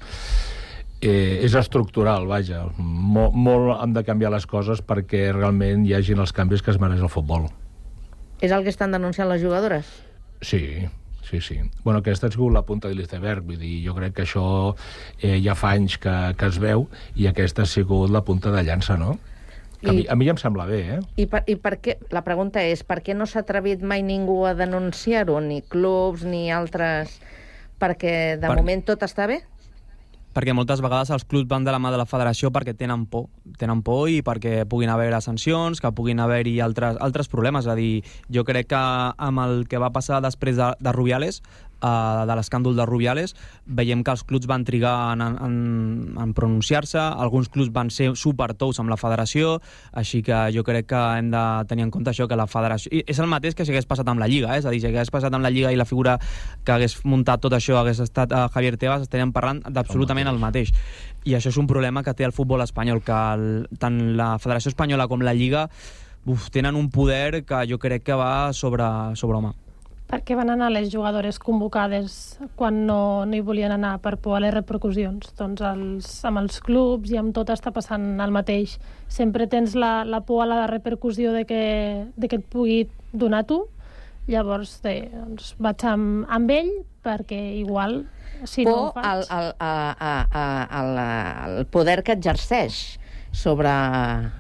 eh, 1.01 1.39
és 1.45 1.57
estructural, 1.57 2.27
vaja. 2.29 2.67
Molt, 2.77 3.33
molt 3.33 3.77
han 3.81 3.93
de 3.97 4.05
canviar 4.05 4.31
les 4.33 4.45
coses 4.45 4.81
perquè 4.85 5.31
realment 5.33 5.85
hi 5.85 5.97
hagin 5.97 6.21
els 6.21 6.33
canvis 6.33 6.61
que 6.61 6.71
es 6.71 6.79
mereix 6.79 7.01
el 7.01 7.13
futbol. 7.13 7.49
És 8.41 8.51
el 8.53 8.61
que 8.63 8.69
estan 8.69 8.93
denunciant 8.93 9.29
les 9.29 9.41
jugadores? 9.41 9.89
Sí, 10.45 10.85
sí, 11.29 11.41
sí. 11.41 11.59
Bueno, 11.83 11.99
aquesta 11.99 12.27
ha 12.27 12.31
sigut 12.31 12.53
la 12.53 12.61
punta 12.63 12.87
de 12.87 12.95
l'iceberg, 12.95 13.43
vull 13.43 13.59
dir, 13.59 13.81
jo 13.85 13.93
crec 13.95 14.13
que 14.15 14.23
això 14.23 14.75
eh, 15.21 15.39
ja 15.43 15.55
fa 15.55 15.73
anys 15.75 15.97
que, 15.97 16.13
que 16.37 16.45
es 16.51 16.59
veu 16.63 16.87
i 17.15 17.27
aquesta 17.27 17.63
ha 17.63 17.69
sigut 17.69 18.09
la 18.13 18.21
punta 18.23 18.51
de 18.51 18.63
llança, 18.63 18.97
no? 18.97 19.17
Que 19.81 19.91
a, 19.91 19.93
I- 19.93 19.97
mi, 19.97 20.05
a 20.09 20.15
mi 20.17 20.25
ja 20.25 20.33
em 20.33 20.39
sembla 20.41 20.65
bé, 20.65 20.79
eh? 20.95 20.99
I 21.21 21.25
per, 21.29 21.43
I 21.45 21.55
per 21.61 21.75
què, 21.83 21.97
la 22.15 22.23
pregunta 22.25 22.63
és, 22.65 22.81
per 22.87 23.01
què 23.05 23.13
no 23.13 23.27
s'ha 23.29 23.43
atrevit 23.43 23.83
mai 23.85 24.01
ningú 24.01 24.39
a 24.49 24.55
denunciar-ho? 24.57 25.39
Ni 25.41 25.61
clubs, 25.61 26.23
ni 26.25 26.47
altres... 26.51 27.19
Perquè 27.77 28.39
de 28.41 28.47
Per- 28.47 28.55
moment 28.57 28.81
tot 28.87 29.03
està 29.05 29.27
bé? 29.29 29.43
Perquè 30.35 30.53
moltes 30.53 30.81
vegades 30.83 31.09
els 31.13 31.25
clubs 31.25 31.49
van 31.49 31.65
de 31.65 31.73
la 31.73 31.79
mà 31.81 31.91
de 31.93 31.97
la 31.97 32.05
federació 32.05 32.51
perquè 32.53 32.75
tenen 32.77 33.05
por, 33.09 33.27
tenen 33.57 33.81
por 33.85 34.09
i 34.11 34.21
perquè 34.25 34.65
puguin 34.69 34.91
haver 34.93 35.09
sancions, 35.21 35.81
que 35.81 35.91
puguin 35.91 36.19
haver-hi 36.19 36.59
altres, 36.61 36.97
altres 37.01 37.27
problemes. 37.27 37.65
És 37.65 37.71
a 37.71 37.75
dir, 37.75 38.03
jo 38.29 38.43
crec 38.45 38.69
que 38.69 38.81
amb 39.17 39.43
el 39.45 39.65
que 39.67 39.81
va 39.81 39.93
passar 39.95 40.21
després 40.21 40.57
de, 40.59 40.71
de 40.79 40.93
Rubiales, 40.93 41.41
uh, 41.81 42.25
de 42.27 42.35
l'escàndol 42.37 42.75
de 42.77 42.85
Rubiales, 42.87 43.35
veiem 43.65 44.03
que 44.03 44.13
els 44.13 44.23
clubs 44.27 44.47
van 44.49 44.65
trigar 44.67 44.93
en, 45.13 45.21
en, 45.21 45.57
en 46.19 46.33
pronunciar-se, 46.37 46.99
alguns 46.99 47.49
clubs 47.53 47.71
van 47.73 47.91
ser 47.93 48.11
supertous 48.15 48.79
amb 48.81 48.91
la 48.93 48.97
federació, 48.99 49.57
així 49.91 50.21
que 50.25 50.39
jo 50.55 50.63
crec 50.67 50.89
que 50.91 51.03
hem 51.19 51.31
de 51.33 51.43
tenir 51.69 51.87
en 51.87 51.91
compte 51.93 52.13
això, 52.13 52.27
que 52.27 52.39
la 52.39 52.47
federació... 52.47 52.93
I 52.93 53.03
és 53.07 53.19
el 53.19 53.29
mateix 53.31 53.55
que 53.57 53.65
si 53.65 53.75
hagués 53.75 53.89
passat 53.89 54.07
amb 54.07 54.23
la 54.23 54.29
Lliga, 54.31 54.55
eh? 54.55 54.61
és 54.61 54.65
a 54.65 54.73
dir, 54.73 54.81
si 54.83 54.89
hagués 54.89 55.11
passat 55.13 55.33
amb 55.33 55.45
la 55.45 55.53
Lliga 55.53 55.73
i 55.73 55.79
la 55.79 55.87
figura 55.89 56.17
que 56.65 56.75
hagués 56.75 56.99
muntat 57.05 57.43
tot 57.43 57.53
això 57.57 57.79
hagués 57.81 58.01
estat 58.03 58.33
uh, 58.33 58.47
Javier 58.53 58.77
Tebas, 58.79 59.05
estaríem 59.07 59.33
parlant 59.35 59.61
d'absolutament 59.67 60.31
el 60.31 60.41
mateix. 60.41 60.73
I 61.27 61.35
això 61.37 61.51
és 61.51 61.59
un 61.59 61.67
problema 61.67 62.03
que 62.03 62.15
té 62.15 62.27
el 62.27 62.35
futbol 62.35 62.63
espanyol, 62.63 63.03
que 63.03 63.21
el, 63.35 63.47
tant 63.79 63.99
la 64.19 64.35
Federació 64.39 64.71
Espanyola 64.73 65.09
com 65.11 65.23
la 65.25 65.35
Lliga 65.35 65.67
uf, 66.27 66.49
tenen 66.51 66.75
un 66.75 66.89
poder 66.91 67.43
que 67.45 67.63
jo 67.69 67.79
crec 67.79 68.03
que 68.03 68.17
va 68.19 68.53
sobre, 68.53 68.85
sobre 69.15 69.39
home. 69.39 69.66
Per 70.07 70.21
què 70.23 70.37
van 70.39 70.47
anar 70.53 70.69
les 70.71 70.87
jugadores 70.87 71.35
convocades 71.43 72.37
quan 72.55 72.85
no, 72.87 73.25
no 73.27 73.35
hi 73.35 73.41
volien 73.43 73.73
anar 73.75 73.97
per 73.99 74.15
por 74.23 74.37
a 74.37 74.39
les 74.39 74.53
repercussions? 74.55 75.33
Doncs 75.35 75.63
els, 75.67 76.11
amb 76.29 76.39
els 76.39 76.61
clubs 76.63 77.11
i 77.11 77.19
amb 77.19 77.33
tot 77.35 77.51
està 77.51 77.73
passant 77.75 78.13
el 78.23 78.31
mateix. 78.31 78.77
Sempre 79.11 79.49
tens 79.51 79.75
la, 79.75 80.05
la 80.07 80.21
por 80.23 80.45
a 80.45 80.47
la 80.47 80.61
repercussió 80.71 81.33
de 81.35 81.43
que, 81.49 81.63
de 82.15 82.29
que 82.31 82.39
et 82.39 82.47
pugui 82.47 82.85
donar 83.11 83.43
tu, 83.49 83.65
llavors 84.31 84.77
de, 84.83 84.95
doncs, 85.11 85.51
vaig 85.63 85.83
amb, 85.87 86.23
amb 86.31 86.55
ell 86.55 86.71
perquè 87.03 87.39
igual 87.59 88.01
si 88.43 88.65
no 88.67 88.73
ho 88.75 88.79
por 88.91 89.01
faig... 89.01 89.11
al, 89.11 89.25
al, 89.27 89.51
a, 89.59 89.73
a, 89.91 90.15
a, 90.31 90.47
al, 90.79 90.97
al 91.03 91.65
poder 91.71 92.01
que 92.03 92.15
exerceix 92.15 92.99
sobre... 93.37 93.69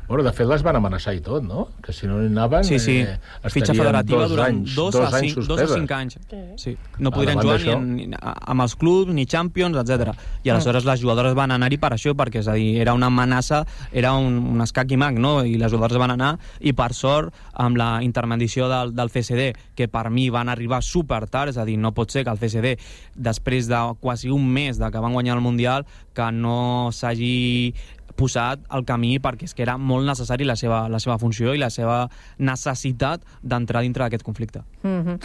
Bueno, 0.07 0.23
de 0.23 0.31
fet, 0.33 0.47
les 0.49 0.63
van 0.65 0.77
amenaçar 0.79 1.13
i 1.13 1.19
tot, 1.21 1.43
no? 1.45 1.67
Que 1.85 1.93
si 1.93 2.07
no 2.09 2.17
hi 2.23 2.29
anaven... 2.31 2.63
Sí, 2.65 2.79
sí. 2.81 2.95
Eh, 3.05 3.49
Fitxa 3.53 3.75
federativa 3.77 4.23
dos 4.23 4.31
durant 4.33 4.55
anys, 4.55 4.73
dos, 4.73 4.95
dos 4.95 5.03
a 5.05 5.19
anys 5.19 5.35
cinc, 5.35 5.45
dos 5.45 5.61
a 5.61 5.67
cinc 5.69 5.91
anys. 5.93 6.17
Sí. 6.57 6.73
No 6.97 7.11
Ah, 7.11 7.13
podrien 7.13 7.37
jugar 7.39 7.77
ni, 7.83 8.07
ni, 8.09 8.17
amb 8.17 8.63
els 8.65 8.73
clubs, 8.79 9.13
ni 9.13 9.27
Champions, 9.29 9.77
etc. 9.83 10.15
I 10.43 10.49
aleshores 10.49 10.87
les 10.87 11.03
jugadores 11.03 11.35
van 11.37 11.53
anar-hi 11.53 11.77
per 11.77 11.91
això, 11.93 12.15
perquè 12.17 12.41
és 12.41 12.49
a 12.49 12.55
dir, 12.57 12.71
era 12.81 12.95
una 12.97 13.11
amenaça, 13.11 13.61
era 13.91 14.15
un, 14.17 14.39
un 14.55 14.65
escac 14.65 14.91
i 14.91 14.97
mag, 14.97 15.19
no? 15.21 15.35
I 15.45 15.59
les 15.61 15.71
jugadores 15.71 16.01
van 16.01 16.15
anar, 16.15 16.33
i 16.59 16.73
per 16.73 16.89
sort, 16.97 17.35
amb 17.53 17.77
la 17.77 17.91
intermediació 18.01 18.65
del, 18.71 18.95
del 18.97 19.13
CSD, 19.13 19.51
que 19.77 19.87
per 19.93 20.07
mi 20.09 20.29
van 20.33 20.49
arribar 20.49 20.81
super 20.81 21.27
tard, 21.29 21.53
és 21.53 21.61
a 21.61 21.67
dir, 21.69 21.77
no 21.77 21.93
pot 21.93 22.09
ser 22.15 22.25
que 22.25 22.33
el 22.33 22.41
CSD, 22.41 22.73
després 23.13 23.69
de 23.69 23.83
quasi 24.01 24.33
un 24.33 24.49
mes 24.49 24.81
de 24.81 24.89
que 24.89 25.05
van 25.05 25.13
guanyar 25.13 25.37
el 25.37 25.45
Mundial, 25.45 25.85
que 26.17 26.31
no 26.33 26.89
s'hagi 26.91 27.75
posat 28.17 28.65
al 28.73 28.85
camí 28.87 29.17
perquè 29.23 29.47
és 29.47 29.55
que 29.55 29.63
era 29.65 29.77
molt 29.77 30.07
necessari 30.09 30.47
la 30.47 30.57
seva, 30.59 30.85
la 30.89 30.99
seva 31.03 31.19
funció 31.21 31.53
i 31.53 31.61
la 31.61 31.69
seva 31.73 32.05
necessitat 32.37 33.23
d'entrar 33.41 33.85
dintre 33.85 34.03
d'aquest 34.03 34.25
conflicte. 34.25 34.63
Mm 34.83 35.01
-hmm. 35.03 35.19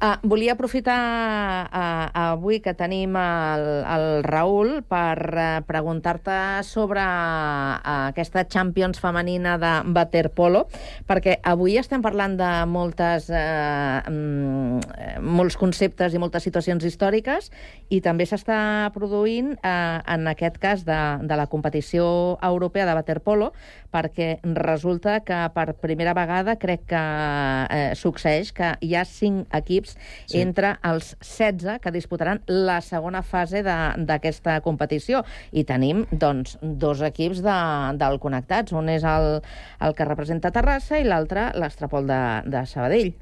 Uh, 0.00 0.16
volia 0.22 0.54
aprofitar 0.56 1.68
uh, 1.68 2.32
avui 2.32 2.60
que 2.64 2.74
tenim 2.74 3.16
el, 3.16 3.64
el 3.84 4.06
Raül 4.26 4.80
per 4.88 5.18
uh, 5.30 5.46
preguntar-te 5.68 6.64
sobre 6.66 7.02
uh, 7.04 8.08
aquesta 8.10 8.46
Champions 8.48 9.00
femenina 9.00 9.56
de 9.60 9.72
waterpolo, 9.94 10.66
perquè 11.08 11.38
avui 11.44 11.76
estem 11.80 12.02
parlant 12.02 12.36
de 12.40 12.50
moltes, 12.70 13.30
uh, 13.32 14.00
um, 14.10 14.80
molts 15.20 15.58
conceptes 15.60 16.14
i 16.16 16.22
moltes 16.22 16.46
situacions 16.48 16.84
històriques 16.86 17.50
i 17.90 18.00
també 18.04 18.26
s'està 18.28 18.90
produint, 18.94 19.52
uh, 19.60 20.00
en 20.06 20.28
aquest 20.32 20.58
cas, 20.62 20.84
de, 20.88 21.00
de 21.26 21.36
la 21.36 21.48
competició 21.50 22.38
europea 22.42 22.88
de 22.88 22.96
waterpolo, 22.96 23.52
perquè 23.90 24.38
resulta 24.56 25.20
que 25.26 25.38
per 25.54 25.74
primera 25.82 26.14
vegada 26.14 26.56
crec 26.60 26.86
que 26.90 27.00
eh, 27.00 27.90
succeeix 27.98 28.52
que 28.54 28.72
hi 28.80 28.94
ha 28.94 29.04
cinc 29.08 29.50
equips 29.56 29.89
Sí. 29.96 30.36
sí. 30.36 30.40
entre 30.42 30.74
els 30.86 31.14
16 31.20 31.80
que 31.82 31.92
disputaran 31.94 32.42
la 32.46 32.80
segona 32.84 33.22
fase 33.26 33.62
d'aquesta 33.64 34.60
competició. 34.64 35.24
I 35.52 35.64
tenim, 35.68 36.06
doncs, 36.12 36.56
dos 36.62 37.02
equips 37.06 37.42
de, 37.44 37.58
del 38.00 38.20
Connectats. 38.22 38.72
Un 38.76 38.90
és 38.92 39.04
el, 39.04 39.40
el 39.80 39.96
que 39.98 40.08
representa 40.08 40.54
Terrassa 40.54 41.00
i 41.00 41.06
l'altre 41.08 41.50
l'Estrapol 41.58 42.08
de, 42.08 42.22
de 42.50 42.66
Sabadell. 42.70 43.14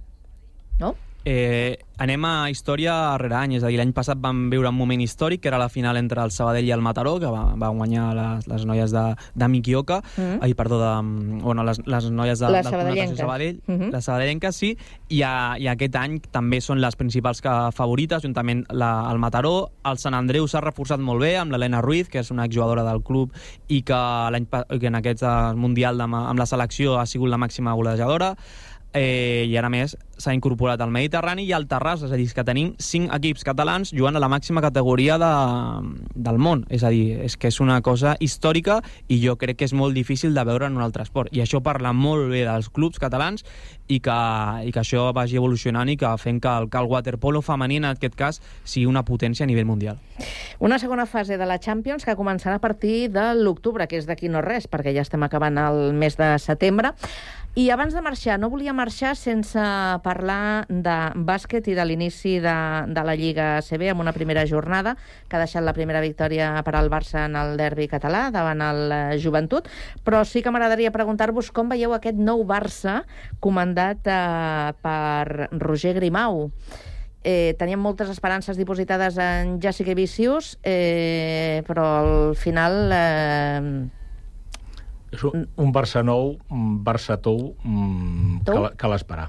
No? 0.78 0.94
Eh, 1.24 1.76
anem 1.98 2.24
a 2.24 2.48
història 2.48 2.92
rere 3.18 3.34
any, 3.34 3.56
és 3.58 3.64
a 3.66 3.68
dir, 3.68 3.76
l'any 3.76 3.90
passat 3.92 4.20
vam 4.22 4.44
viure 4.52 4.70
un 4.70 4.76
moment 4.78 5.00
històric, 5.02 5.40
que 5.42 5.48
era 5.50 5.58
la 5.58 5.68
final 5.68 5.96
entre 5.98 6.22
el 6.22 6.30
Sabadell 6.30 6.64
i 6.64 6.70
el 6.72 6.80
Mataró, 6.80 7.16
que 7.20 7.26
va, 7.26 7.54
va 7.58 7.68
guanyar 7.74 8.04
les, 8.14 8.46
les 8.48 8.64
noies 8.64 8.92
de, 8.94 9.02
de 9.34 9.48
Mikioka, 9.48 9.98
Mm. 10.16 10.38
ai, 10.42 10.54
perdó, 10.54 10.78
de, 10.78 11.40
bueno, 11.42 11.64
les, 11.64 11.80
les 11.86 12.06
noies 12.10 12.38
de, 12.38 12.50
Les 12.50 12.66
sabadellenques. 12.66 13.18
Sabadell, 13.18 13.60
Mhm. 13.66 13.90
les 13.92 14.04
sabadellenques, 14.04 14.56
sí, 14.56 14.76
i, 15.08 15.22
a, 15.22 15.56
i 15.58 15.66
aquest 15.68 15.96
any 15.96 16.20
també 16.30 16.60
són 16.60 16.80
les 16.80 16.96
principals 16.96 17.42
que, 17.42 17.50
favorites, 17.74 18.22
juntament 18.22 18.64
la, 18.70 19.08
el 19.10 19.18
Mataró. 19.18 19.70
El 19.84 19.98
Sant 19.98 20.14
Andreu 20.14 20.46
s'ha 20.48 20.60
reforçat 20.62 21.00
molt 21.00 21.20
bé 21.20 21.36
amb 21.36 21.50
l'Helena 21.52 21.82
Ruiz, 21.82 22.08
que 22.08 22.20
és 22.20 22.30
una 22.30 22.46
exjugadora 22.46 22.84
del 22.84 23.02
club 23.02 23.32
i 23.68 23.82
que, 23.82 24.00
que 24.80 24.86
en 24.86 24.94
aquest 24.94 25.22
eh, 25.24 25.52
Mundial 25.58 25.98
de, 25.98 26.04
amb 26.04 26.38
la 26.38 26.46
selecció 26.46 26.98
ha 26.98 27.06
sigut 27.06 27.28
la 27.28 27.38
màxima 27.38 27.74
golejadora 27.74 28.36
eh, 28.92 29.44
i 29.48 29.56
ara 29.56 29.68
més 29.72 29.96
s'ha 30.18 30.34
incorporat 30.34 30.80
al 30.82 30.90
Mediterrani 30.90 31.44
i 31.46 31.52
al 31.54 31.68
Terrassa, 31.70 32.08
és 32.08 32.12
a 32.12 32.18
dir, 32.18 32.26
que 32.34 32.44
tenim 32.44 32.72
cinc 32.82 33.12
equips 33.14 33.44
catalans 33.46 33.92
jugant 33.94 34.18
a 34.18 34.22
la 34.22 34.28
màxima 34.30 34.60
categoria 34.64 35.16
de, 35.20 35.30
del 36.14 36.40
món. 36.42 36.64
És 36.74 36.82
a 36.82 36.90
dir, 36.90 37.20
és 37.24 37.38
que 37.38 37.52
és 37.52 37.60
una 37.62 37.78
cosa 37.86 38.16
històrica 38.18 38.80
i 39.08 39.20
jo 39.22 39.36
crec 39.38 39.60
que 39.60 39.68
és 39.68 39.74
molt 39.74 39.94
difícil 39.94 40.34
de 40.34 40.44
veure 40.44 40.66
en 40.66 40.76
un 40.76 40.82
altre 40.82 41.06
esport. 41.06 41.30
I 41.32 41.44
això 41.44 41.62
parla 41.62 41.94
molt 41.94 42.32
bé 42.32 42.42
dels 42.48 42.68
clubs 42.74 42.98
catalans 42.98 43.46
i 43.86 44.00
que, 44.04 44.18
i 44.66 44.74
que 44.74 44.82
això 44.82 45.08
vagi 45.14 45.38
evolucionant 45.38 45.88
i 45.88 45.96
que 45.96 46.10
fent 46.18 46.42
que 46.42 46.50
el, 46.50 46.68
el 46.68 46.90
waterpolo 46.90 47.42
femení, 47.42 47.78
en 47.78 47.88
aquest 47.92 48.18
cas, 48.18 48.42
sigui 48.64 48.88
una 48.90 49.04
potència 49.06 49.46
a 49.46 49.50
nivell 49.50 49.68
mundial. 49.68 50.02
Una 50.58 50.80
segona 50.82 51.06
fase 51.06 51.38
de 51.38 51.46
la 51.46 51.60
Champions 51.62 52.04
que 52.04 52.18
començarà 52.18 52.58
a 52.58 52.64
partir 52.64 53.12
de 53.14 53.30
l'octubre, 53.38 53.86
que 53.86 54.02
és 54.02 54.10
d'aquí 54.10 54.28
no 54.28 54.42
res, 54.42 54.66
perquè 54.66 54.92
ja 54.96 55.06
estem 55.06 55.22
acabant 55.22 55.62
el 55.62 55.94
mes 55.94 56.18
de 56.18 56.34
setembre. 56.42 56.96
I 57.58 57.70
abans 57.74 57.90
de 57.90 57.98
marxar, 58.06 58.36
no 58.38 58.52
volia 58.52 58.70
marxar 58.70 59.16
sense 59.18 59.58
parlar 60.04 60.62
de 60.70 60.92
bàsquet 61.26 61.66
i 61.66 61.74
de 61.74 61.86
l'inici 61.88 62.36
de, 62.38 62.52
de 62.94 63.02
la 63.02 63.16
Lliga 63.18 63.48
CB 63.66 63.88
amb 63.90 64.04
una 64.04 64.12
primera 64.14 64.44
jornada 64.46 64.92
que 65.26 65.34
ha 65.34 65.40
deixat 65.42 65.66
la 65.66 65.74
primera 65.74 65.98
victòria 66.04 66.52
per 66.62 66.76
al 66.78 66.86
Barça 66.92 67.24
en 67.26 67.34
el 67.34 67.56
derbi 67.58 67.88
català 67.90 68.28
davant 68.30 68.62
el 68.62 68.94
eh, 68.94 69.18
Joventut, 69.18 69.66
però 70.06 70.22
sí 70.22 70.38
que 70.38 70.54
m'agradaria 70.54 70.94
preguntar-vos 70.94 71.50
com 71.50 71.74
veieu 71.74 71.98
aquest 71.98 72.22
nou 72.30 72.46
Barça 72.46 73.00
comandat 73.42 74.06
eh, 74.06 74.70
per 74.78 75.50
Roger 75.58 75.96
Grimau. 75.98 76.52
Eh, 77.26 77.58
teníem 77.58 77.82
moltes 77.82 78.14
esperances 78.14 78.54
dipositades 78.54 79.18
en 79.18 79.58
Jessica 79.58 79.98
Vicius, 79.98 80.60
eh, 80.62 81.64
però 81.66 81.90
al 82.06 82.18
final... 82.38 82.84
Eh, 82.94 83.97
és 85.12 85.24
un, 85.24 85.46
un 85.56 85.70
Barça 85.72 86.02
nou, 86.04 86.34
un 86.54 86.78
Barça 86.84 87.16
tou, 87.22 87.54
mm, 87.64 88.42
Tou? 88.48 88.54
cal, 88.54 88.68
cal 88.80 88.96
esperar. 88.96 89.28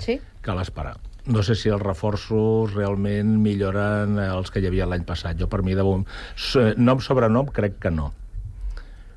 Sí? 0.00 0.18
Cal 0.44 0.60
esperar. 0.60 0.96
No 1.30 1.42
sé 1.44 1.54
si 1.54 1.68
els 1.68 1.82
reforços 1.82 2.72
realment 2.74 3.36
milloren 3.44 4.18
els 4.22 4.50
que 4.50 4.62
hi 4.62 4.68
havia 4.70 4.88
l'any 4.88 5.04
passat. 5.08 5.36
Jo, 5.40 5.50
per 5.52 5.60
mi, 5.62 5.76
de 5.76 5.84
bon... 5.84 6.06
nom 6.80 7.02
sobre 7.04 7.28
nom, 7.28 7.48
crec 7.54 7.78
que 7.82 7.92
no. 7.92 8.10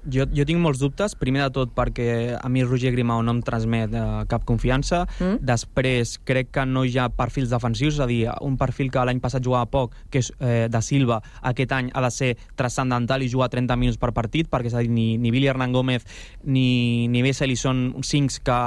Jo, 0.03 0.25
jo 0.35 0.43
tinc 0.43 0.59
molts 0.59 0.81
dubtes, 0.81 1.13
primer 1.15 1.45
de 1.45 1.51
tot 1.55 1.71
perquè 1.75 2.35
a 2.35 2.49
mi 2.51 2.63
Roger 2.65 2.91
Grimau 2.91 3.21
no 3.23 3.37
em 3.37 3.39
transmet 3.45 3.93
eh, 3.95 4.03
cap 4.27 4.43
confiança, 4.47 5.03
mm. 5.19 5.39
després 5.47 6.17
crec 6.27 6.49
que 6.57 6.65
no 6.67 6.83
hi 6.83 6.97
ha 6.99 7.07
perfils 7.13 7.53
defensius, 7.53 7.95
és 7.95 8.03
a 8.03 8.07
dir, 8.09 8.21
un 8.43 8.57
perfil 8.59 8.91
que 8.91 9.03
l'any 9.07 9.21
passat 9.23 9.43
jugava 9.45 9.69
poc, 9.71 9.95
que 10.11 10.19
és 10.19 10.31
eh, 10.39 10.67
de 10.71 10.81
Silva, 10.83 11.21
aquest 11.41 11.71
any 11.77 11.91
ha 11.93 12.03
de 12.03 12.11
ser 12.11 12.31
transcendental 12.59 13.23
i 13.23 13.29
jugar 13.31 13.47
30 13.53 13.77
minuts 13.79 13.99
per 14.01 14.11
partit, 14.15 14.49
perquè 14.51 14.73
és 14.73 14.75
a 14.75 14.83
dir, 14.83 14.91
ni, 14.91 15.13
ni 15.21 15.31
Billy 15.31 15.47
Hernán 15.47 15.71
Gómez 15.71 16.03
ni, 16.43 17.07
ni 17.07 17.23
Besseli 17.23 17.55
són 17.59 17.85
cincs 18.03 18.41
que 18.43 18.59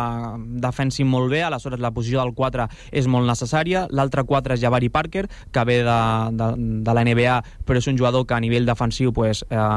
defensin 0.64 1.10
molt 1.10 1.28
bé, 1.34 1.42
aleshores 1.44 1.82
la 1.84 1.92
posició 1.92 2.22
del 2.22 2.32
4 2.36 2.68
és 2.96 3.10
molt 3.12 3.28
necessària, 3.28 3.84
l'altre 3.92 4.24
4 4.24 4.56
és 4.56 4.64
Jabari 4.64 4.88
Parker, 4.88 5.26
que 5.52 5.66
ve 5.68 5.82
de, 5.84 6.00
de, 6.40 6.50
de 6.86 6.96
la 6.96 7.04
NBA, 7.04 7.36
però 7.68 7.82
és 7.82 7.92
un 7.92 8.00
jugador 8.00 8.24
que 8.24 8.38
a 8.38 8.40
nivell 8.40 8.68
defensiu 8.68 9.12
pues, 9.12 9.44
eh, 9.50 9.68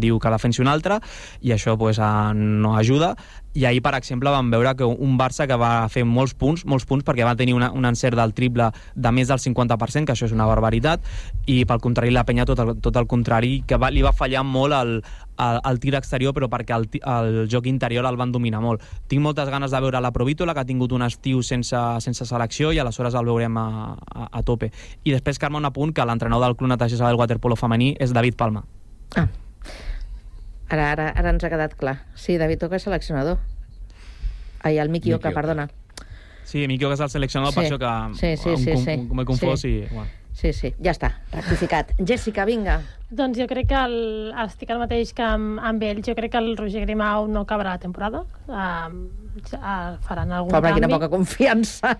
diu 0.00 0.18
que 0.22 0.32
defensi 0.32 0.64
un 0.64 0.72
altre, 0.72 1.01
i 1.40 1.54
això 1.54 1.76
pues, 1.78 1.98
eh, 1.98 2.34
no 2.34 2.76
ajuda 2.76 3.14
i 3.54 3.66
ahir, 3.66 3.82
per 3.84 3.94
exemple, 3.94 4.30
vam 4.32 4.48
veure 4.50 4.72
que 4.76 4.84
un 4.84 5.18
Barça 5.18 5.44
que 5.46 5.56
va 5.60 5.86
fer 5.92 6.06
molts 6.08 6.32
punts, 6.32 6.64
molts 6.64 6.86
punts 6.88 7.04
perquè 7.04 7.24
va 7.26 7.34
tenir 7.36 7.52
una, 7.52 7.68
un 7.76 7.84
encert 7.84 8.16
del 8.16 8.32
triple 8.32 8.70
de 8.94 9.12
més 9.12 9.28
del 9.28 9.42
50%, 9.42 10.06
que 10.08 10.14
això 10.14 10.24
és 10.24 10.32
una 10.32 10.46
barbaritat, 10.48 11.04
i 11.52 11.62
pel 11.68 11.82
contrari 11.84 12.14
la 12.14 12.24
penya 12.24 12.46
tot 12.48 12.62
el, 12.64 12.74
tot 12.80 12.96
el 12.96 13.08
contrari, 13.10 13.58
que 13.68 13.76
va, 13.76 13.90
li 13.92 14.04
va 14.04 14.14
fallar 14.16 14.40
molt 14.48 14.72
el, 14.78 14.94
el, 15.36 15.60
el 15.68 15.82
tir 15.84 15.92
exterior, 15.98 16.32
però 16.32 16.48
perquè 16.48 16.78
el, 16.78 16.88
el 17.02 17.42
joc 17.52 17.68
interior 17.68 18.08
el 18.08 18.16
van 18.16 18.32
dominar 18.32 18.62
molt. 18.64 18.88
Tinc 19.08 19.20
moltes 19.20 19.52
ganes 19.52 19.74
de 19.74 19.84
veure 19.84 20.00
la 20.00 20.14
Provítola, 20.16 20.56
que 20.56 20.64
ha 20.64 20.68
tingut 20.68 20.96
un 20.96 21.04
estiu 21.04 21.44
sense, 21.44 21.84
sense 22.00 22.28
selecció, 22.28 22.72
i 22.72 22.80
aleshores 22.80 23.18
el 23.20 23.28
veurem 23.28 23.60
a, 23.60 23.68
a, 23.92 24.30
a 24.32 24.44
tope. 24.48 24.72
I 25.04 25.12
després, 25.12 25.36
Carme, 25.36 25.60
un 25.60 25.68
apunt, 25.68 25.92
que 25.92 26.08
l'entrenador 26.08 26.48
del 26.48 26.56
Club 26.56 26.72
Natació 26.72 26.96
Sabadell 26.96 27.20
Waterpolo 27.20 27.60
femení 27.60 27.92
és 28.00 28.16
David 28.16 28.40
Palma. 28.40 28.64
Ara, 30.72 30.90
ara, 30.94 31.10
ara 31.12 31.30
ens 31.34 31.44
ha 31.44 31.50
quedat 31.52 31.74
clar. 31.76 31.98
Sí, 32.16 32.38
David 32.40 32.62
Oca 32.64 32.78
és 32.78 32.86
seleccionador. 32.86 33.38
Ai, 34.64 34.78
el 34.78 34.88
Miki 34.88 35.10
Miki 35.10 35.14
Oca, 35.18 35.28
Oca. 35.28 35.40
perdona. 35.40 35.68
Sí, 36.44 36.66
Miquel, 36.68 36.88
que 36.88 36.94
és 36.94 37.00
el 37.00 37.10
seleccionador, 37.10 37.54
per 37.54 37.64
Sí. 37.64 37.70
això 37.70 37.78
que 37.78 38.16
Sí, 38.18 38.36
sí, 38.36 38.48
em, 38.50 38.56
sí, 38.56 38.72
com- 38.72 38.84
sí. 38.84 39.14
m'he 39.14 39.24
confós 39.24 39.60
Sí. 39.60 39.68
i... 39.68 39.86
Bueno. 39.92 40.08
Sí, 40.32 40.52
sí, 40.54 40.74
ja 40.82 40.90
està, 40.92 41.10
rectificat. 41.30 41.92
Jessica, 42.08 42.44
vinga. 42.46 42.80
Doncs 43.10 43.38
jo 43.38 43.46
crec 43.46 43.68
que 43.68 43.74
el, 43.84 44.32
estic 44.46 44.70
el 44.70 44.78
mateix 44.78 45.12
que 45.12 45.22
amb, 45.22 45.60
amb 45.60 45.82
ell. 45.82 46.00
Jo 46.02 46.14
crec 46.14 46.32
que 46.32 46.38
el 46.38 46.56
Roger 46.56 46.80
Grimau 46.86 47.28
no 47.28 47.42
acabarà 47.44 47.74
la 47.76 47.78
temporada. 47.78 48.24
Um, 48.48 49.10
ja 49.50 49.96
faran 50.04 50.32
algun 50.32 50.50
Pobre, 50.52 50.70
canvi. 50.70 50.80
quina 50.80 50.88
poca 50.92 51.08
confiança. 51.08 51.94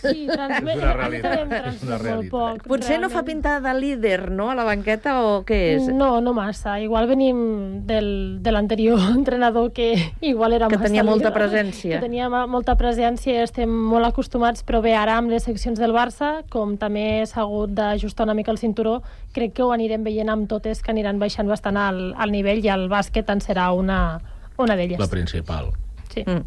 Sí, 0.00 0.26
transmet, 0.30 0.76
És 0.76 0.82
una 0.82 0.92
realitat, 0.94 1.52
és 1.68 1.82
una 1.82 1.98
realitat. 1.98 2.30
poc. 2.30 2.62
Potser 2.68 2.98
no 3.02 3.10
fa 3.10 3.22
pinta 3.26 3.58
de 3.60 3.74
líder, 3.74 4.30
no?, 4.30 4.50
a 4.50 4.54
la 4.54 4.64
banqueta, 4.64 5.16
o 5.24 5.44
què 5.46 5.58
és? 5.76 5.88
No, 5.88 6.20
no 6.20 6.32
massa. 6.36 6.78
Igual 6.80 7.08
venim 7.10 7.86
del, 7.86 8.38
de 8.42 8.52
l'anterior 8.52 9.00
entrenador 9.18 9.72
que 9.72 9.94
igual 10.20 10.52
era 10.52 10.68
Que 10.68 10.76
massa 10.76 10.88
tenia 10.88 11.04
molta 11.04 11.28
líder, 11.30 11.34
presència. 11.40 11.96
Que 11.98 12.02
tenia 12.06 12.28
molta 12.30 12.76
presència 12.80 13.34
i 13.34 13.42
estem 13.44 13.70
molt 13.70 14.06
acostumats, 14.06 14.64
però 14.64 14.80
bé, 14.84 14.94
ara 14.94 15.18
amb 15.18 15.30
les 15.34 15.44
seccions 15.44 15.78
del 15.78 15.92
Barça, 15.92 16.44
com 16.50 16.76
també 16.78 17.24
s'ha 17.26 17.42
hagut 17.42 17.74
d'ajustar 17.74 18.24
una 18.28 18.34
mica 18.34 18.52
el 18.54 18.58
cinturó, 18.58 19.00
crec 19.34 19.52
que 19.54 19.62
ho 19.62 19.72
anirem 19.74 20.04
veient 20.04 20.30
amb 20.30 20.48
totes 20.48 20.82
que 20.82 20.92
aniran 20.94 21.18
baixant 21.18 21.48
bastant 21.50 21.76
al, 21.76 22.14
al 22.16 22.30
nivell 22.30 22.64
i 22.64 22.68
el 22.70 22.88
bàsquet 22.88 23.28
en 23.34 23.40
serà 23.42 23.72
una, 23.74 24.20
una 24.58 24.76
d'elles. 24.76 25.00
La 25.00 25.08
principal. 25.10 25.72
Sí. 26.14 26.22
Mm. 26.26 26.44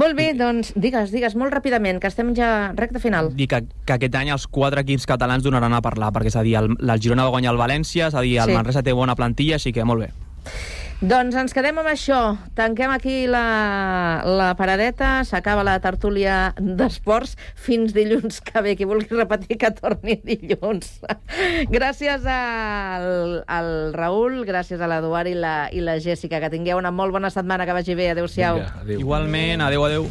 Molt 0.00 0.16
bé, 0.18 0.30
doncs 0.38 0.72
digues, 0.76 1.10
digues 1.10 1.34
molt 1.40 1.54
ràpidament, 1.54 1.98
que 2.02 2.10
estem 2.10 2.34
ja 2.36 2.72
recte 2.76 3.00
final. 3.00 3.32
dir 3.34 3.48
que, 3.48 3.62
que 3.86 3.96
aquest 3.96 4.14
any 4.20 4.30
els 4.30 4.46
quatre 4.46 4.84
equips 4.84 5.06
catalans 5.08 5.42
donaran 5.46 5.72
a 5.74 5.80
parlar, 5.82 6.12
perquè 6.12 6.30
és 6.30 6.36
a 6.36 6.42
dir, 6.46 6.56
el, 6.60 6.74
el 6.78 7.00
Girona 7.00 7.24
va 7.24 7.30
guanyar 7.34 7.54
el 7.54 7.58
València, 7.60 8.08
és 8.08 8.14
a 8.14 8.20
dir, 8.20 8.36
el 8.38 8.44
Sí. 8.44 8.52
sí. 8.52 8.56
Manresa 8.58 8.82
té 8.82 8.92
bona 8.92 9.16
plantilla, 9.16 9.56
així 9.56 9.72
que 9.72 9.84
molt 9.84 10.06
bé. 10.06 10.12
Doncs 11.00 11.32
ens 11.32 11.54
quedem 11.56 11.78
amb 11.80 11.88
això. 11.88 12.18
Tanquem 12.52 12.90
aquí 12.92 13.22
la, 13.24 14.20
la 14.28 14.50
paradeta, 14.58 15.22
s'acaba 15.24 15.62
la 15.64 15.78
tertúlia 15.80 16.50
d'esports. 16.60 17.38
Fins 17.56 17.94
dilluns 17.96 18.42
que 18.44 18.60
ve. 18.60 18.74
Qui 18.76 18.84
vulgui 18.84 19.16
repetir 19.16 19.56
que 19.62 19.70
torni 19.78 20.18
dilluns. 20.20 20.98
gràcies 21.76 22.26
al, 22.28 23.40
al 23.48 23.70
Raül, 23.96 24.42
gràcies 24.44 24.84
a 24.84 24.90
l'Eduard 24.92 25.32
i, 25.32 25.38
la, 25.40 25.54
i 25.72 25.80
la 25.80 25.96
Jèssica. 26.04 26.42
Que 26.44 26.52
tingueu 26.52 26.76
una 26.82 26.92
molt 26.92 27.16
bona 27.16 27.32
setmana, 27.32 27.64
que 27.64 27.78
vagi 27.80 27.96
bé. 27.96 28.12
Adéu-siau. 28.12 28.60
Adéu. 28.84 29.00
Igualment, 29.00 29.64
adeu, 29.70 29.88
adeu. 29.88 30.10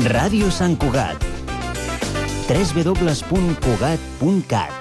Ràdio 0.00 0.48
Sant 0.48 0.80
Cugat. 0.80 1.20
www.cugat.cat 2.48 4.72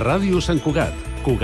Ràdio 0.00 0.40
Sant 0.40 0.56
Cugat, 0.64 0.96